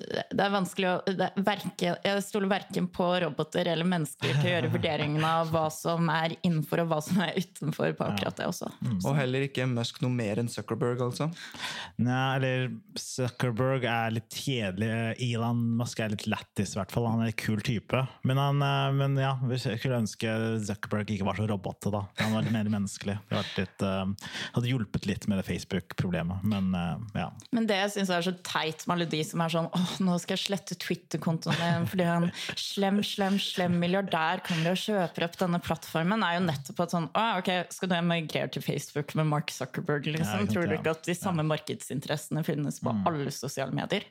det 0.00 0.44
er 0.44 0.52
vanskelig 0.52 0.88
å 0.88 0.94
det 1.06 1.26
er 1.26 1.44
verke, 1.44 1.94
Jeg 2.04 2.22
stoler 2.24 2.50
verken 2.50 2.86
på 2.92 3.06
roboter 3.24 3.68
eller 3.70 3.88
mennesker 3.88 4.32
til 4.38 4.48
å 4.48 4.52
gjøre 4.54 4.70
vurderingen 4.72 5.24
av 5.26 5.50
hva 5.52 5.66
som 5.72 6.08
er 6.12 6.36
innenfor 6.40 6.84
og 6.84 6.90
hva 6.92 7.00
som 7.04 7.20
er 7.24 7.36
utenfor 7.38 7.94
på 7.98 8.06
akkurat 8.06 8.38
det 8.38 8.48
også. 8.48 8.70
Og 9.00 9.16
heller 9.18 9.46
ikke 9.46 9.68
Musk 9.70 10.00
noe 10.04 10.12
mer 10.14 10.40
enn 10.40 10.50
Zuckerberg, 10.50 11.02
altså. 11.04 11.28
Nei, 12.00 12.22
eller 12.38 12.66
Zuckerberg 12.98 13.86
er 13.90 14.16
litt 14.16 14.38
kjedelig. 14.40 14.90
Elon 15.30 15.62
Musk 15.80 16.02
er 16.02 16.14
litt 16.14 16.26
lættis, 16.30 16.74
i 16.74 16.80
hvert 16.80 16.94
fall. 16.94 17.08
Han 17.10 17.24
er 17.24 17.32
en 17.32 17.38
kul 17.40 17.60
type. 17.66 18.02
Men, 18.26 18.40
han, 18.40 18.62
eh, 18.64 18.88
men 18.96 19.18
ja, 19.20 19.34
vi 19.44 19.60
skulle 19.60 20.00
ønske 20.00 20.36
Zuckerberg 20.66 21.14
ikke 21.14 21.28
var 21.28 21.40
så 21.40 21.48
robotte, 21.50 21.92
da. 21.92 22.04
Han 22.22 22.36
var 22.36 22.46
litt 22.46 22.56
mer 22.56 22.70
menneskelig. 22.72 23.18
Det 23.28 23.38
hadde, 23.38 23.64
litt, 23.64 23.86
eh, 23.86 24.32
hadde 24.56 24.72
hjulpet 24.72 25.08
litt 25.10 25.28
med 25.30 25.40
det 25.40 25.46
Facebook-problemet. 25.48 26.44
Men 26.50 26.72
eh, 26.76 27.22
ja. 27.22 27.28
Men 27.54 27.68
det 27.70 27.80
jeg 27.84 27.94
syns 27.98 28.14
er 28.14 28.26
så 28.26 28.36
teit 28.46 28.86
de 29.10 29.22
som 29.26 29.42
er 29.44 29.52
sånn 29.52 29.68
åh, 29.80 29.92
nå 30.04 30.16
skal 30.20 30.36
jeg 30.36 30.42
slette 30.44 30.76
Twitter-kontoen 30.80 31.56
min 31.60 31.86
fordi 31.90 32.04
en 32.06 32.26
slem, 32.60 33.00
slem, 33.06 33.38
slem 33.40 33.78
milliardær 33.80 34.42
kommer 34.46 34.74
og 34.74 34.80
kjøper 34.82 35.26
opp 35.26 35.38
denne 35.40 35.60
plattformen, 35.64 36.22
er 36.26 36.36
jo 36.36 36.42
nettopp 36.46 36.82
at 36.84 36.94
sånn 36.94 37.08
å, 37.16 37.24
ok, 37.40 37.50
skal 37.72 37.90
du 37.90 37.96
emigrere 37.96 38.50
til 38.54 38.64
Facebook 38.64 39.14
med 39.18 39.28
Mark 39.30 39.50
Zuckerberg, 39.54 40.06
liksom? 40.12 40.44
ikke 40.44 40.52
Tror 40.54 40.68
du 40.70 40.76
ikke 40.76 40.94
at 40.94 41.04
de 41.08 41.16
samme 41.16 41.44
markedsinteressene 41.48 42.44
finnes 42.46 42.80
på 42.84 42.92
alle 43.08 43.32
sosiale 43.34 43.72
medier? 43.76 44.04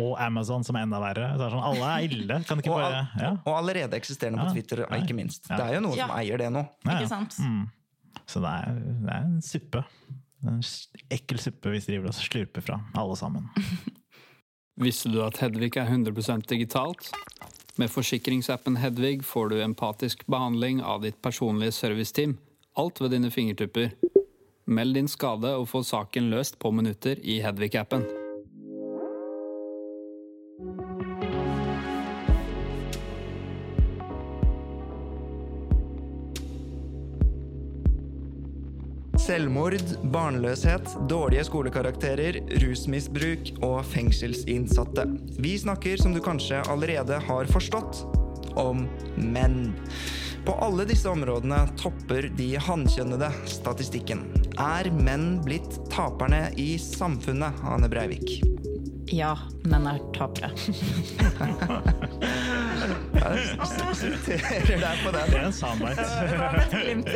Og 0.00 0.14
Amazon, 0.22 0.64
som 0.66 0.78
er 0.78 0.86
enda 0.86 1.00
verre. 1.02 1.32
Så 1.36 1.46
er 1.48 1.54
sånn, 1.56 1.64
alle 1.72 1.92
er 1.96 2.06
ille. 2.06 2.40
Kan 2.48 2.60
ikke 2.62 2.72
Og, 2.74 2.78
bare 2.80 3.00
all, 3.02 3.22
ja. 3.24 3.30
og 3.42 3.52
allerede 3.58 3.98
eksisterende 3.98 4.44
på 4.46 4.54
Twitter, 4.56 4.84
ikke 5.00 5.16
minst. 5.18 5.48
Ja. 5.50 5.56
Det 5.58 5.66
er 5.70 5.78
jo 5.80 5.84
noen 5.88 5.98
Ja. 5.98 6.06
som 6.10 6.16
eier 6.20 6.38
det 6.44 6.50
nå. 6.54 6.62
Ja, 6.86 6.92
ja. 6.92 6.98
Ikke 7.00 7.10
sant? 7.10 7.38
Så 8.26 8.40
det 8.42 8.52
er, 8.52 8.78
det 9.06 9.12
er 9.16 9.24
en 9.26 9.40
suppe. 9.44 9.82
En 10.46 10.60
ekkel 11.10 11.40
suppe 11.42 11.72
vi 11.72 11.80
driver 11.84 12.10
og 12.12 12.16
slurper 12.18 12.62
fra, 12.64 12.76
alle 13.00 13.16
sammen. 13.18 13.48
Visste 14.76 15.08
du 15.08 15.22
at 15.24 15.38
Hedvig 15.40 15.70
er 15.80 15.88
100% 15.88 16.44
digitalt? 16.50 17.08
Med 17.80 17.88
forsikringsappen 17.88 18.76
Hedvig 18.76 19.22
får 19.24 19.48
du 19.48 19.56
empatisk 19.64 20.26
behandling 20.28 20.82
av 20.84 21.00
ditt 21.04 21.16
personlige 21.24 21.72
serviceteam. 21.72 22.36
Alt 22.76 23.00
ved 23.00 23.16
dine 23.16 23.32
fingertupper. 23.32 23.94
Meld 24.68 24.98
din 24.98 25.08
skade 25.08 25.54
og 25.56 25.68
få 25.72 25.80
saken 25.80 26.28
løst 26.32 26.60
på 26.60 26.74
minutter 26.76 27.16
i 27.24 27.40
Hedvig-appen. 27.44 28.04
Selvmord, 39.26 39.82
barnløshet, 40.14 40.86
dårlige 41.10 41.42
skolekarakterer, 41.48 42.36
rusmisbruk 42.62 43.48
og 43.66 43.80
fengselsinnsatte. 43.90 45.02
Vi 45.42 45.56
snakker, 45.58 45.98
som 45.98 46.14
du 46.14 46.20
kanskje 46.22 46.60
allerede 46.70 47.18
har 47.26 47.50
forstått, 47.50 48.04
om 48.56 48.84
menn. 49.18 49.72
På 50.46 50.54
alle 50.62 50.86
disse 50.86 51.10
områdene 51.10 51.58
topper 51.80 52.30
de 52.38 52.52
hankjønnede 52.68 53.32
statistikken. 53.50 54.22
Er 54.62 54.92
menn 54.94 55.40
blitt 55.42 55.80
taperne 55.90 56.44
i 56.54 56.78
samfunnet, 56.78 57.58
Ane 57.66 57.90
Breivik? 57.90 58.44
Ja, 59.10 59.34
menn 59.66 59.90
er 59.90 59.98
tapere. 60.14 60.54
Jeg 63.16 63.94
siterer 63.98 64.78
deg 64.82 64.98
på 65.02 65.10
Det 65.14 65.20
er 65.22 65.28
en. 65.42 65.52
Det 65.52 66.38
var 66.38 66.54
et 66.62 66.74
glimt 66.74 67.08
i- 67.10 67.14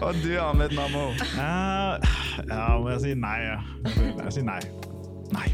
Og 0.00 0.16
du, 0.24 0.30
Ahmed 0.40 0.72
Namo? 0.72 1.10
Uh, 1.36 2.00
ja, 2.48 2.62
må 2.80 2.88
jeg 2.94 3.02
si 3.04 3.10
nei? 3.20 3.40
ja. 3.44 3.58
Jeg 4.24 4.32
sier 4.38 4.46
nei. 4.46 4.60
Nei. 5.34 5.48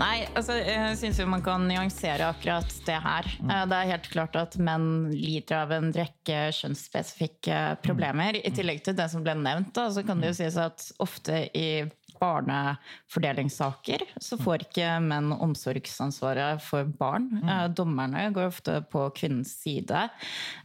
Nei, 0.00 0.24
altså, 0.36 0.54
jeg 0.56 0.96
syns 1.00 1.18
jo 1.20 1.26
man 1.28 1.42
kan 1.44 1.64
nyansere 1.68 2.26
akkurat 2.32 2.68
det 2.86 2.96
her. 3.04 3.28
Eh, 3.44 3.64
Det 3.68 3.76
er 3.78 3.90
helt 3.90 4.06
klart 4.12 4.36
at 4.40 4.56
menn 4.60 5.10
lider 5.12 5.58
av 5.62 5.74
en 5.76 5.90
rekke 5.92 6.46
kjønnsspesifikke 6.56 7.58
problemer. 7.84 8.38
I 8.40 8.52
tillegg 8.56 8.80
til 8.86 8.96
det 8.98 9.08
som 9.12 9.24
ble 9.24 9.34
nevnt, 9.40 9.72
da, 9.76 9.88
så 9.92 10.04
kan 10.06 10.20
det 10.20 10.32
jo 10.32 10.38
sies 10.40 10.56
at 10.60 10.86
ofte 11.02 11.44
i 11.52 11.66
barnefordelingssaker 12.22 14.04
så 14.22 14.38
får 14.40 14.64
ikke 14.66 14.88
menn 15.04 15.32
omsorgsansvaret 15.34 16.62
for 16.64 16.84
barn. 16.98 17.28
Eh, 17.42 17.66
Dommerne 17.74 18.28
går 18.34 18.50
ofte 18.52 18.78
på 18.92 19.08
kvinnens 19.18 19.54
side. 19.62 20.08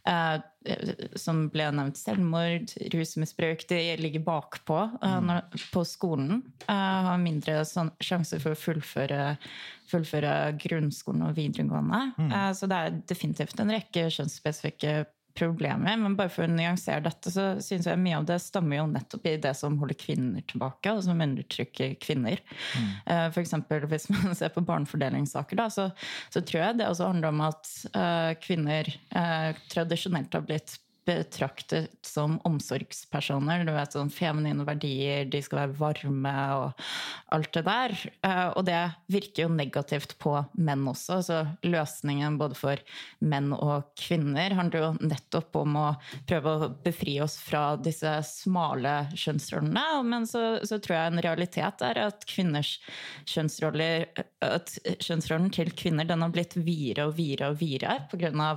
Eh, 0.08 0.38
Som 1.16 1.46
ble 1.48 1.70
nevnt 1.72 1.96
selvmord, 1.96 2.74
rusmisbruk. 2.92 3.62
De 3.70 3.78
ligger 4.02 4.20
bakpå 4.26 4.80
eh, 5.00 5.38
på 5.72 5.84
skolen. 5.88 6.42
Har 6.68 7.18
mindre 7.24 7.62
sånn, 7.66 7.94
sjanse 8.04 8.36
for 8.44 8.52
å 8.52 8.60
fullføre, 8.60 9.38
fullføre 9.88 10.34
grunnskolen 10.60 11.24
og 11.30 11.38
videregående. 11.40 12.02
Eh, 12.28 12.50
Så 12.58 12.68
det 12.68 12.76
er 12.84 13.00
definitivt 13.08 13.60
en 13.64 13.72
rekke 13.78 14.10
kjønnsspesifikke 14.12 15.06
problemer. 15.38 15.98
Men 16.02 16.18
bare 16.18 16.32
for 16.34 16.48
å 16.48 16.52
nyansere 16.52 17.06
dette, 17.06 17.32
så 17.34 17.48
syns 17.64 17.88
jeg 17.90 18.02
mye 18.02 18.18
av 18.20 18.28
det 18.30 18.40
stammer 18.44 18.82
jo 18.82 18.88
nettopp 18.92 19.28
i 19.30 19.36
det 19.44 19.54
som 19.58 19.78
holder 19.82 20.00
kvinner 20.00 20.46
tilbake, 20.50 20.94
og 20.94 21.04
som 21.06 21.22
undertrykker 21.24 21.96
kvinner. 22.04 22.42
Mm. 22.78 22.90
For 23.36 23.42
eksempel 23.44 23.88
hvis 23.92 24.10
man 24.14 24.36
ser 24.38 24.54
på 24.56 24.66
barnefordelingssaker, 24.68 25.60
da, 25.60 25.70
så, 25.74 25.90
så 26.34 26.42
tror 26.42 26.64
jeg 26.64 26.80
det 26.82 26.90
også 26.90 27.12
handler 27.12 27.34
om 27.34 27.46
at 27.48 27.72
eh, 27.94 28.34
kvinner 28.44 28.90
eh, 28.90 29.64
tradisjonelt 29.72 30.34
har 30.34 30.46
blitt 30.48 30.78
betraktet 31.08 31.94
som 32.06 32.38
omsorgspersoner. 32.48 33.64
Du 33.68 33.72
vet, 33.76 33.96
sånn 33.96 34.12
Feminine 34.14 34.66
verdier, 34.68 35.26
de 35.32 35.42
skal 35.44 35.64
være 35.64 35.78
varme 35.80 36.34
og 36.58 36.88
alt 37.36 37.52
det 37.56 37.64
der. 37.68 37.96
Eh, 38.28 38.48
Og 38.58 38.66
det 38.68 38.82
virker 39.12 39.46
jo 39.46 39.54
negativt 39.54 40.18
på 40.22 40.36
menn 40.60 40.86
også. 40.90 41.20
Så 41.24 41.40
løsningen 41.66 42.38
både 42.40 42.58
for 42.60 42.84
menn 43.20 43.54
og 43.56 43.88
kvinner 44.00 44.56
handler 44.58 44.84
jo 44.84 44.92
nettopp 45.14 45.56
om 45.62 45.80
å 45.80 45.88
prøve 46.30 46.54
å 46.54 46.70
befri 46.84 47.18
oss 47.24 47.38
fra 47.42 47.76
disse 47.80 48.12
smale 48.28 48.96
kjønnsrollene. 49.16 49.86
Men 50.08 50.28
så, 50.30 50.60
så 50.68 50.82
tror 50.84 50.98
jeg 50.98 51.14
en 51.14 51.26
realitet 51.26 51.86
er 51.88 52.02
at 52.08 52.28
kvinners 52.30 52.78
kjønnsroller 53.28 54.08
at 54.46 54.76
kjønnsrollen 55.00 55.52
til 55.56 55.72
kvinner 55.78 56.08
den 56.08 56.24
har 56.26 56.34
blitt 56.34 56.58
videre 56.60 57.08
og 57.10 57.18
videre 57.18 57.54
og 57.54 57.62
videre 57.62 58.00
pga. 58.12 58.54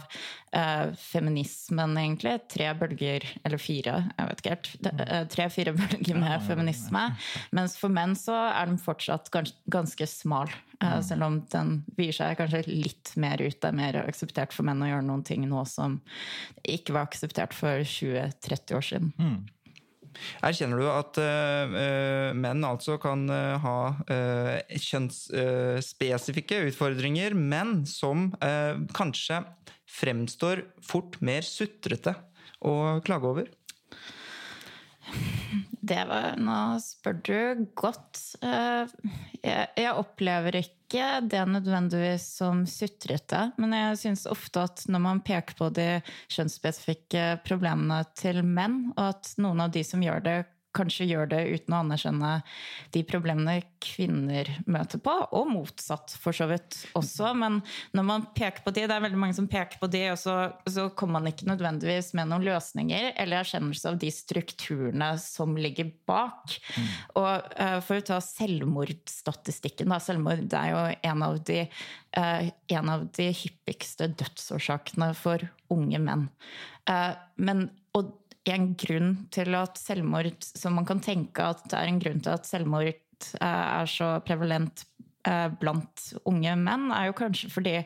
Eh, 0.53 0.87
feminismen, 0.99 1.97
egentlig. 2.01 2.40
Tre 2.51 2.71
bølger, 2.79 3.27
eller 3.45 3.61
fire, 3.61 3.97
jeg 4.17 4.31
vet 4.31 4.43
ikke 4.43 4.55
helt. 4.55 4.71
Eh, 4.91 5.23
Tre-fire 5.35 5.75
bølger 5.77 6.19
med 6.21 6.47
feminisme. 6.47 7.05
Mens 7.57 7.77
for 7.81 7.93
menn 7.93 8.17
så 8.19 8.37
er 8.49 8.71
den 8.71 8.81
fortsatt 8.81 9.31
ganske 9.33 10.09
smal. 10.11 10.53
Eh, 10.81 10.99
selv 11.05 11.27
om 11.27 11.39
den 11.53 11.73
vier 11.99 12.17
seg 12.17 12.39
kanskje 12.41 12.65
litt 12.69 13.15
mer 13.21 13.43
ut. 13.43 13.59
Det 13.61 13.69
er 13.69 13.77
mer 13.77 14.01
akseptert 14.07 14.55
for 14.57 14.67
menn 14.67 14.83
å 14.85 14.89
gjøre 14.89 15.07
noen 15.07 15.25
ting 15.27 15.45
nå 15.49 15.65
som 15.69 16.01
ikke 16.65 16.97
var 16.97 17.11
akseptert 17.11 17.57
for 17.57 17.85
20-30 17.85 18.79
år 18.79 18.87
siden. 18.87 19.11
Erkjenner 20.43 20.81
du 20.81 20.89
at 20.91 21.21
eh, 21.23 22.33
menn 22.37 22.65
altså 22.67 22.97
kan 23.01 23.29
uh, 23.31 23.61
ha 23.63 23.77
uh, 24.11 24.57
kjønnsspesifikke 24.75 26.65
utfordringer, 26.71 27.37
men 27.37 27.85
som 27.89 28.31
kanskje 28.97 29.43
fremstår 29.91 30.65
fort 30.87 31.19
mer 31.25 31.47
sutrete 31.47 32.15
å 32.61 32.75
klage 33.07 33.31
over? 33.31 33.49
Det 35.81 36.03
var, 36.07 36.37
nå 36.39 36.57
spør 36.83 37.17
du 37.27 37.65
godt. 37.79 38.21
Eh, 38.45 38.91
Jeg, 39.43 39.95
opplever 39.97 40.61
ikke 40.61 41.07
det 41.25 41.41
nødvendigvis 41.49 42.27
som 42.43 42.63
sutrete, 42.69 43.47
men 43.57 43.73
jeg 43.75 43.99
syns 44.03 44.27
ofte 44.31 44.67
at 44.69 44.85
når 44.91 45.03
man 45.07 45.23
peker 45.25 45.57
på 45.57 45.71
de 45.75 45.89
kjønnsspesifikke 46.31 47.41
problemene 47.47 48.03
til 48.19 48.43
menn, 48.45 48.91
og 48.99 49.15
at 49.15 49.33
noen 49.41 49.65
av 49.65 49.73
de 49.75 49.83
som 49.87 50.05
gjør 50.05 50.23
det, 50.27 50.39
kanskje 50.77 51.09
gjør 51.09 51.31
det 51.33 51.41
uten 51.51 51.75
å 51.75 51.81
anerkjenne 51.83 52.33
de 52.95 53.03
problemene 53.07 53.57
kvinner 53.83 54.49
møter 54.71 55.01
på, 55.03 55.13
og 55.35 55.49
motsatt 55.51 56.15
for 56.21 56.37
så 56.37 56.47
vidt 56.51 56.77
også. 56.99 57.33
Men 57.39 57.61
når 57.97 58.07
man 58.07 58.27
peker 58.37 58.65
på 58.65 58.75
de, 58.77 58.85
det 58.87 58.97
er 58.97 59.05
veldig 59.05 59.21
mange 59.21 59.37
som 59.39 59.49
peker 59.51 59.81
på 59.81 59.91
de, 59.91 60.05
og 60.13 60.21
så, 60.21 60.37
så 60.71 60.89
kommer 60.95 61.19
man 61.19 61.33
ikke 61.33 61.49
nødvendigvis 61.51 62.13
med 62.19 62.31
noen 62.31 62.47
løsninger 62.47 63.13
eller 63.15 63.43
erkjennelse 63.43 63.91
av 63.91 63.99
de 64.03 64.13
strukturene 64.15 65.11
som 65.23 65.57
ligger 65.59 65.91
bak. 66.09 66.57
Mm. 66.77 66.89
Og 67.23 67.51
uh, 67.57 67.79
For 67.87 68.01
å 68.01 68.07
ta 68.13 68.21
selvmordsstatistikken, 68.25 69.91
da. 69.91 70.01
Selvmord 70.03 70.47
er 70.57 70.71
jo 70.73 70.85
en 71.11 71.27
av 71.27 71.41
de, 71.51 71.65
uh, 72.19 72.47
en 72.77 72.95
av 72.95 73.09
de 73.17 73.31
hyppigste 73.43 74.11
dødsårsakene 74.21 75.13
for 75.19 75.49
unge 75.73 76.01
menn. 76.03 76.29
Uh, 76.89 77.15
men, 77.41 77.69
og 77.97 78.15
en 78.49 78.71
grunn 78.79 79.11
til 79.35 79.55
at 79.59 79.79
selvmord 79.79 80.47
Som 80.57 80.79
man 80.79 80.87
kan 80.89 81.03
tenke 81.05 81.45
at 81.45 81.65
det 81.69 81.77
er 81.77 81.91
en 81.91 82.01
grunn 82.01 82.23
til 82.25 82.33
at 82.33 82.49
selvmord 82.49 82.89
eh, 82.89 83.41
er 83.43 83.91
så 83.91 84.15
prevalent 84.25 84.85
eh, 85.29 85.49
blant 85.61 86.07
unge 86.25 86.57
menn, 86.57 86.89
er 86.95 87.11
jo 87.11 87.17
kanskje 87.21 87.51
fordi, 87.53 87.77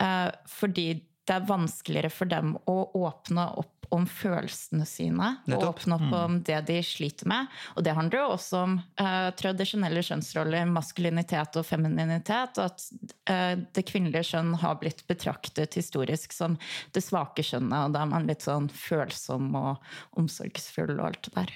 eh, 0.00 0.28
fordi 0.48 0.86
det 1.28 1.36
er 1.36 1.46
vanskeligere 1.46 2.10
for 2.10 2.30
dem 2.30 2.56
å 2.66 2.76
åpne 2.98 3.46
opp 3.62 3.82
om 3.92 4.06
følelsene 4.08 4.86
sine. 4.88 5.28
Og 5.52 5.66
åpne 5.68 5.98
opp 5.98 6.06
mm. 6.06 6.14
om 6.16 6.36
det 6.48 6.58
de 6.70 6.78
sliter 6.86 7.28
med. 7.28 7.50
Og 7.76 7.84
det 7.84 7.92
handler 7.96 8.22
jo 8.22 8.28
også 8.38 8.62
om 8.64 8.78
uh, 8.80 9.28
tradisjonelle 9.36 10.02
kjønnsroller, 10.06 10.70
maskulinitet 10.72 11.58
og 11.60 11.66
femininitet. 11.68 12.56
Og 12.56 12.70
at 12.70 12.86
uh, 13.28 13.52
det 13.76 13.84
kvinnelige 13.90 14.30
kjønn 14.32 14.54
har 14.62 14.78
blitt 14.80 15.04
betraktet 15.10 15.76
historisk 15.76 16.32
som 16.34 16.56
det 16.96 17.04
svake 17.04 17.44
kjønnet. 17.44 17.90
Og 17.90 17.98
da 17.98 18.06
er 18.06 18.14
man 18.14 18.30
litt 18.30 18.46
sånn 18.48 18.70
følsom 18.72 19.52
og 19.60 19.92
omsorgsfull 20.18 20.96
og 20.96 21.10
alt 21.10 21.28
det 21.28 21.36
der. 21.36 21.54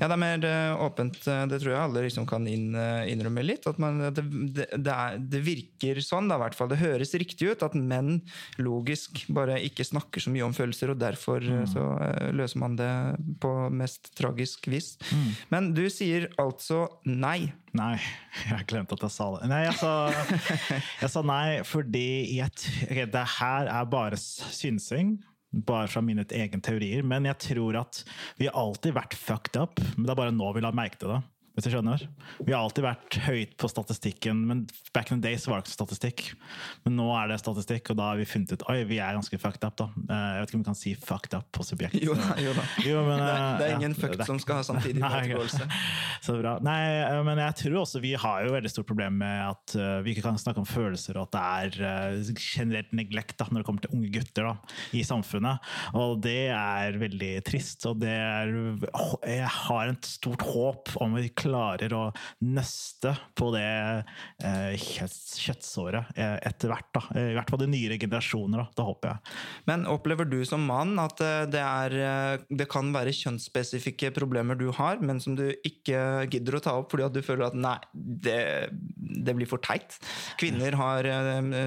Ja, 0.00 0.08
det 0.08 0.14
er 0.14 0.20
mer 0.20 0.44
eh, 0.48 0.82
åpent. 0.84 1.18
Eh, 1.30 1.44
det 1.50 1.60
tror 1.62 1.72
jeg 1.72 1.80
alle 1.80 2.04
liksom 2.06 2.26
kan 2.28 2.46
eh, 2.48 3.10
innrømme 3.12 3.44
litt. 3.44 3.66
At 3.70 3.80
man, 3.82 4.00
det, 4.14 4.24
det, 4.56 4.68
det, 4.74 4.94
er, 4.94 5.18
det, 5.18 5.42
virker 5.46 6.00
sånn, 6.04 6.30
da, 6.30 6.38
hvert 6.40 6.56
fall. 6.58 6.70
Det 6.72 6.80
høres 6.82 7.14
riktig 7.20 7.52
ut 7.52 7.64
at 7.66 7.76
menn 7.78 8.18
logisk 8.62 9.24
bare 9.34 9.58
ikke 9.64 9.86
snakker 9.86 10.24
så 10.24 10.32
mye 10.34 10.46
om 10.46 10.56
følelser, 10.56 10.94
og 10.94 11.02
derfor 11.02 11.44
mm. 11.44 11.66
så 11.72 11.84
løser 12.34 12.62
man 12.62 12.78
det 12.78 12.92
på 13.42 13.52
mest 13.74 14.12
tragisk 14.18 14.68
vis. 14.72 14.94
Mm. 15.10 15.28
Men 15.52 15.70
du 15.76 15.84
sier 15.92 16.30
altså 16.42 16.86
nei. 17.08 17.52
Nei, 17.74 17.96
jeg 18.52 18.68
glemte 18.70 18.98
at 18.98 19.06
jeg 19.08 19.16
sa 19.16 19.30
det. 19.36 19.50
Nei, 19.50 19.62
jeg 19.66 19.78
sa, 19.80 19.94
jeg 21.02 21.12
sa 21.16 21.24
nei 21.26 21.46
fordi 21.66 22.08
jeg, 22.38 23.06
det 23.10 23.28
her 23.38 23.70
er 23.70 23.88
bare 23.90 24.18
synsing 24.20 25.16
bare 25.66 25.90
fra 25.90 26.02
mine 26.04 26.26
egne 26.26 26.60
teorier. 26.64 27.04
Men 27.06 27.28
jeg 27.28 27.40
tror 27.50 27.78
at 27.84 28.02
vi 28.40 28.48
har 28.48 28.58
alltid 28.58 28.96
vært 28.96 29.16
fucked 29.18 29.60
up, 29.60 29.82
men 29.94 30.06
det 30.06 30.14
er 30.14 30.20
bare 30.24 30.34
nå 30.34 30.50
vi 30.56 30.64
la 30.64 30.74
merke 30.74 31.00
til 31.00 31.14
det 31.14 31.22
hvis 31.54 31.68
du 31.68 31.70
skjønner. 31.70 32.02
Vi 32.42 32.50
har 32.50 32.64
alltid 32.64 32.82
vært 32.82 33.16
høyt 33.28 33.52
på 33.62 33.68
statistikken, 33.70 34.40
men 34.48 34.64
back 34.94 35.12
in 35.12 35.20
the 35.20 35.30
days 35.30 35.44
var 35.46 35.60
det 35.60 35.68
ikke 35.68 35.76
statistikk. 35.76 36.22
Men 36.82 36.96
nå 36.98 37.06
er 37.14 37.30
det 37.30 37.38
statistikk, 37.38 37.92
og 37.92 37.98
da 38.00 38.08
har 38.10 38.18
vi 38.18 38.26
funnet 38.26 38.56
ut 38.56 38.64
oi, 38.72 38.80
vi 38.88 38.98
er 38.98 39.14
ganske 39.14 39.38
fucked 39.38 39.62
up. 39.62 39.76
da. 39.78 39.86
Eh, 40.02 40.24
jeg 40.34 40.42
vet 40.42 40.50
ikke 40.50 40.58
om 40.58 40.64
vi 40.64 40.68
kan 40.68 40.78
si 40.78 40.94
fucked 40.98 41.36
up 41.38 41.46
på 41.54 41.66
subjekt. 41.66 42.00
Jo 42.02 42.16
da. 42.18 42.32
jo 42.42 42.56
da. 42.56 42.64
Jo, 42.88 43.04
men, 43.06 43.22
det, 43.22 43.28
er, 43.30 43.44
det, 43.60 43.68
er 43.68 43.70
eh, 43.70 43.76
ingen 43.78 43.94
ja, 43.94 44.00
fucked 44.02 44.26
som 44.26 44.40
skal 44.42 44.58
ha 44.58 44.66
samtidig 44.66 45.04
måtegåelse. 45.04 45.68
Så 46.26 46.36
bra. 46.40 46.56
Nei, 46.66 46.80
eh, 47.04 47.20
men 47.28 47.42
jeg 47.44 47.58
tror 47.62 47.78
også 47.84 48.02
vi 48.02 48.16
har 48.18 48.48
jo 48.48 48.56
veldig 48.56 48.74
stort 48.74 48.90
problem 48.90 49.22
med 49.22 49.44
at 49.46 49.76
vi 50.04 50.14
ikke 50.14 50.26
kan 50.26 50.40
snakke 50.40 50.62
om 50.62 50.66
følelser, 50.68 51.20
og 51.20 51.28
at 51.28 51.70
det 51.70 51.78
er 51.86 52.34
generelt 52.34 52.90
neglekt 52.96 53.38
da, 53.38 53.46
når 53.50 53.62
det 53.62 53.68
kommer 53.68 53.86
til 53.86 53.94
unge 53.94 54.10
gutter 54.18 54.50
da, 54.50 54.74
i 54.98 55.04
samfunnet. 55.06 55.72
Og 55.94 56.18
det 56.24 56.50
er 56.50 56.98
veldig 56.98 57.32
trist, 57.46 57.86
og 57.86 58.02
det 58.02 58.10
er 58.10 58.50
Jeg 59.22 59.48
har 59.54 59.94
et 59.94 60.08
stort 60.08 60.42
håp 60.50 60.96
om 60.98 61.14
vi 61.14 61.30
klarer 61.44 61.94
å 61.96 62.04
nøste 62.44 63.14
på 63.38 63.50
det 63.54 63.64
eh, 64.44 64.74
kjøttsåret 64.80 66.16
eh, 66.18 66.36
etter 66.48 66.72
hvert. 66.72 66.90
Da. 66.96 67.02
Eh, 67.14 67.30
I 67.32 67.36
hvert 67.38 67.52
fall 67.52 67.62
de 67.64 67.70
nyere 67.72 67.98
generasjoner, 68.00 68.62
da, 68.62 68.66
Det 68.78 68.88
håper 68.88 69.12
jeg. 69.12 69.36
Men 69.70 69.86
opplever 69.90 70.28
du 70.28 70.40
som 70.48 70.64
mann 70.68 70.96
at 71.02 71.20
det, 71.52 71.62
er, 71.62 72.40
det 72.48 72.68
kan 72.72 72.92
være 72.94 73.14
kjønnsspesifikke 73.14 74.12
problemer 74.16 74.58
du 74.58 74.70
har, 74.76 75.00
men 75.04 75.20
som 75.22 75.36
du 75.38 75.46
ikke 75.66 76.26
gidder 76.32 76.58
å 76.58 76.64
ta 76.64 76.76
opp 76.80 76.92
fordi 76.94 77.06
at 77.06 77.16
du 77.16 77.22
føler 77.24 77.48
at 77.48 77.58
nei, 77.58 77.78
det, 77.92 78.40
det 78.98 79.36
blir 79.36 79.48
for 79.50 79.62
teit? 79.64 79.98
Kvinner 80.40 80.76
har 80.78 81.08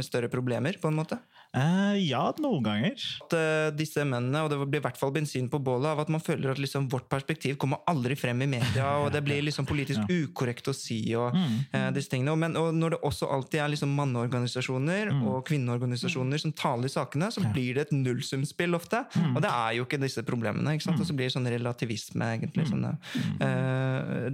større 0.05 0.29
problemer, 0.31 0.77
på 0.81 0.91
en 0.91 0.99
måte? 0.99 1.19
Uh, 1.57 1.95
ja, 1.97 2.21
noen 2.43 2.63
ganger. 2.65 3.03
At 3.25 3.33
uh, 3.33 3.69
disse 3.75 4.03
mennene, 4.05 4.43
og 4.45 4.51
det 4.51 4.59
blir 4.61 4.81
i 4.81 4.85
hvert 4.85 4.99
fall 4.99 5.13
bensin 5.15 5.47
på 5.49 5.59
bålet, 5.63 5.89
av 5.89 6.03
at 6.03 6.11
man 6.13 6.21
føler 6.23 6.51
at 6.53 6.61
liksom, 6.61 6.87
vårt 6.91 7.07
perspektiv 7.09 7.57
kommer 7.61 7.81
aldri 7.89 8.17
frem 8.19 8.43
i 8.45 8.49
media, 8.51 8.91
og 9.01 9.09
det 9.15 9.23
blir 9.25 9.41
liksom 9.45 9.65
politisk 9.69 10.03
ja. 10.05 10.19
ukorrekt 10.21 10.69
å 10.69 10.75
si 10.75 10.99
og 11.17 11.35
mm. 11.35 11.55
uh, 11.73 11.89
disse 11.95 12.11
tingene. 12.13 12.35
Men, 12.37 12.57
og 12.59 12.75
når 12.77 12.95
det 12.95 13.01
også 13.07 13.29
alltid 13.33 13.63
er 13.63 13.73
liksom 13.73 13.95
manneorganisasjoner 13.97 15.13
mm. 15.15 15.23
og 15.31 15.39
kvinneorganisasjoner 15.49 16.43
som 16.43 16.53
taler 16.57 16.91
i 16.91 16.93
sakene, 16.93 17.31
så 17.33 17.43
blir 17.47 17.79
det 17.79 17.87
et 17.87 17.95
nullsumspill 17.97 18.77
ofte. 18.77 19.03
Mm. 19.17 19.33
Og 19.33 19.41
det 19.45 19.53
er 19.53 19.77
jo 19.79 19.87
ikke 19.87 20.01
disse 20.03 20.23
problemene. 20.27 20.75
ikke 20.77 20.89
sant? 20.89 21.01
Og 21.01 21.09
så 21.09 21.17
blir 21.17 21.31
det 21.31 21.35
sånn 21.37 21.49
relativisme, 21.51 22.31
egentlig, 22.37 22.67
mm. 22.67 22.73
sånne 22.73 22.93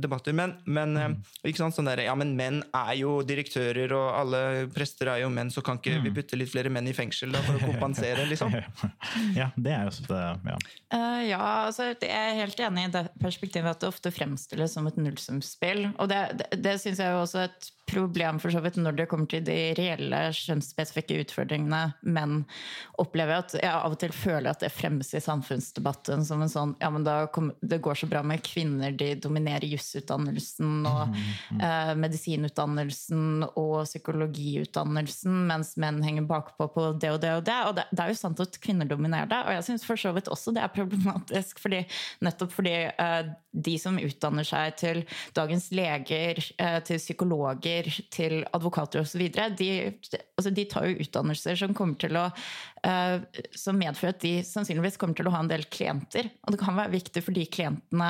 debatter. 0.01 0.36
Men, 0.36 0.57
men 0.65 0.97
ikke 1.45 1.61
sant, 1.61 1.76
sånn 1.78 1.88
der, 1.88 2.03
ja, 2.07 2.15
men 2.17 2.34
menn 2.38 2.61
er 2.76 2.93
jo 2.99 3.15
direktører, 3.28 3.93
og 3.95 4.07
alle 4.17 4.43
prester 4.74 5.13
er 5.13 5.24
jo 5.24 5.32
menn, 5.34 5.51
så 5.53 5.63
kan 5.65 5.80
ikke 5.80 6.01
vi 6.03 6.11
putte 6.15 6.38
litt 6.39 6.51
flere 6.51 6.71
menn 6.74 6.89
i 6.89 6.95
fengsel? 6.95 7.12
Fengsel 7.14 7.34
da, 7.34 7.41
for 7.45 7.57
å 7.57 7.72
kompensere, 7.72 8.26
liksom? 8.32 8.53
ja, 9.38 9.49
det 9.55 9.76
er 9.76 9.88
jo 9.88 10.18
ja. 10.18 10.57
Uh, 10.93 11.22
ja, 11.28 11.41
altså, 11.68 11.91
jeg 11.93 12.09
er 12.09 12.39
helt 12.41 12.59
enig 12.59 12.88
i 12.88 12.93
det 12.93 13.05
perspektivet 13.22 13.72
at 13.72 13.84
det 13.84 13.91
ofte 13.91 14.14
fremstilles 14.14 14.74
som 14.74 14.88
et 14.89 14.97
nullsumspill. 14.99 15.88
Og 15.97 16.09
det, 16.11 16.22
det, 16.39 16.49
det 16.64 16.78
syns 16.82 17.01
jeg 17.01 17.14
jo 17.14 17.24
også 17.24 17.45
et 17.47 17.72
problem 17.93 18.39
for 18.39 18.53
så 18.53 18.61
vidt 18.64 18.78
når 18.80 18.95
det 18.97 19.05
kommer 19.11 19.28
til 19.30 19.43
de 19.45 19.57
reelle 19.78 20.20
kjønnsspesifikke 20.38 21.20
utfordringene 21.26 21.82
menn 22.16 22.43
opplever. 23.01 23.43
at 23.43 23.55
Jeg 23.59 23.72
av 23.72 23.93
og 23.93 23.99
til 24.01 24.14
føler 24.16 24.53
at 24.53 24.64
det 24.64 24.72
fremmes 24.74 25.11
i 25.14 25.22
samfunnsdebatten 25.24 26.24
som 26.26 26.41
en 26.43 26.51
sånn 26.51 26.76
ja, 26.82 26.89
men 26.93 27.05
kom, 27.36 27.51
Det 27.61 27.82
går 27.84 27.99
så 27.99 28.09
bra 28.09 28.24
med 28.26 28.43
kvinner, 28.45 28.95
de 28.95 29.14
dominerer 29.20 29.68
jusutdannelsen 29.68 30.88
og 30.89 31.11
mm, 31.11 31.20
mm. 31.20 31.61
Eh, 31.64 31.93
medisinutdannelsen 31.99 33.45
og 33.59 33.84
psykologiutdannelsen, 33.88 35.43
mens 35.49 35.76
menn 35.80 36.01
henger 36.05 36.28
bakpå 36.30 36.70
på 36.74 36.88
det 37.01 37.11
og 37.13 37.19
det 37.23 37.31
og 37.37 37.43
det. 37.47 37.57
Og 37.67 37.75
det, 37.77 37.85
det 37.91 38.03
er 38.03 38.11
jo 38.11 38.19
sant 38.19 38.41
at 38.43 38.59
kvinner 38.63 38.89
dominerer 38.89 39.29
det, 39.31 39.39
og 39.45 39.55
jeg 39.57 39.65
syns 39.69 39.85
for 39.87 39.99
så 39.99 40.13
vidt 40.15 40.29
også 40.31 40.53
det 40.55 40.63
er 40.63 40.73
problematisk. 40.73 41.61
fordi, 41.63 41.83
nettopp 42.25 42.53
fordi 42.55 42.75
uh, 42.97 43.31
de 43.51 43.75
som 43.81 43.99
utdanner 44.01 44.47
seg 44.47 44.77
til 44.81 45.03
dagens 45.37 45.69
leger, 45.75 46.41
uh, 46.61 46.79
til 46.85 47.01
psykologer, 47.01 47.89
til 48.13 48.41
advokater 48.53 49.03
osv., 49.03 49.25
de, 49.57 49.71
altså 50.37 50.53
de 50.53 50.67
tar 50.69 50.89
jo 50.89 51.01
utdannelser 51.03 51.59
som 51.59 51.75
kommer 51.77 51.99
til 52.01 52.19
å 52.19 52.29
som 53.55 53.77
medfører 53.79 54.11
at 54.11 54.23
de 54.23 54.31
sannsynligvis 54.43 54.97
kommer 54.99 55.15
til 55.15 55.29
å 55.29 55.34
ha 55.34 55.39
en 55.43 55.49
del 55.49 55.63
klienter. 55.71 56.27
Og 56.43 56.53
det 56.53 56.59
kan 56.59 56.75
være 56.75 56.91
viktig 56.91 57.21
for 57.23 57.36
de 57.36 57.45
klientene 57.47 58.09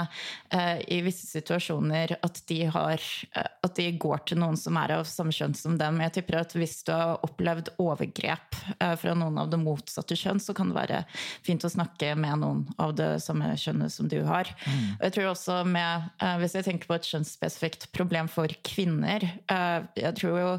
eh, 0.54 0.80
i 0.96 0.98
visse 1.06 1.28
situasjoner 1.30 2.16
at 2.26 2.42
de, 2.50 2.60
har, 2.74 3.04
eh, 3.38 3.50
at 3.68 3.76
de 3.78 3.86
går 4.02 4.24
til 4.30 4.42
noen 4.42 4.58
som 4.58 4.80
er 4.82 4.96
av 4.96 5.06
samme 5.10 5.36
kjønn 5.36 5.54
som 5.58 5.78
dem. 5.78 6.02
Jeg 6.08 6.16
tipper 6.18 6.40
at 6.42 6.56
hvis 6.58 6.80
du 6.88 6.94
har 6.96 7.22
opplevd 7.28 7.74
overgrep 7.84 8.58
fra 9.00 9.14
noen 9.18 9.38
av 9.42 9.52
det 9.52 9.60
motsatte 9.62 10.18
kjønn, 10.18 10.42
så 10.42 10.56
kan 10.58 10.72
det 10.72 10.80
være 10.80 11.04
fint 11.46 11.64
å 11.66 11.72
snakke 11.72 12.14
med 12.20 12.42
noen 12.42 12.66
av 12.82 12.96
det 12.98 13.12
samme 13.24 13.52
kjønnet 13.60 13.94
som 13.94 14.10
du 14.10 14.20
har. 14.26 14.50
Mm. 14.66 14.90
Og 14.98 15.06
jeg 15.08 15.16
tror 15.18 15.30
også 15.34 15.60
med, 15.68 16.10
Hvis 16.42 16.56
jeg 16.58 16.66
tenker 16.66 16.90
på 16.90 16.98
et 16.98 17.08
kjønnsspesifikt 17.12 17.88
problem 17.96 18.30
for 18.32 18.52
kvinner 18.66 19.24
Jeg 19.24 20.14
tror 20.20 20.40
jo 20.40 20.52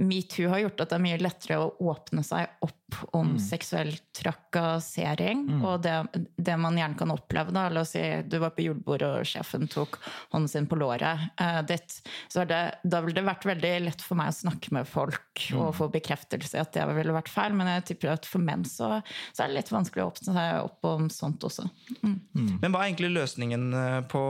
metoo 0.00 0.48
har 0.48 0.62
gjort 0.64 0.80
at 0.84 0.92
det 0.92 0.96
er 0.96 1.04
mye 1.04 1.20
lettere 1.20 1.58
å 1.60 1.72
åpne 1.92 2.22
seg 2.24 2.62
opp 2.64 2.76
om 3.14 3.34
mm. 3.34 3.40
seksuell 3.42 3.92
trakassering. 4.16 5.44
Mm. 5.46 5.64
Og 5.66 5.82
det, 5.84 5.94
det, 6.36 6.56
man 6.60 6.78
gjerne 6.78 6.98
kan 6.98 7.12
oppleve, 7.14 7.54
da, 7.54 7.68
la 7.72 7.84
oss 7.84 7.94
si 7.94 8.02
du 8.26 8.38
var 8.42 8.54
på 8.56 8.64
jordbordet 8.64 9.10
og 9.20 9.28
sjefen 9.28 9.68
tok 9.70 9.98
hånden 10.32 10.48
sin 10.50 10.68
på 10.70 10.78
låret 10.80 11.28
eh, 11.40 11.60
ditt, 11.68 12.00
så 12.32 12.44
det, 12.48 12.60
da 12.82 13.02
ville 13.04 13.20
det 13.20 13.26
vært 13.28 13.46
veldig 13.50 13.74
lett 13.86 14.04
for 14.04 14.18
meg 14.18 14.32
å 14.32 14.38
snakke 14.40 14.74
med 14.74 14.88
folk 14.88 15.44
mm. 15.50 15.60
og 15.60 15.76
få 15.78 15.90
bekreftelse 15.92 16.58
i 16.58 16.62
at 16.62 16.74
det 16.76 16.88
ville 16.96 17.14
vært 17.16 17.32
feil. 17.32 17.54
Men 17.56 17.70
jeg 17.76 17.86
tipper 17.92 18.14
at 18.16 18.28
for 18.28 18.42
menn 18.42 18.66
så, 18.68 18.96
så, 19.30 19.44
er 19.44 19.52
det 19.52 19.60
litt 19.60 19.72
vanskelig 19.74 20.04
å 20.04 20.10
åpne 20.10 20.36
seg 20.36 20.64
opp 20.64 20.90
om 20.90 21.08
sånt 21.12 21.46
også. 21.46 21.68
Mm. 22.02 22.18
Men 22.62 22.72
hva 22.72 22.82
er 22.82 22.90
egentlig 22.90 23.14
løsningen 23.14 23.70
eh, 23.76 24.02
på 24.10 24.24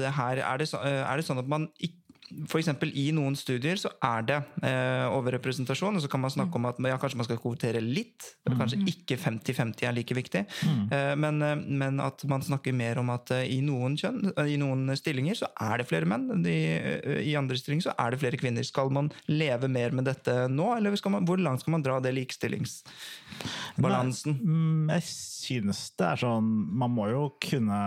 det 0.00 0.14
her? 0.20 0.44
Er 0.44 0.62
det, 0.62 0.70
så, 0.70 0.84
eh, 0.84 1.02
er 1.02 1.18
det 1.18 1.26
sånn 1.26 1.42
at 1.42 1.50
man 1.50 1.70
ikke 1.78 2.03
F.eks. 2.48 2.68
i 2.96 3.12
noen 3.14 3.36
studier 3.38 3.76
så 3.78 3.90
er 4.02 4.22
det 4.26 4.38
eh, 4.64 5.04
overrepresentasjon, 5.12 5.96
og 5.98 6.02
så 6.02 6.08
kan 6.10 6.20
man 6.22 6.30
snakke 6.32 6.56
om 6.58 6.64
at 6.70 6.76
ja, 6.80 6.96
kanskje 7.00 7.18
man 7.20 7.26
skal 7.28 7.38
kvotere 7.42 7.80
litt. 7.84 8.20
Kanskje 8.48 8.78
ikke 8.90 9.16
50-50 9.20 9.88
er 9.88 9.92
like 9.96 10.14
viktig. 10.16 10.42
Eh, 10.90 11.14
men, 11.20 11.42
eh, 11.44 11.56
men 11.56 12.00
at 12.02 12.24
man 12.30 12.42
snakker 12.44 12.72
mer 12.76 12.98
om 13.02 13.08
at 13.14 13.26
eh, 13.36 13.44
i 13.54 13.56
noen 13.64 13.96
kjønn, 14.00 14.20
eh, 14.32 14.48
i 14.54 14.56
noen 14.60 14.82
stillinger 14.98 15.34
så 15.42 15.46
er 15.68 15.74
det 15.80 15.88
flere 15.90 16.06
menn. 16.10 16.24
I, 16.48 16.50
I 17.28 17.32
andre 17.38 17.56
stillinger 17.60 17.84
så 17.90 17.94
er 18.00 18.08
det 18.14 18.22
flere 18.24 18.40
kvinner. 18.40 18.64
Skal 18.66 18.88
man 18.94 19.06
leve 19.30 19.66
mer 19.70 19.90
med 19.94 20.04
dette 20.08 20.32
nå, 20.50 20.66
eller 20.78 20.90
man, 21.12 21.26
hvor 21.28 21.38
langt 21.40 21.60
skal 21.62 21.74
man 21.76 21.84
dra 21.84 21.94
det 22.02 22.12
likestillingsbalansen? 22.16 24.32
Mm, 24.40 24.84
Jeg 24.96 25.04
synes 25.44 25.80
det 25.98 26.06
er 26.08 26.16
sånn 26.22 26.46
Man 26.78 26.94
må 26.94 27.04
jo 27.10 27.22
kunne 27.42 27.78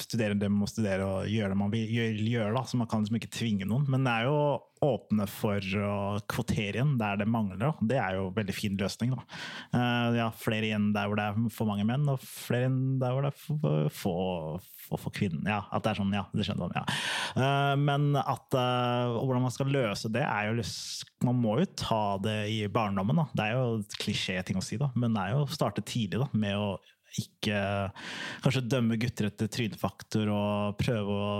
studere 0.00 0.36
det 0.38 0.48
man 0.50 0.62
må 0.62 0.68
studere 0.70 1.06
og 1.06 1.28
gjøre 1.28 1.52
det 1.52 1.58
man 1.58 1.72
vil 1.72 2.20
gjøre 2.30 2.54
da, 2.56 2.62
så 2.68 2.78
man 2.80 2.88
kan 2.90 3.02
liksom 3.02 3.18
ikke 3.18 3.32
tvinge 3.34 3.61
noen. 3.68 3.86
Men 3.90 4.06
det 4.06 4.12
er 4.12 4.28
jo 4.28 4.36
åpne 4.82 5.28
for 5.30 5.62
å 5.78 5.96
kvotere 6.30 6.80
igjen 6.80 6.96
der 6.98 7.20
det 7.20 7.28
mangler. 7.30 7.76
Det 7.86 7.98
er 8.02 8.16
jo 8.18 8.28
en 8.28 8.36
veldig 8.36 8.54
fin 8.56 8.78
løsning. 8.78 9.14
Da. 9.14 9.40
Eh, 9.78 10.18
ja, 10.18 10.28
flere 10.34 10.68
igjen 10.68 10.90
der 10.94 11.10
hvor 11.10 11.20
det 11.20 11.28
er 11.30 11.52
for 11.54 11.70
mange 11.70 11.86
menn, 11.86 12.08
og 12.10 12.22
flere 12.22 12.66
igjen 12.66 12.80
der 13.02 13.14
hvor 13.14 13.26
det 13.26 13.32
er 13.32 13.40
for 13.44 13.92
få 14.02 14.16
for, 14.92 14.98
for 15.00 15.14
kvinner. 15.14 15.44
Ja, 15.46 15.60
at 15.70 15.84
det 15.84 15.92
er 15.92 16.00
sånn, 16.00 16.14
ja, 16.16 16.24
det 16.34 16.46
skjønner 16.46 16.68
man. 16.68 16.76
Ja. 16.80 17.02
Eh, 17.38 17.74
men 17.80 18.08
at, 18.18 18.58
eh, 18.58 19.14
hvordan 19.18 19.46
man 19.46 19.54
skal 19.54 19.72
løse 19.72 20.10
det, 20.12 20.24
er 20.26 20.50
jo 20.50 20.66
Man 21.22 21.38
må 21.38 21.58
jo 21.60 21.66
ta 21.78 22.18
det 22.18 22.50
i 22.50 22.66
barndommen. 22.66 23.20
Da. 23.20 23.26
Det 23.38 23.44
er 23.44 23.52
jo 23.54 23.78
et 23.78 23.94
klisjé-ting 24.02 24.58
å 24.58 24.64
si, 24.64 24.78
da. 24.80 24.90
men 24.98 25.14
det 25.14 25.22
er 25.22 25.36
jo 25.36 25.44
å 25.44 25.52
starte 25.54 25.84
tidlig 25.86 26.18
da, 26.24 26.28
med 26.34 26.58
å 26.58 26.72
ikke 27.20 27.58
kanskje 28.44 28.62
dømme 28.72 28.96
gutter 29.00 29.28
etter 29.28 29.50
trynefaktor 29.52 30.30
og 30.32 30.78
prøve 30.80 31.16
å 31.16 31.32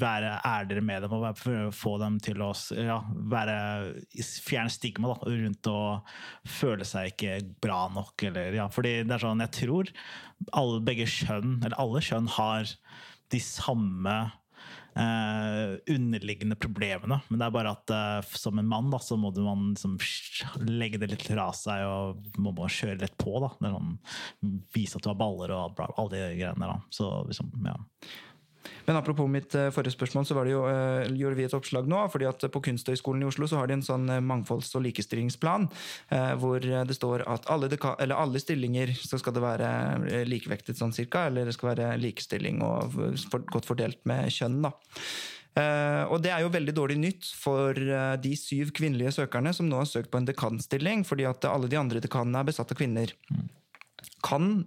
være 0.00 0.32
ærligere 0.46 0.84
med 0.84 1.04
dem 1.04 1.14
og 1.16 1.26
prøve 1.38 1.68
å 1.68 1.74
få 1.74 1.94
dem 2.02 2.18
til 2.24 2.42
å 2.44 2.50
ja, 2.74 2.98
være, 3.30 3.58
fjerne 4.46 4.72
stigma 4.72 5.12
da, 5.12 5.34
rundt 5.42 5.70
å 5.70 5.78
føle 6.58 6.86
seg 6.88 7.12
ikke 7.12 7.38
bra 7.62 7.84
nok. 7.94 8.26
Eller, 8.30 8.56
ja, 8.58 8.68
fordi 8.72 8.98
det 9.04 9.16
er 9.18 9.24
sånn, 9.26 9.44
jeg 9.46 9.54
tror 9.60 9.94
alle, 10.52 10.82
begge 10.86 11.08
kjønn, 11.10 11.58
eller 11.62 11.78
alle 11.80 12.02
kjønn 12.04 12.30
har 12.38 12.74
de 13.32 13.40
samme 13.44 14.18
eh, 14.98 15.94
underliggende 15.94 16.56
problemene. 16.60 17.20
Men 17.28 17.40
det 17.40 17.46
er 17.46 17.54
bare 17.54 17.74
at 17.76 17.94
eh, 17.94 18.36
som 18.38 18.58
en 18.58 18.68
mann 18.68 18.90
da, 18.92 19.00
så 19.02 19.18
må 19.20 19.32
du 19.34 19.42
man 19.46 19.72
liksom 19.72 19.98
legge 20.68 21.00
det 21.02 21.12
litt 21.12 21.26
fra 21.26 21.48
seg 21.56 21.84
og 21.86 22.38
må 22.42 22.54
bare 22.56 22.74
kjøre 22.74 23.02
litt 23.04 23.18
på. 23.20 23.36
Da. 23.44 23.52
Sånn, 23.62 23.96
vise 24.74 24.98
at 24.98 25.06
du 25.06 25.12
har 25.12 25.20
baller 25.20 25.54
og 25.56 25.76
bla, 25.78 25.90
alle 25.96 26.14
de 26.16 26.40
greiene 26.40 26.64
der. 26.64 26.74
Da. 26.74 26.80
Så 26.94 27.12
liksom, 27.28 27.52
ja. 27.66 27.76
Men 28.88 28.96
apropos 28.96 29.28
mitt 29.30 29.54
eh, 29.54 29.70
forrige 29.74 29.94
spørsmål, 29.94 30.26
så 30.26 30.36
var 30.36 30.48
det 30.48 30.54
jo, 30.54 30.62
eh, 30.68 31.10
gjorde 31.20 31.38
vi 31.38 31.46
et 31.46 31.56
oppslag 31.56 31.88
nå. 31.88 32.00
fordi 32.12 32.28
at 32.28 32.46
På 32.52 32.62
Kunsthøgskolen 32.64 33.22
i 33.22 33.28
Oslo 33.28 33.48
så 33.48 33.60
har 33.60 33.68
de 33.68 33.78
en 33.78 33.84
sånn 33.84 34.08
eh, 34.08 34.24
mangfolds- 34.24 34.74
og 34.78 34.84
likestillingsplan. 34.86 35.68
Hvor 36.40 36.62
det 36.62 36.94
står 36.96 37.24
at 37.28 37.46
alle, 37.52 37.68
alle 38.14 38.40
stillinger 38.40 38.92
så 38.96 39.18
skal 39.20 39.34
det 39.36 39.42
være 39.42 40.24
likevektet 40.28 40.78
sånn 40.78 40.94
cirka. 40.96 41.26
Eller 41.28 41.48
det 41.48 41.56
skal 41.56 41.72
være 41.74 41.90
likestilling 42.00 42.62
og 42.64 42.94
for, 43.30 43.44
godt 43.52 43.68
fordelt 43.68 44.00
med 44.08 44.32
kjønn. 44.32 44.62
da. 44.64 44.72
Uh, 45.58 46.04
og 46.12 46.20
det 46.22 46.30
er 46.30 46.44
jo 46.44 46.52
veldig 46.54 46.74
dårlig 46.76 46.96
nytt 47.00 47.28
for 47.34 47.74
uh, 47.74 48.14
de 48.20 48.34
syv 48.38 48.70
kvinnelige 48.76 49.16
søkerne 49.16 49.50
som 49.56 49.66
nå 49.66 49.80
har 49.80 49.88
søkt 49.90 50.10
på 50.12 50.20
en 50.20 50.28
dekanstilling, 50.28 51.02
fordi 51.08 51.26
at 51.26 51.48
alle 51.50 51.70
de 51.70 51.78
andre 51.80 52.02
dekanene 52.04 52.44
er 52.44 52.50
besatt 52.50 52.70
av 52.74 52.78
kvinner. 52.78 53.14
Kan 54.22 54.60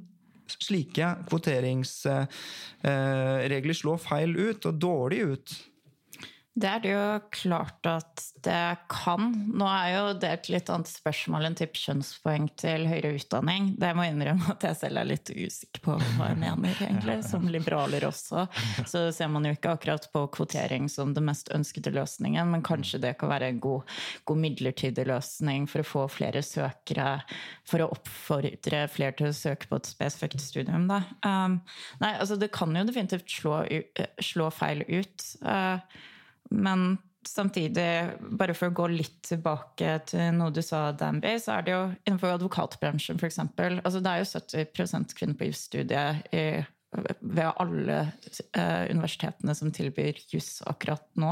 slike 0.59 1.15
kvoteringsregler 1.29 3.73
slå 3.77 3.97
feil 4.01 4.37
ut, 4.37 4.65
og 4.65 4.73
dårlig 4.81 5.21
ut? 5.33 5.70
Det 6.51 6.67
er 6.67 6.81
det 6.83 6.89
jo 6.91 7.03
klart 7.31 7.87
at 7.87 8.21
det 8.43 8.75
kan. 8.91 9.29
Nå 9.55 9.67
er 9.71 9.91
jo 9.93 10.01
det 10.19 10.31
et 10.35 10.49
litt 10.51 10.71
annet 10.73 10.89
spørsmål 10.91 11.47
enn 11.47 11.55
typ 11.55 11.77
kjønnspoeng 11.79 12.49
til 12.59 12.83
høyere 12.89 13.13
utdanning. 13.15 13.69
Det 13.79 13.93
må 13.95 14.03
jeg 14.03 14.17
innrømme 14.17 14.49
at 14.51 14.65
jeg 14.67 14.79
selv 14.81 14.99
er 14.99 15.07
litt 15.13 15.31
usikker 15.31 15.83
på 15.85 15.95
hva 16.01 16.27
jeg 16.33 16.41
mener, 16.41 16.75
egentlig. 16.75 17.15
Som 17.29 17.47
liberaler 17.53 18.03
også. 18.09 18.43
Så 18.83 19.05
ser 19.15 19.31
man 19.31 19.47
jo 19.47 19.53
ikke 19.55 19.77
akkurat 19.77 20.09
på 20.11 20.25
kvotering 20.35 20.91
som 20.91 21.15
den 21.15 21.29
mest 21.29 21.53
ønskede 21.55 21.95
løsningen, 21.95 22.51
men 22.51 22.67
kanskje 22.67 22.99
det 23.05 23.15
kan 23.21 23.31
være 23.31 23.53
en 23.53 23.63
god, 23.63 23.95
god 24.27 24.43
midlertidig 24.43 25.07
løsning 25.07 25.71
for 25.71 25.85
å 25.85 25.87
få 25.87 26.05
flere 26.19 26.43
søkere, 26.43 27.21
for 27.63 27.85
å 27.85 27.91
oppfordre 27.95 28.85
flere 28.91 29.15
til 29.21 29.31
å 29.31 29.35
søke 29.39 29.71
på 29.71 29.79
et 29.79 29.93
spesifikt 29.95 30.43
studium, 30.43 30.91
da. 30.91 31.03
Um, 31.23 31.61
nei, 32.03 32.11
altså 32.17 32.35
det 32.35 32.51
kan 32.51 32.75
jo 32.75 32.87
definitivt 32.91 33.31
slå, 33.39 33.61
slå 34.19 34.51
feil 34.51 34.83
ut. 34.91 35.29
Uh, 35.47 35.79
men 36.51 36.99
samtidig, 37.27 37.87
bare 38.37 38.55
for 38.57 38.71
å 38.71 38.75
gå 38.75 38.87
litt 38.91 39.19
tilbake 39.27 39.93
til 40.09 40.35
noe 40.37 40.53
du 40.53 40.61
sa, 40.65 40.89
Danby, 40.97 41.35
så 41.41 41.57
er 41.57 41.65
det 41.65 41.73
jo 41.75 41.81
innenfor 42.05 42.35
advokatbransjen 42.35 43.21
f.eks. 43.21 43.41
Altså, 43.45 44.01
det 44.01 44.13
er 44.13 44.23
jo 44.23 44.29
70 44.73 45.17
kvinner 45.17 45.37
på 45.37 45.49
jusstudiet 45.51 46.23
ved 47.21 47.45
alle 47.55 47.99
eh, 48.01 48.87
universitetene 48.91 49.55
som 49.55 49.71
tilbyr 49.73 50.17
juss 50.31 50.59
akkurat 50.67 51.05
nå. 51.19 51.31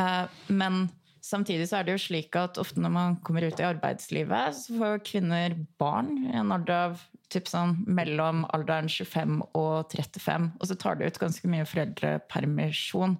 Eh, 0.00 0.24
men 0.48 0.86
samtidig 1.22 1.68
så 1.70 1.80
er 1.80 1.86
det 1.86 1.96
jo 1.96 2.04
slik 2.06 2.38
at 2.38 2.58
ofte 2.62 2.82
når 2.82 2.94
man 2.96 3.18
kommer 3.26 3.46
ut 3.46 3.60
i 3.62 3.68
arbeidslivet, 3.68 4.58
så 4.58 4.80
får 4.80 5.04
kvinner 5.06 5.54
barn 5.78 6.16
i 6.24 6.34
en 6.40 6.54
alder 6.56 6.88
av 6.88 7.04
typ 7.32 7.48
sånn 7.50 7.76
mellom 7.90 8.44
alderen 8.54 8.90
25 8.90 9.40
og 9.58 9.94
35. 9.94 10.50
Og 10.60 10.68
så 10.70 10.76
tar 10.78 10.98
de 10.98 11.08
ut 11.08 11.22
ganske 11.22 11.50
mye 11.50 11.66
foreldrepermisjon. 11.68 13.16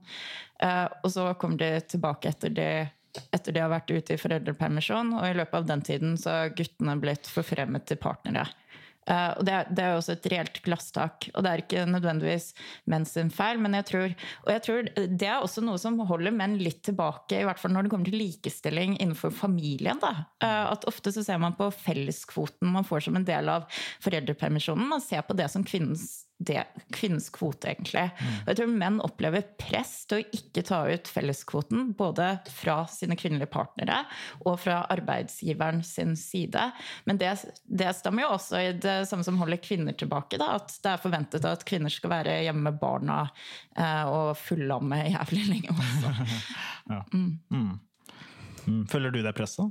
Eh, 0.63 0.85
og 1.03 1.11
så 1.13 1.31
kommer 1.41 1.63
de 1.63 1.73
tilbake 1.91 2.31
etter 2.35 2.55
det 2.55 2.71
etter 3.33 3.55
de 3.55 3.63
har 3.63 3.71
vært 3.73 3.89
ute 3.89 4.13
i 4.13 4.21
foreldrepermisjon, 4.21 5.15
og 5.17 5.25
i 5.25 5.37
løpet 5.39 5.57
av 5.57 5.69
den 5.71 5.83
tiden 5.89 6.17
så 6.21 6.35
har 6.35 6.51
guttene 6.57 6.99
blitt 7.01 7.29
forfremmet 7.33 7.87
til 7.89 7.97
partnere. 7.97 8.45
Eh, 9.07 9.31
og 9.39 9.47
det 9.47 9.57
det 9.77 9.85
er 9.85 9.95
jo 9.95 10.01
også 10.01 10.17
et 10.17 10.29
reelt 10.33 10.61
glasstak. 10.67 11.29
Og 11.35 11.45
det 11.45 11.53
er 11.53 11.63
ikke 11.63 11.85
nødvendigvis 11.91 12.51
menn 12.91 13.07
sin 13.09 13.31
feil, 13.35 13.61
men 13.63 13.77
jeg 13.79 13.89
tror, 13.91 14.17
og 14.45 14.53
jeg 14.53 14.65
tror 14.67 14.91
det 14.97 15.31
er 15.31 15.39
også 15.39 15.65
noe 15.65 15.81
som 15.81 15.99
holder 16.09 16.35
menn 16.35 16.59
litt 16.61 16.83
tilbake, 16.87 17.41
i 17.41 17.47
hvert 17.47 17.61
fall 17.61 17.75
når 17.75 17.87
det 17.87 17.95
kommer 17.95 18.11
til 18.11 18.21
likestilling 18.21 18.99
innenfor 18.99 19.35
familien. 19.35 20.01
Da. 20.03 20.13
Uh, 20.43 20.73
at 20.73 20.87
ofte 20.91 21.13
så 21.15 21.25
ser 21.27 21.41
man 21.43 21.57
på 21.59 21.71
felleskvoten 21.75 22.73
man 22.73 22.87
får 22.87 23.07
som 23.07 23.19
en 23.19 23.27
del 23.27 23.51
av 23.53 23.67
foreldrepermisjonen. 24.05 24.89
Man 24.91 25.05
ser 25.05 25.25
på 25.27 25.37
det 25.39 25.49
som 25.53 25.65
kvinnens 25.67 26.26
det, 26.39 26.65
kvinnens 26.93 27.29
kvote, 27.33 27.71
egentlig. 27.71 28.05
Og 28.45 28.51
jeg 28.51 28.59
tror 28.59 28.73
menn 28.77 28.99
opplever 29.05 29.45
press 29.61 29.95
til 30.09 30.21
å 30.21 30.37
ikke 30.37 30.65
ta 30.69 30.83
ut 30.91 31.09
felleskvoten, 31.09 31.93
både 31.97 32.29
fra 32.53 32.83
sine 32.93 33.17
kvinnelige 33.17 33.49
partnere 33.55 34.03
og 34.45 34.59
fra 34.61 34.83
arbeidsgiveren 34.93 35.81
sin 35.87 36.13
side. 36.21 36.69
Men 37.09 37.21
det, 37.23 37.33
det 37.65 37.95
stemmer 37.97 38.27
jo 38.27 38.35
også 38.37 38.61
i 38.61 38.75
det 38.77 38.99
samme 39.09 39.25
som 39.27 39.41
holder 39.41 39.63
kvinner 39.65 39.97
tilbake. 39.97 40.41
Da, 40.41 40.53
at 40.61 40.77
det 40.85 40.93
er 40.93 41.03
forventet 41.03 41.49
at 41.49 41.65
kvinner 41.69 41.93
skal 41.93 42.13
være 42.19 42.39
hjemme 42.45 42.69
med 42.69 42.81
barna 42.83 43.23
eh, 43.77 44.05
og 44.05 44.37
fullamme 44.41 45.03
jævlig 45.09 45.49
lenge 45.53 45.77
også. 45.77 46.15
Mm. 48.67 48.85
Føler 48.91 49.11
du 49.11 49.19
deg 49.23 49.35
pressa? 49.35 49.65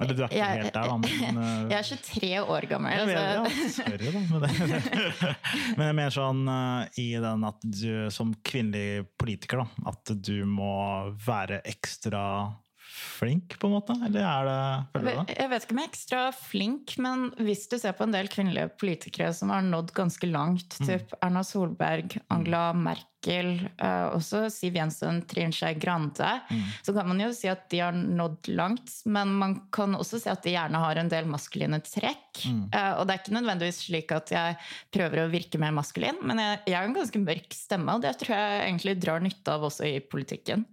Eller 0.00 0.14
du 0.14 0.22
er 0.22 0.28
ikke 0.28 0.36
Jeg- 0.38 0.62
helt 0.62 0.74
der, 0.74 0.82
da. 0.88 0.96
Men, 0.96 1.38
eh, 1.44 1.70
Jeg 1.70 1.78
er 1.78 1.82
23 1.82 2.30
år 2.56 2.66
gammel. 2.70 2.92
Jeg 2.92 3.06
vet, 3.06 3.16
så- 3.16 3.24
ja, 3.24 3.68
sorry, 3.70 3.96
da. 3.98 4.10
Men, 4.28 4.40
men 5.78 5.86
jeg 5.86 5.96
mener 6.00 6.14
sånn 6.14 6.42
eh, 6.54 7.02
i 7.02 7.08
den 7.22 7.44
at 7.48 7.60
du 7.62 7.90
som 8.14 8.34
kvinnelig 8.46 9.06
politiker, 9.18 9.64
da, 9.64 9.90
at 9.92 10.14
du 10.22 10.44
må 10.46 10.72
være 11.26 11.60
ekstra 11.68 12.22
flink, 12.98 13.56
på 13.58 13.68
en 13.68 13.74
måte? 13.78 13.94
Eller 14.06 14.24
er 14.26 14.48
det 14.48 14.60
Føler 14.92 15.04
du 15.04 15.20
det? 15.28 15.36
Jeg 15.38 15.50
vet 15.52 15.64
ikke 15.66 15.74
om 15.76 15.78
jeg 15.82 15.88
er 15.88 15.92
ekstra 15.92 16.22
flink, 16.36 16.96
men 16.98 17.26
hvis 17.46 17.66
du 17.70 17.78
ser 17.78 17.92
på 17.98 18.04
en 18.08 18.12
del 18.14 18.28
kvinnelige 18.32 18.70
politikere 18.80 19.32
som 19.34 19.50
har 19.54 19.62
nådd 19.66 19.92
ganske 19.96 20.30
langt, 20.30 20.78
Mm. 20.80 20.86
typ 20.88 21.14
Erna 21.22 21.42
Solberg, 21.44 22.18
Angela 22.30 22.72
Merkel, 22.72 23.68
eh, 23.78 24.06
også 24.14 24.44
Siv 24.50 24.74
Jensen, 24.78 25.22
Trine 25.26 25.52
Skei 25.52 25.74
Grande, 25.74 26.40
Mm. 26.50 26.62
så 26.82 26.94
kan 26.94 27.08
man 27.08 27.18
jo 27.20 27.32
si 27.32 27.48
at 27.48 27.68
de 27.70 27.78
har 27.80 27.92
nådd 27.92 28.48
langt, 28.54 28.90
men 29.06 29.28
man 29.38 29.56
kan 29.72 29.94
også 29.94 30.20
si 30.20 30.28
at 30.30 30.42
de 30.42 30.50
gjerne 30.54 30.78
har 30.78 30.96
en 30.96 31.08
del 31.08 31.24
maskuline 31.26 31.80
trekk. 31.82 32.44
Mm. 32.46 32.68
Eh, 32.72 32.92
og 32.98 33.06
det 33.06 33.14
er 33.14 33.22
ikke 33.24 33.36
nødvendigvis 33.40 33.82
slik 33.88 34.12
at 34.12 34.30
jeg 34.30 34.56
prøver 34.92 35.24
å 35.26 35.30
virke 35.30 35.58
mer 35.58 35.72
maskulin, 35.72 36.18
men 36.22 36.38
jeg, 36.38 36.60
jeg 36.66 36.76
har 36.76 36.84
en 36.84 36.94
ganske 36.94 37.24
mørk 37.24 37.52
stemme, 37.52 37.94
og 37.94 38.02
det 38.02 38.16
tror 38.18 38.36
jeg 38.36 38.68
egentlig 38.72 39.00
drar 39.00 39.20
nytte 39.20 39.48
av 39.52 39.62
også 39.62 39.84
i 39.86 39.98
politikken. 40.00 40.64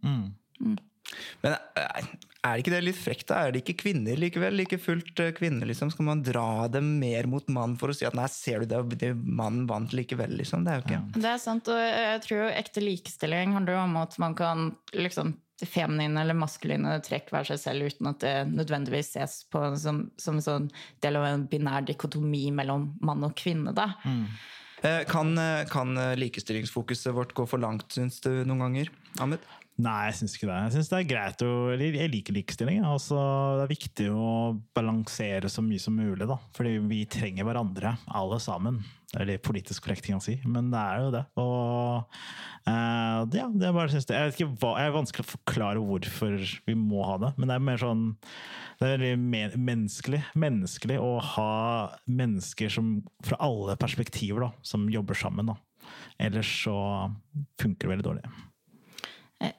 Men 1.43 1.57
er 1.77 2.07
er 2.45 2.61
ikke 2.61 2.73
det 2.73 2.81
litt 2.85 2.99
frekt? 2.99 3.27
da? 3.29 3.45
Er 3.45 3.53
det 3.53 3.63
ikke 3.63 3.77
kvinner 3.85 4.19
likevel? 4.19 4.55
Like 4.59 4.77
fullt 4.81 5.21
eh, 5.23 5.31
kvinner, 5.37 5.67
liksom? 5.69 5.91
Skal 5.93 6.07
man 6.09 6.23
dra 6.25 6.67
dem 6.71 6.95
mer 7.01 7.29
mot 7.29 7.47
mann 7.53 7.75
for 7.79 7.91
å 7.91 7.95
si 7.95 8.07
at 8.07 8.17
nei, 8.17 8.27
ser 8.31 8.63
du 8.63 8.69
det, 8.73 8.99
det 9.01 9.13
mannen 9.15 9.65
vant 9.69 9.95
likevel, 9.95 10.35
liksom? 10.41 10.65
Det 10.65 10.73
er 10.73 10.81
jo 10.81 10.85
ikke 10.85 11.23
Det 11.23 11.31
er 11.31 11.41
sant, 11.41 11.71
og 11.71 11.81
jeg 11.81 12.21
tror 12.25 12.43
jo 12.43 12.51
ekte 12.51 12.85
likestilling 12.85 13.57
handler 13.57 13.77
jo 13.77 13.81
om 13.87 13.97
at 14.03 14.19
man 14.21 14.37
kan 14.37 14.69
liksom 14.93 15.35
feminine 15.63 16.19
eller 16.19 16.35
maskuline 16.35 16.97
trekk 17.05 17.29
være 17.31 17.53
seg 17.53 17.61
selv 17.61 17.87
uten 17.87 18.09
at 18.09 18.19
det 18.19 18.33
nødvendigvis 18.51 19.13
ses 19.15 19.37
på 19.47 19.61
som, 19.79 20.01
som 20.19 20.41
sånn 20.43 20.67
del 21.03 21.15
av 21.15 21.29
en 21.29 21.45
binær 21.47 21.85
dikotomi 21.87 22.49
mellom 22.57 22.89
mann 23.07 23.23
og 23.23 23.37
kvinne. 23.39 23.71
Da. 23.75 23.93
Mm. 24.03 24.25
Kan, 25.09 25.31
eh, 25.39 25.63
kan 25.71 25.95
eh, 25.97 26.17
likestillingsfokuset 26.19 27.15
vårt 27.15 27.31
gå 27.33 27.47
for 27.49 27.63
langt, 27.63 27.87
syns 27.95 28.19
du 28.21 28.43
noen 28.45 28.67
ganger? 28.67 28.91
Ahmed? 29.23 29.47
Nei, 29.75 30.05
jeg 30.07 30.15
syns 30.21 30.35
ikke 30.37 30.47
det. 30.47 30.57
Jeg 30.63 30.73
synes 30.77 30.89
det 30.91 30.97
er 31.01 31.07
greit 31.09 31.41
å, 31.43 31.53
Jeg 31.75 32.11
liker 32.13 32.35
likestilling. 32.37 32.77
Altså, 32.87 33.17
det 33.59 33.65
er 33.65 33.73
viktig 33.73 34.05
å 34.15 34.27
balansere 34.77 35.49
så 35.51 35.63
mye 35.65 35.81
som 35.83 35.97
mulig. 35.99 36.27
da. 36.29 36.37
Fordi 36.55 36.77
vi 36.87 37.01
trenger 37.11 37.43
hverandre, 37.43 37.97
alle 38.07 38.37
sammen. 38.39 38.79
Det 39.11 39.19
er 39.19 39.29
litt 39.33 39.43
politisk 39.43 39.83
korrekt 39.83 40.05
ting 40.07 40.15
å 40.15 40.23
si, 40.23 40.37
men 40.47 40.71
det 40.71 40.79
er 40.79 41.03
jo 41.03 41.11
det. 41.13 41.23
Og 41.39 42.15
eh, 42.67 43.19
ja, 43.35 43.49
det 43.51 43.67
er 43.67 43.75
det, 43.75 44.01
jeg 44.01 44.31
vet 44.31 44.39
ikke 44.39 44.49
hva, 44.63 44.71
jeg 44.79 44.89
er 44.89 44.95
vanskelig 44.95 45.23
å 45.27 45.29
forklare 45.33 45.83
hvorfor 45.83 46.37
vi 46.67 46.75
må 46.79 47.03
ha 47.07 47.19
det, 47.21 47.29
men 47.37 47.51
det 47.51 47.55
er 47.55 47.63
mer 47.67 47.79
sånn 47.83 48.07
det 48.79 48.87
er 48.89 48.95
veldig 48.97 49.13
men- 49.21 49.55
menneskelig, 49.69 50.23
menneskelig 50.35 50.97
å 50.99 51.13
ha 51.35 51.51
mennesker 52.11 52.71
som, 52.75 52.97
fra 53.23 53.39
alle 53.43 53.77
perspektiver 53.79 54.49
da, 54.49 54.51
som 54.67 54.87
jobber 54.91 55.15
sammen. 55.15 55.53
da. 55.53 55.55
Ellers 56.19 56.51
så 56.65 56.75
funker 57.61 57.87
det 57.87 57.93
veldig 57.95 58.07
dårlig. 58.09 58.35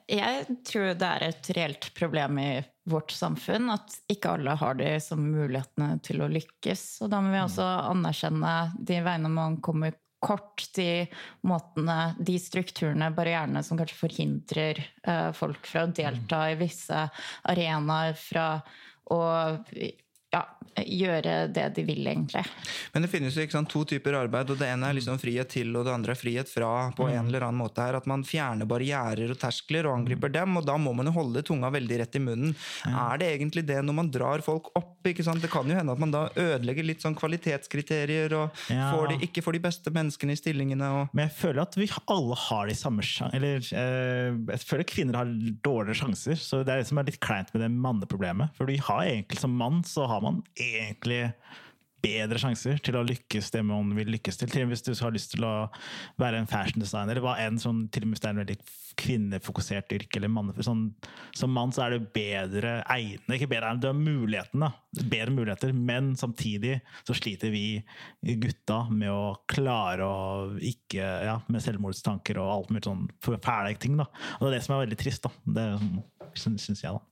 Jeg 0.09 0.57
tror 0.67 0.91
det 0.97 1.07
er 1.07 1.27
et 1.27 1.51
reelt 1.57 1.89
problem 1.97 2.39
i 2.41 2.49
vårt 2.87 3.11
samfunn 3.11 3.71
at 3.73 3.95
ikke 4.11 4.37
alle 4.37 4.55
har 4.59 4.77
de 4.79 4.89
samme 5.03 5.29
mulighetene 5.33 5.97
til 6.05 6.23
å 6.23 6.31
lykkes. 6.31 6.83
Og 7.03 7.11
da 7.11 7.21
må 7.23 7.33
vi 7.33 7.43
også 7.43 7.67
anerkjenne 7.91 8.53
de 8.79 8.99
veiene 9.05 9.31
man 9.33 9.59
kommer 9.63 9.97
kort, 10.23 10.63
de 10.75 11.05
måtene, 11.45 12.15
de 12.19 12.37
strukturene, 12.41 13.11
barrierene 13.15 13.61
som 13.65 13.77
kanskje 13.77 13.99
forhindrer 13.99 14.81
eh, 14.81 15.29
folk 15.37 15.67
fra 15.69 15.85
å 15.85 15.93
delta 15.93 16.47
i 16.51 16.57
visse 16.57 17.03
arenaer, 17.51 18.17
fra 18.17 18.47
å 19.13 19.21
ja, 20.33 20.41
gjøre 20.83 21.35
det 21.55 21.65
de 21.77 21.83
vil, 21.87 22.03
egentlig. 22.11 22.43
Men 22.93 23.05
det 23.05 23.09
finnes 23.11 23.35
jo 23.35 23.43
ikke 23.45 23.55
sant, 23.55 23.69
to 23.71 23.83
typer 23.87 24.17
arbeid, 24.19 24.51
og 24.51 24.59
det 24.59 24.67
ene 24.69 24.89
er 24.89 24.97
liksom 24.97 25.19
frihet 25.21 25.49
til, 25.53 25.71
og 25.79 25.87
det 25.87 25.93
andre 25.93 26.13
er 26.13 26.19
frihet 26.19 26.51
fra. 26.51 26.71
på 26.97 27.07
en 27.09 27.29
eller 27.29 27.45
annen 27.47 27.61
måte 27.61 27.81
her, 27.81 27.95
At 27.97 28.05
man 28.09 28.23
fjerner 28.27 28.67
barrierer 28.67 29.31
og 29.31 29.39
terskler 29.39 29.87
og 29.87 30.01
angriper 30.01 30.29
dem, 30.33 30.57
og 30.57 30.65
da 30.67 30.77
må 30.77 30.93
man 30.93 31.07
jo 31.07 31.15
holde 31.15 31.43
tunga 31.47 31.71
veldig 31.73 31.99
rett 32.03 32.15
i 32.15 32.19
munnen. 32.19 32.55
Er 32.85 33.17
det 33.17 33.31
egentlig 33.37 33.65
det 33.65 33.79
når 33.83 33.93
man 34.01 34.11
drar 34.11 34.43
folk 34.45 34.69
opp? 34.75 34.93
ikke 35.07 35.23
sant? 35.23 35.39
Det 35.41 35.49
kan 35.49 35.63
jo 35.69 35.75
hende 35.77 35.93
at 35.93 35.99
man 36.03 36.11
da 36.11 36.25
ødelegger 36.35 36.83
litt 36.83 37.03
sånn 37.03 37.15
kvalitetskriterier 37.15 38.33
og 38.35 38.51
Ja. 38.69 38.91
får 38.91 39.07
de, 39.13 39.17
ikke 39.27 39.41
får 39.43 39.53
de 39.53 39.59
beste 39.63 39.89
menneskene 39.93 40.35
i 40.35 40.39
stillingene. 40.39 40.83
og 40.83 41.09
Men 41.13 41.29
jeg 41.29 41.37
føler 41.37 41.61
at 41.61 41.75
vi 41.77 41.87
alle 42.07 42.35
har 42.35 42.67
de 42.67 42.75
samme 42.75 43.01
Eller 43.33 43.57
eh, 43.57 44.35
jeg 44.51 44.59
føler 44.67 44.83
kvinner 44.83 45.15
har 45.15 45.25
dårligere 45.63 45.95
sjanser. 45.95 46.35
Så 46.35 46.65
det 46.65 46.73
er 46.73 46.77
det 46.81 46.87
som 46.87 46.97
er 46.97 47.03
litt 47.07 47.19
kleint 47.19 47.53
med 47.53 47.61
det 47.63 47.71
manneproblemet. 47.71 48.49
For 48.57 48.65
vi 48.65 48.77
har 48.77 49.03
egentlig 49.05 49.39
som 49.39 49.55
mann 49.55 49.83
så 49.83 50.07
har 50.07 50.16
man 50.23 50.43
egentlig 50.55 51.25
bedre 52.03 52.39
sjanser 52.41 52.81
til 52.83 52.97
å 52.97 53.05
lykkes 53.05 53.49
det 53.53 53.63
man 53.65 53.89
vil 53.97 54.11
lykkes 54.15 54.39
til. 54.39 54.49
Til 54.51 54.63
og 54.63 54.69
med 54.69 54.75
hvis 54.75 54.85
du 54.85 54.91
har 54.93 55.13
lyst 55.15 55.31
til 55.33 55.45
å 55.47 55.53
være 56.21 56.41
en 56.41 56.49
fashion 56.49 56.83
designer, 56.83 57.15
eller 57.15 57.25
hva 57.25 57.37
enn 57.41 57.57
sånn, 57.61 57.87
til 57.93 58.05
og 58.05 58.09
med 58.09 58.17
hvis 58.17 58.23
det 58.23 58.29
er 58.29 58.35
en 58.35 58.41
veldig 58.43 58.57
kvinnefokusert 58.97 59.93
yrke, 59.93 60.19
eller 60.19 60.31
mann, 60.33 60.51
sånn, 60.65 60.87
som 61.37 61.51
mann 61.53 61.73
så 61.73 61.85
er 61.85 61.95
du 61.95 62.07
bedre 62.13 62.79
egnet, 62.93 63.27
ikke 63.37 63.49
bedre 63.51 63.71
egnet, 63.71 63.83
du 63.83 63.89
har 63.89 63.97
muligheten 63.97 64.65
da, 64.65 64.71
bedre 65.03 65.35
muligheter, 65.35 65.73
men 65.77 66.13
samtidig 66.17 66.79
så 67.07 67.17
sliter 67.17 67.53
vi 67.53 67.65
gutta 68.41 68.83
med 68.89 69.11
å 69.13 69.35
klare 69.49 70.07
å 70.07 70.21
ikke, 70.57 71.03
ja, 71.27 71.37
med 71.51 71.65
selvmordstanker 71.65 72.41
og 72.41 72.53
alt 72.55 72.73
mulig 72.73 72.87
sånn 72.87 73.05
fæle 73.21 73.75
ting 73.81 73.99
da. 73.99 74.07
Og 74.39 74.47
det 74.47 74.53
er 74.53 74.57
det 74.57 74.63
som 74.65 74.77
er 74.77 74.85
veldig 74.85 75.01
trist 75.01 75.27
da, 75.27 75.33
det 75.57 75.69
syns 76.37 76.65
syns 76.69 76.83
jeg 76.85 76.97
da. 76.97 77.05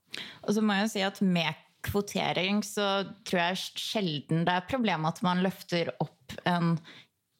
Og 0.46 0.54
så 0.54 0.62
må 0.64 0.74
jeg 0.76 0.86
jo 0.86 0.92
si 0.94 1.06
at 1.06 1.22
med 1.22 1.65
kvotering 1.86 2.62
så 2.66 3.06
tror 3.26 3.42
jeg 3.42 3.62
sjelden 3.80 4.44
det 4.46 4.54
er 4.54 4.68
problem 4.70 5.06
at 5.08 5.22
man 5.26 5.42
løfter 5.46 5.92
opp 6.02 6.36
en 6.48 6.76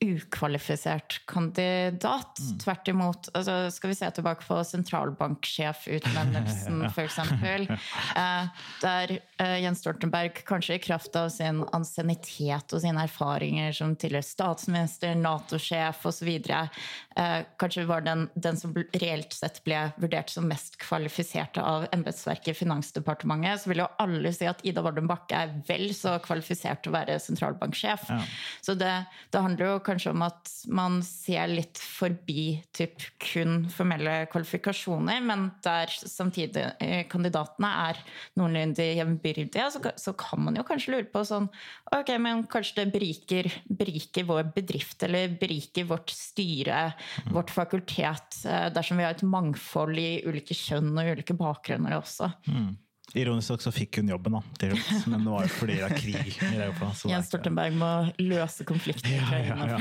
ukvalifisert 0.05 1.27
kandidat. 1.27 2.39
Tvert 2.61 2.89
imot. 2.89 3.29
Altså, 3.35 3.71
skal 3.73 3.91
vi 3.91 3.95
se 3.97 4.11
tilbake 4.11 4.45
på 4.45 4.65
sentralbanksjefutnevnelsen, 4.69 6.85
f.eks. 6.91 7.19
Eh, 7.19 8.45
der 8.83 9.21
eh, 9.41 9.63
Jens 9.63 9.81
Stoltenberg, 9.81 10.45
kanskje 10.49 10.75
i 10.77 10.79
kraft 10.85 11.17
av 11.17 11.29
sin 11.33 11.65
ansiennitet 11.77 12.73
og 12.77 12.81
sine 12.85 13.03
erfaringer 13.09 13.73
som 13.77 13.97
tidligere 13.97 14.29
statsminister, 14.29 15.15
Nato-sjef 15.17 16.07
osv., 16.13 16.29
eh, 16.29 17.41
kanskje 17.57 17.89
var 17.89 18.01
den, 18.05 18.29
den 18.35 18.57
som 18.61 18.75
reelt 18.77 19.33
sett 19.33 19.65
ble 19.65 19.93
vurdert 19.97 20.31
som 20.33 20.49
mest 20.51 20.77
kvalifiserte 20.83 21.63
av 21.65 21.87
embetsverket 21.97 22.53
i 22.53 22.57
Finansdepartementet, 22.61 23.65
så 23.65 23.73
vil 23.73 23.81
jo 23.87 23.89
alle 24.03 24.33
si 24.37 24.45
at 24.51 24.61
Ida 24.69 24.85
Wardum 24.85 25.09
Bakke 25.09 25.37
er 25.47 25.57
vel 25.65 25.89
så 25.97 26.19
kvalifisert 26.21 26.85
til 26.85 26.93
å 26.93 26.99
være 26.99 27.17
sentralbanksjef. 27.23 28.11
Så 28.61 28.75
det, 28.77 28.93
det 29.33 29.41
handler 29.41 29.71
jo 29.71 29.86
kanskje 29.87 30.13
om 30.13 30.25
at 30.27 30.51
man 30.73 30.99
ser 31.07 31.49
litt 31.51 31.79
forbi 31.81 32.59
typ 32.77 33.05
kun 33.23 33.67
formelle 33.73 34.19
kvalifikasjoner, 34.33 35.23
men 35.25 35.49
der 35.65 35.93
samtidig 35.97 36.65
eh, 36.83 37.05
kandidatene 37.11 37.71
er 37.87 38.01
noenlunde 38.39 38.89
jevnbyrdige, 38.99 39.69
så, 39.73 39.83
så 39.97 40.15
kan 40.19 40.43
man 40.47 40.59
jo 40.59 40.67
kanskje 40.67 40.97
lure 40.97 41.11
på 41.13 41.25
sånn 41.27 41.49
Ok, 41.95 42.11
men 42.21 42.43
kanskje 42.51 42.81
det 42.81 42.93
beriker, 42.95 43.49
beriker 43.71 44.27
vår 44.29 44.51
bedrift, 44.57 44.99
eller 45.07 45.37
beriker 45.39 45.87
vårt 45.89 46.11
styre, 46.13 46.89
vårt 47.33 47.53
fakultet, 47.55 48.41
eh, 48.45 48.67
dersom 48.75 48.99
vi 48.99 49.07
har 49.07 49.15
et 49.15 49.27
mangfold 49.27 50.01
i 50.03 50.11
ulike 50.27 50.57
kjønn 50.57 50.93
og 50.97 51.15
ulike 51.15 51.37
bakgrunner 51.39 51.99
også. 52.01 52.33
Ironisk 53.15 53.55
nok 53.55 53.63
så 53.63 53.75
fikk 53.75 54.01
hun 54.01 54.11
jobben 54.11 54.35
da, 54.39 54.43
til 54.61 54.75
slutt, 54.77 55.07
men 55.13 55.27
det 55.27 55.35
var 55.35 55.47
jo 55.47 55.53
fordi 55.57 55.79
det 55.79 55.87
er 55.87 55.99
krig 56.01 56.33
i 56.35 56.55
Europa. 56.57 56.91
så 56.99 57.13
Jens 57.13 57.31
Stortenberg 57.31 57.57
Stoltenberg 57.57 57.77
må 57.79 58.27
løse 58.27 58.65
konflikten 58.67 59.13
i 59.15 59.19
Ukraina. 59.21 59.79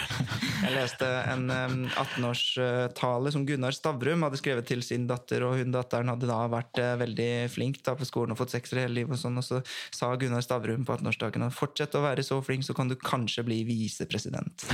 Jeg 0.64 0.72
leste 0.74 1.08
en 1.30 1.50
um, 1.50 1.82
18-årstale 1.88 3.32
som 3.34 3.44
Gunnar 3.48 3.76
Stavrum 3.76 4.24
hadde 4.26 4.40
skrevet 4.40 4.68
til 4.68 4.82
sin 4.84 5.06
datter, 5.10 5.44
og 5.46 5.58
hun 5.60 5.74
datteren 5.74 6.10
hadde 6.12 6.28
da 6.28 6.40
vært 6.50 6.80
eh, 6.80 6.94
veldig 7.00 7.30
flink 7.52 7.80
da, 7.86 7.94
på 7.98 8.08
skolen 8.08 8.34
og 8.34 8.40
fått 8.40 8.54
sekser 8.54 8.82
hele 8.84 9.00
livet, 9.00 9.16
og 9.16 9.20
sånn, 9.20 9.38
og 9.40 9.46
så 9.46 9.60
sa 9.94 10.12
Gunnar 10.20 10.44
Stavrum 10.44 10.86
på 10.86 10.96
18-årsdagen 10.96 11.46
at 11.46 11.56
fortsett 11.56 11.96
å 11.98 12.04
være 12.04 12.24
så 12.26 12.40
flink, 12.44 12.66
så 12.66 12.76
kan 12.76 12.90
du 12.90 12.96
kanskje 13.00 13.44
bli 13.46 13.62
visepresident. 13.68 14.66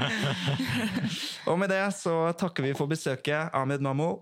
og 1.50 1.60
med 1.60 1.72
det 1.72 1.82
så 1.96 2.16
takker 2.40 2.68
vi 2.68 2.74
for 2.78 2.90
besøket, 2.90 3.50
Ahmed 3.56 3.84
Mammo 3.84 4.12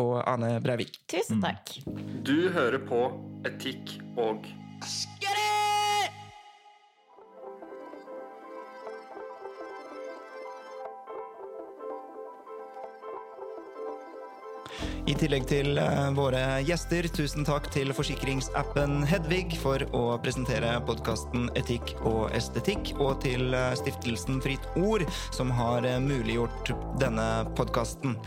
og 0.00 0.14
Ane 0.24 0.56
Breivik. 0.64 1.02
Tusen 1.10 1.42
takk. 1.44 1.78
Du 2.10 2.50
hører 2.50 2.78
på 2.82 3.04
Etikk 3.46 3.94
og 4.18 4.44
Askeri! 4.82 5.60
I 15.10 15.14
tillegg 15.18 15.46
til 15.50 15.78
eh, 15.80 16.10
våre 16.14 16.42
gjester, 16.66 17.06
tusen 17.14 17.46
takk 17.46 17.70
til 17.74 17.90
forsikringsappen 17.96 19.00
Hedvig 19.10 19.56
for 19.58 19.82
å 19.96 20.02
presentere 20.22 20.76
podkasten 20.86 21.48
Etikk 21.58 21.96
og 22.04 22.28
estetikk, 22.36 22.92
og 22.98 23.22
til 23.24 23.54
eh, 23.56 23.72
stiftelsen 23.80 24.42
Fritt 24.44 24.66
Ord, 24.78 25.06
som 25.34 25.50
har 25.56 25.86
eh, 25.88 25.98
muliggjort 26.04 26.74
denne 27.02 27.26
podkasten. 27.58 28.18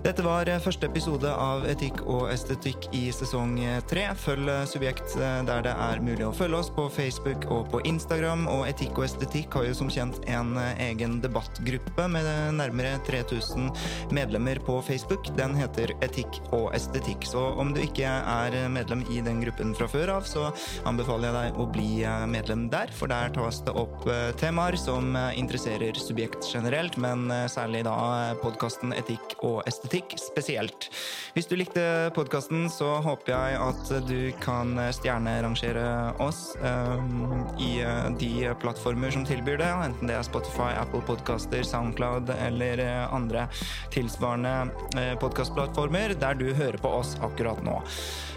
Dette 0.00 0.22
var 0.24 0.48
eh, 0.50 0.58
første 0.58 0.88
episode 0.88 1.30
av 1.30 1.66
Etikk 1.70 2.00
og 2.10 2.24
estetikk 2.32 2.88
i 2.96 3.04
sesong 3.14 3.52
eh, 3.62 3.78
tre. 3.86 4.08
Følg 4.18 4.48
eh, 4.50 4.64
Subjekt 4.66 5.14
der 5.46 5.60
det 5.62 5.74
er 5.78 6.00
mulig 6.02 6.24
å 6.26 6.32
følge 6.34 6.58
oss 6.58 6.70
på 6.74 6.88
Facebook 6.90 7.44
og 7.52 7.68
på 7.70 7.82
Instagram. 7.86 8.48
Og 8.50 8.64
Etikk 8.70 8.98
og 8.98 9.06
estetikk 9.06 9.54
har 9.54 9.68
jo 9.68 9.76
som 9.78 9.90
kjent 9.92 10.18
en 10.26 10.56
egen 10.82 11.20
debattgruppe 11.22 12.06
med 12.10 12.26
nærmere 12.56 12.96
3000 13.06 13.68
medlemmer 14.16 14.58
på 14.64 14.80
Facebook. 14.86 15.28
Den 15.38 15.54
heter 15.58 15.92
Etikk 16.02 16.40
og 16.50 16.72
estetikk. 16.74 17.28
Så 17.28 17.44
om 17.60 17.70
du 17.76 17.82
ikke 17.84 18.08
er 18.08 18.56
medlem 18.72 19.04
i 19.12 19.20
den 19.22 19.42
gruppen 19.44 19.76
fra 19.78 19.86
før 19.92 20.16
av, 20.16 20.26
så 20.26 20.48
anbefaler 20.88 21.28
jeg 21.28 21.36
deg 21.38 21.62
å 21.62 21.68
bli 21.76 21.90
medlem 22.32 22.66
der, 22.72 22.90
for 22.96 23.12
der 23.12 23.30
tas 23.34 23.60
det 23.66 23.76
opp 23.78 24.06
temaer 24.40 24.78
som 24.80 25.14
interesserer 25.38 25.98
subjekt 26.00 26.48
generelt, 26.50 26.98
men 27.02 27.28
særlig 27.52 27.84
da 27.86 27.96
podkasten 28.42 28.96
Etikk 28.96 29.36
og 29.42 29.60
estetikk 29.68 29.81
spesielt. 30.18 30.90
Hvis 31.34 31.46
du 31.46 31.56
likte 31.56 32.10
podkasten, 32.14 32.68
så 32.70 33.00
håper 33.04 33.32
jeg 33.32 33.58
at 33.60 33.92
du 34.08 34.32
kan 34.42 34.74
stjernerangere 34.94 36.14
oss 36.22 36.56
um, 36.62 37.46
i 37.58 37.80
eh, 37.82 38.08
de 38.18 38.52
plattformer 38.62 39.10
som 39.14 39.24
tilbyr 39.26 39.58
det, 39.60 39.70
enten 39.86 40.10
det 40.10 40.16
er 40.18 40.26
Spotify, 40.26 40.72
Apple 40.78 41.02
Podcaster, 41.06 41.62
Soundcloud 41.66 42.30
eller 42.36 42.82
eh, 42.82 43.14
andre 43.14 43.46
tilsvarende 43.92 44.72
eh, 44.98 45.14
podkastplattformer 45.20 46.16
der 46.20 46.38
du 46.38 46.52
hører 46.54 46.78
på 46.82 46.92
oss 47.02 47.16
akkurat 47.22 47.62
nå. 47.66 47.80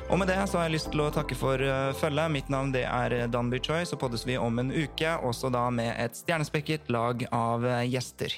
Og 0.10 0.20
med 0.22 0.30
det 0.30 0.38
så 0.46 0.60
har 0.60 0.68
jeg 0.68 0.76
lyst 0.76 0.92
til 0.94 1.02
å 1.02 1.12
takke 1.14 1.34
for 1.38 1.62
følget. 1.98 2.30
Mitt 2.30 2.52
navn 2.54 2.70
det 2.76 2.84
er 2.86 3.24
Danby 3.34 3.58
Choi, 3.58 3.82
så 3.90 3.98
poddes 3.98 4.28
vi 4.30 4.38
om 4.38 4.62
en 4.62 4.70
uke, 4.70 5.16
også 5.26 5.50
da 5.50 5.66
med 5.74 5.96
et 5.98 6.20
stjernespekket 6.20 6.94
lag 6.94 7.26
av 7.34 7.66
gjester. 7.90 8.38